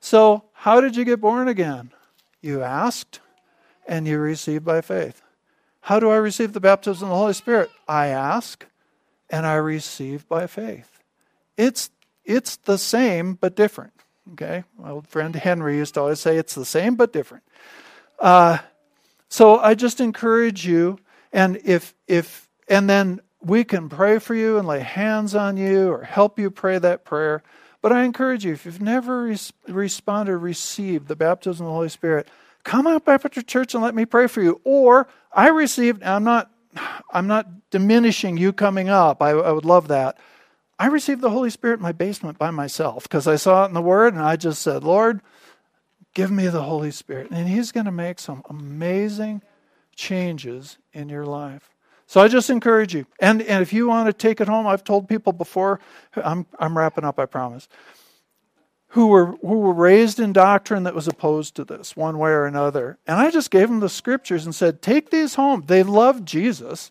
So, 0.00 0.44
how 0.52 0.80
did 0.80 0.96
you 0.96 1.04
get 1.04 1.20
born 1.20 1.48
again? 1.48 1.90
You 2.40 2.62
asked 2.62 3.20
and 3.86 4.06
you 4.06 4.18
received 4.18 4.64
by 4.64 4.80
faith. 4.80 5.22
How 5.82 6.00
do 6.00 6.10
I 6.10 6.16
receive 6.16 6.52
the 6.52 6.60
baptism 6.60 7.08
of 7.08 7.10
the 7.10 7.16
Holy 7.16 7.32
Spirit? 7.32 7.70
I 7.86 8.08
ask 8.08 8.66
and 9.30 9.46
I 9.46 9.54
receive 9.54 10.28
by 10.28 10.46
faith. 10.46 11.02
It's, 11.56 11.90
it's 12.24 12.56
the 12.56 12.78
same 12.78 13.34
but 13.34 13.56
different. 13.56 13.92
Okay, 14.32 14.64
my 14.76 14.90
old 14.90 15.06
friend 15.06 15.34
Henry 15.34 15.76
used 15.76 15.94
to 15.94 16.00
always 16.00 16.20
say 16.20 16.36
it's 16.36 16.54
the 16.54 16.66
same 16.66 16.96
but 16.96 17.12
different. 17.12 17.44
Uh, 18.18 18.58
so 19.28 19.58
I 19.58 19.74
just 19.74 20.00
encourage 20.00 20.66
you, 20.66 20.98
and 21.32 21.58
if 21.64 21.94
if 22.06 22.48
and 22.68 22.88
then 22.88 23.20
we 23.40 23.64
can 23.64 23.88
pray 23.88 24.18
for 24.18 24.34
you 24.34 24.58
and 24.58 24.66
lay 24.66 24.80
hands 24.80 25.34
on 25.34 25.56
you 25.56 25.90
or 25.90 26.02
help 26.02 26.38
you 26.38 26.50
pray 26.50 26.78
that 26.78 27.04
prayer. 27.04 27.42
But 27.80 27.92
I 27.92 28.04
encourage 28.04 28.44
you, 28.44 28.52
if 28.52 28.66
you've 28.66 28.80
never 28.80 29.24
res- 29.24 29.52
responded 29.68 30.32
or 30.32 30.38
received 30.38 31.08
the 31.08 31.16
baptism 31.16 31.66
of 31.66 31.70
the 31.70 31.74
Holy 31.74 31.88
Spirit, 31.88 32.28
come 32.64 32.86
up 32.86 33.08
after 33.08 33.40
church 33.40 33.74
and 33.74 33.82
let 33.82 33.94
me 33.94 34.04
pray 34.04 34.26
for 34.26 34.42
you. 34.42 34.60
Or 34.64 35.08
I 35.32 35.48
received. 35.48 36.02
I'm 36.02 36.24
not. 36.24 36.50
I'm 37.12 37.26
not 37.26 37.70
diminishing 37.70 38.36
you 38.36 38.52
coming 38.52 38.88
up. 38.88 39.22
I, 39.22 39.30
I 39.30 39.52
would 39.52 39.64
love 39.64 39.88
that. 39.88 40.18
I 40.78 40.86
received 40.86 41.22
the 41.22 41.30
Holy 41.30 41.50
Spirit 41.50 41.78
in 41.78 41.82
my 41.82 41.92
basement 41.92 42.38
by 42.38 42.50
myself 42.50 43.04
because 43.04 43.26
I 43.26 43.36
saw 43.36 43.64
it 43.64 43.68
in 43.68 43.74
the 43.74 43.82
Word 43.82 44.14
and 44.14 44.22
I 44.22 44.36
just 44.36 44.62
said, 44.62 44.84
Lord, 44.84 45.20
give 46.14 46.30
me 46.30 46.46
the 46.48 46.62
Holy 46.62 46.90
Spirit. 46.90 47.30
And 47.30 47.48
He's 47.48 47.72
going 47.72 47.86
to 47.86 47.92
make 47.92 48.20
some 48.20 48.42
amazing 48.48 49.42
changes 49.96 50.78
in 50.92 51.08
your 51.08 51.26
life. 51.26 51.70
So 52.08 52.22
I 52.22 52.28
just 52.28 52.48
encourage 52.48 52.94
you. 52.94 53.04
And, 53.20 53.42
and 53.42 53.60
if 53.60 53.70
you 53.70 53.86
want 53.86 54.06
to 54.08 54.14
take 54.14 54.40
it 54.40 54.48
home, 54.48 54.66
I've 54.66 54.82
told 54.82 55.10
people 55.10 55.34
before, 55.34 55.78
I'm, 56.16 56.46
I'm 56.58 56.76
wrapping 56.76 57.04
up, 57.04 57.18
I 57.18 57.26
promise, 57.26 57.68
who 58.88 59.08
were, 59.08 59.36
who 59.42 59.58
were 59.58 59.74
raised 59.74 60.18
in 60.18 60.32
doctrine 60.32 60.84
that 60.84 60.94
was 60.94 61.06
opposed 61.06 61.54
to 61.56 61.64
this 61.64 61.94
one 61.94 62.18
way 62.18 62.30
or 62.30 62.46
another. 62.46 62.96
And 63.06 63.20
I 63.20 63.30
just 63.30 63.50
gave 63.50 63.68
them 63.68 63.80
the 63.80 63.90
scriptures 63.90 64.46
and 64.46 64.54
said, 64.54 64.80
take 64.80 65.10
these 65.10 65.34
home. 65.34 65.64
They 65.66 65.82
loved 65.82 66.26
Jesus. 66.26 66.90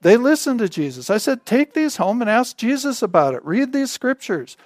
They 0.00 0.16
listened 0.16 0.60
to 0.60 0.68
Jesus. 0.70 1.10
I 1.10 1.18
said, 1.18 1.44
take 1.44 1.74
these 1.74 1.98
home 1.98 2.22
and 2.22 2.30
ask 2.30 2.56
Jesus 2.56 3.02
about 3.02 3.34
it. 3.34 3.44
Read 3.44 3.74
these 3.74 3.92
scriptures 3.92 4.56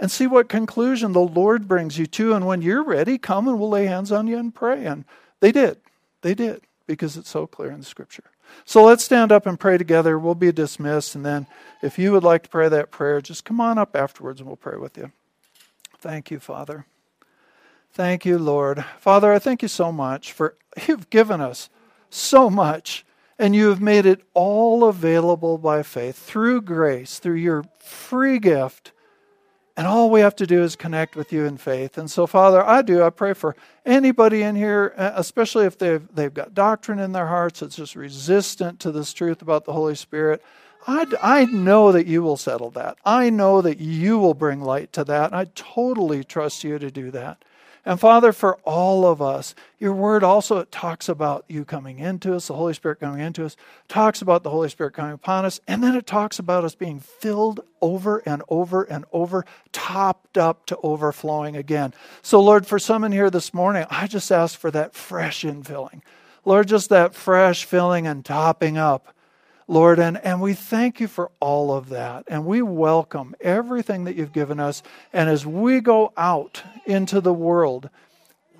and 0.00 0.10
see 0.10 0.26
what 0.26 0.48
conclusion 0.48 1.12
the 1.12 1.20
Lord 1.20 1.68
brings 1.68 1.98
you 1.98 2.06
to. 2.06 2.32
And 2.32 2.46
when 2.46 2.62
you're 2.62 2.82
ready, 2.82 3.18
come 3.18 3.46
and 3.48 3.60
we'll 3.60 3.68
lay 3.68 3.84
hands 3.84 4.12
on 4.12 4.26
you 4.26 4.38
and 4.38 4.54
pray. 4.54 4.86
And 4.86 5.04
they 5.40 5.52
did. 5.52 5.78
They 6.22 6.34
did 6.34 6.62
because 6.92 7.16
it's 7.16 7.30
so 7.30 7.46
clear 7.46 7.70
in 7.70 7.80
the 7.80 7.86
scripture. 7.86 8.24
So 8.64 8.84
let's 8.84 9.02
stand 9.02 9.32
up 9.32 9.46
and 9.46 9.58
pray 9.58 9.78
together. 9.78 10.18
We'll 10.18 10.34
be 10.34 10.52
dismissed. 10.52 11.14
And 11.14 11.24
then 11.24 11.46
if 11.82 11.98
you 11.98 12.12
would 12.12 12.22
like 12.22 12.42
to 12.44 12.48
pray 12.48 12.68
that 12.68 12.90
prayer, 12.90 13.20
just 13.20 13.44
come 13.44 13.60
on 13.60 13.78
up 13.78 13.96
afterwards 13.96 14.40
and 14.40 14.46
we'll 14.46 14.56
pray 14.56 14.76
with 14.76 14.98
you. 14.98 15.10
Thank 15.98 16.30
you, 16.30 16.38
Father. 16.38 16.86
Thank 17.92 18.24
you, 18.24 18.38
Lord. 18.38 18.84
Father, 18.98 19.32
I 19.32 19.38
thank 19.38 19.62
you 19.62 19.68
so 19.68 19.90
much 19.90 20.32
for 20.32 20.56
you've 20.86 21.10
given 21.10 21.40
us 21.40 21.70
so 22.10 22.50
much 22.50 23.04
and 23.38 23.56
you 23.56 23.68
have 23.70 23.80
made 23.80 24.06
it 24.06 24.22
all 24.34 24.84
available 24.84 25.58
by 25.58 25.82
faith 25.82 26.16
through 26.16 26.62
grace, 26.62 27.18
through 27.18 27.36
your 27.36 27.64
free 27.78 28.38
gift. 28.38 28.92
And 29.76 29.86
all 29.86 30.10
we 30.10 30.20
have 30.20 30.36
to 30.36 30.46
do 30.46 30.62
is 30.62 30.76
connect 30.76 31.16
with 31.16 31.32
you 31.32 31.46
in 31.46 31.56
faith. 31.56 31.96
And 31.96 32.10
so, 32.10 32.26
Father, 32.26 32.62
I 32.62 32.82
do. 32.82 33.02
I 33.02 33.10
pray 33.10 33.32
for 33.32 33.56
anybody 33.86 34.42
in 34.42 34.54
here, 34.54 34.92
uh, 34.98 35.12
especially 35.14 35.64
if 35.64 35.78
they've, 35.78 36.06
they've 36.14 36.32
got 36.32 36.54
doctrine 36.54 36.98
in 36.98 37.12
their 37.12 37.28
hearts 37.28 37.60
that's 37.60 37.76
just 37.76 37.96
resistant 37.96 38.80
to 38.80 38.92
this 38.92 39.14
truth 39.14 39.40
about 39.40 39.64
the 39.64 39.72
Holy 39.72 39.94
Spirit. 39.94 40.42
I, 40.86 41.06
I 41.22 41.44
know 41.46 41.92
that 41.92 42.06
you 42.06 42.22
will 42.22 42.36
settle 42.36 42.70
that. 42.72 42.98
I 43.04 43.30
know 43.30 43.62
that 43.62 43.78
you 43.78 44.18
will 44.18 44.34
bring 44.34 44.60
light 44.60 44.92
to 44.94 45.04
that. 45.04 45.32
I 45.32 45.46
totally 45.54 46.22
trust 46.24 46.64
you 46.64 46.78
to 46.78 46.90
do 46.90 47.10
that. 47.12 47.42
And 47.84 47.98
Father, 47.98 48.32
for 48.32 48.58
all 48.64 49.04
of 49.04 49.20
us, 49.20 49.56
your 49.80 49.92
word 49.92 50.22
also 50.22 50.62
talks 50.64 51.08
about 51.08 51.44
you 51.48 51.64
coming 51.64 51.98
into 51.98 52.34
us, 52.34 52.46
the 52.46 52.54
Holy 52.54 52.74
Spirit 52.74 53.00
coming 53.00 53.20
into 53.20 53.44
us, 53.44 53.56
talks 53.88 54.22
about 54.22 54.44
the 54.44 54.50
Holy 54.50 54.68
Spirit 54.68 54.94
coming 54.94 55.14
upon 55.14 55.44
us, 55.44 55.60
and 55.66 55.82
then 55.82 55.96
it 55.96 56.06
talks 56.06 56.38
about 56.38 56.64
us 56.64 56.76
being 56.76 57.00
filled 57.00 57.60
over 57.80 58.18
and 58.18 58.42
over 58.48 58.84
and 58.84 59.04
over, 59.12 59.44
topped 59.72 60.38
up 60.38 60.64
to 60.66 60.78
overflowing 60.84 61.56
again. 61.56 61.92
So, 62.22 62.40
Lord, 62.40 62.68
for 62.68 62.78
some 62.78 63.02
in 63.02 63.10
here 63.10 63.30
this 63.30 63.52
morning, 63.52 63.84
I 63.90 64.06
just 64.06 64.30
ask 64.30 64.56
for 64.56 64.70
that 64.70 64.94
fresh 64.94 65.42
infilling. 65.42 66.02
Lord, 66.44 66.68
just 66.68 66.88
that 66.90 67.14
fresh 67.16 67.64
filling 67.64 68.06
and 68.06 68.24
topping 68.24 68.78
up. 68.78 69.12
Lord, 69.68 69.98
and, 69.98 70.18
and 70.18 70.40
we 70.40 70.54
thank 70.54 71.00
you 71.00 71.08
for 71.08 71.30
all 71.40 71.72
of 71.72 71.88
that. 71.90 72.24
And 72.26 72.44
we 72.44 72.62
welcome 72.62 73.34
everything 73.40 74.04
that 74.04 74.16
you've 74.16 74.32
given 74.32 74.60
us. 74.60 74.82
And 75.12 75.28
as 75.30 75.46
we 75.46 75.80
go 75.80 76.12
out 76.16 76.62
into 76.84 77.20
the 77.20 77.32
world, 77.32 77.88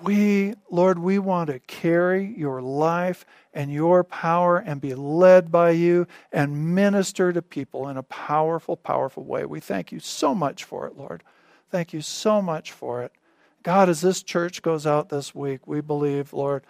we, 0.01 0.55
Lord, 0.69 0.99
we 0.99 1.19
want 1.19 1.49
to 1.49 1.59
carry 1.59 2.33
your 2.37 2.61
life 2.61 3.25
and 3.53 3.71
your 3.71 4.03
power 4.03 4.57
and 4.57 4.81
be 4.81 4.95
led 4.95 5.51
by 5.51 5.71
you 5.71 6.07
and 6.31 6.75
minister 6.75 7.31
to 7.31 7.41
people 7.41 7.87
in 7.87 7.97
a 7.97 8.03
powerful, 8.03 8.75
powerful 8.75 9.23
way. 9.23 9.45
We 9.45 9.59
thank 9.59 9.91
you 9.91 9.99
so 9.99 10.35
much 10.35 10.63
for 10.63 10.87
it, 10.87 10.97
Lord. 10.97 11.23
Thank 11.69 11.93
you 11.93 12.01
so 12.01 12.41
much 12.41 12.71
for 12.71 13.03
it. 13.03 13.11
God, 13.63 13.87
as 13.87 14.01
this 14.01 14.21
church 14.21 14.61
goes 14.61 14.85
out 14.85 15.09
this 15.09 15.33
week, 15.33 15.65
we 15.65 15.79
believe, 15.79 16.33
Lord, 16.33 16.65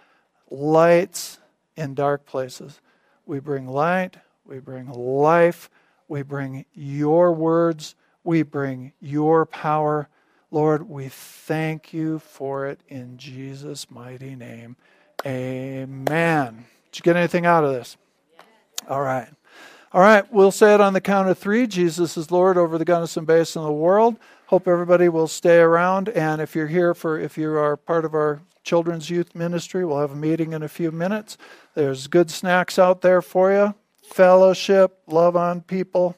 lights 0.48 1.38
in 1.76 1.94
dark 1.94 2.24
places. 2.24 2.80
We 3.26 3.40
bring 3.40 3.66
light, 3.66 4.16
we 4.44 4.58
bring 4.58 4.88
life, 4.90 5.70
we 6.08 6.22
bring 6.22 6.64
your 6.74 7.32
words, 7.32 7.94
We 8.24 8.42
bring 8.42 8.92
your 9.00 9.44
power. 9.44 10.08
Lord, 10.50 10.88
we 10.88 11.08
thank 11.08 11.92
you 11.92 12.18
for 12.18 12.66
it 12.66 12.80
in 12.88 13.18
Jesus' 13.18 13.90
mighty 13.90 14.34
name. 14.34 14.76
Amen. 15.26 16.64
Did 16.90 16.98
you 16.98 17.02
get 17.02 17.16
anything 17.16 17.44
out 17.44 17.64
of 17.64 17.72
this? 17.72 17.96
All 18.88 19.02
right. 19.02 19.28
All 19.92 20.00
right, 20.00 20.30
we'll 20.32 20.50
say 20.50 20.74
it 20.74 20.80
on 20.80 20.92
the 20.92 21.00
count 21.00 21.28
of 21.28 21.38
three. 21.38 21.66
Jesus 21.66 22.16
is 22.16 22.30
Lord 22.30 22.56
over 22.56 22.78
the 22.78 22.84
Gunnison 22.84 23.24
Basin 23.24 23.62
of 23.62 23.68
the 23.68 23.72
world. 23.72 24.16
Hope 24.46 24.66
everybody 24.66 25.08
will 25.08 25.28
stay 25.28 25.58
around. 25.58 26.08
And 26.08 26.40
if 26.40 26.54
you're 26.54 26.66
here 26.66 26.94
for, 26.94 27.18
if 27.18 27.38
you 27.38 27.50
are 27.56 27.76
part 27.76 28.04
of 28.04 28.12
our 28.14 28.40
children's 28.64 29.10
youth 29.10 29.34
ministry, 29.34 29.84
we'll 29.84 30.00
have 30.00 30.12
a 30.12 30.16
meeting 30.16 30.52
in 30.52 30.62
a 30.62 30.68
few 30.68 30.90
minutes. 30.90 31.38
There's 31.74 32.06
good 32.06 32.30
snacks 32.30 32.78
out 32.78 33.02
there 33.02 33.22
for 33.22 33.52
you. 33.52 33.74
Fellowship, 34.02 34.98
love 35.06 35.36
on 35.36 35.60
people. 35.60 36.16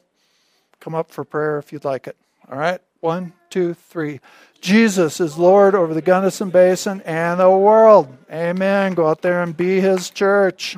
Come 0.79 0.95
up 0.95 1.11
for 1.11 1.23
prayer 1.23 1.59
if 1.59 1.71
you'd 1.71 1.85
like 1.85 2.07
it. 2.07 2.17
All 2.49 2.57
right, 2.57 2.81
one, 3.01 3.33
two, 3.49 3.73
three. 3.73 4.19
Jesus 4.61 5.19
is 5.19 5.37
Lord 5.37 5.75
over 5.75 5.93
the 5.93 6.01
Gunnison 6.01 6.49
Basin 6.49 7.01
and 7.01 7.39
the 7.39 7.49
world. 7.49 8.15
Amen. 8.31 8.93
Go 8.93 9.07
out 9.07 9.21
there 9.21 9.43
and 9.43 9.55
be 9.55 9.79
his 9.79 10.09
church. 10.09 10.77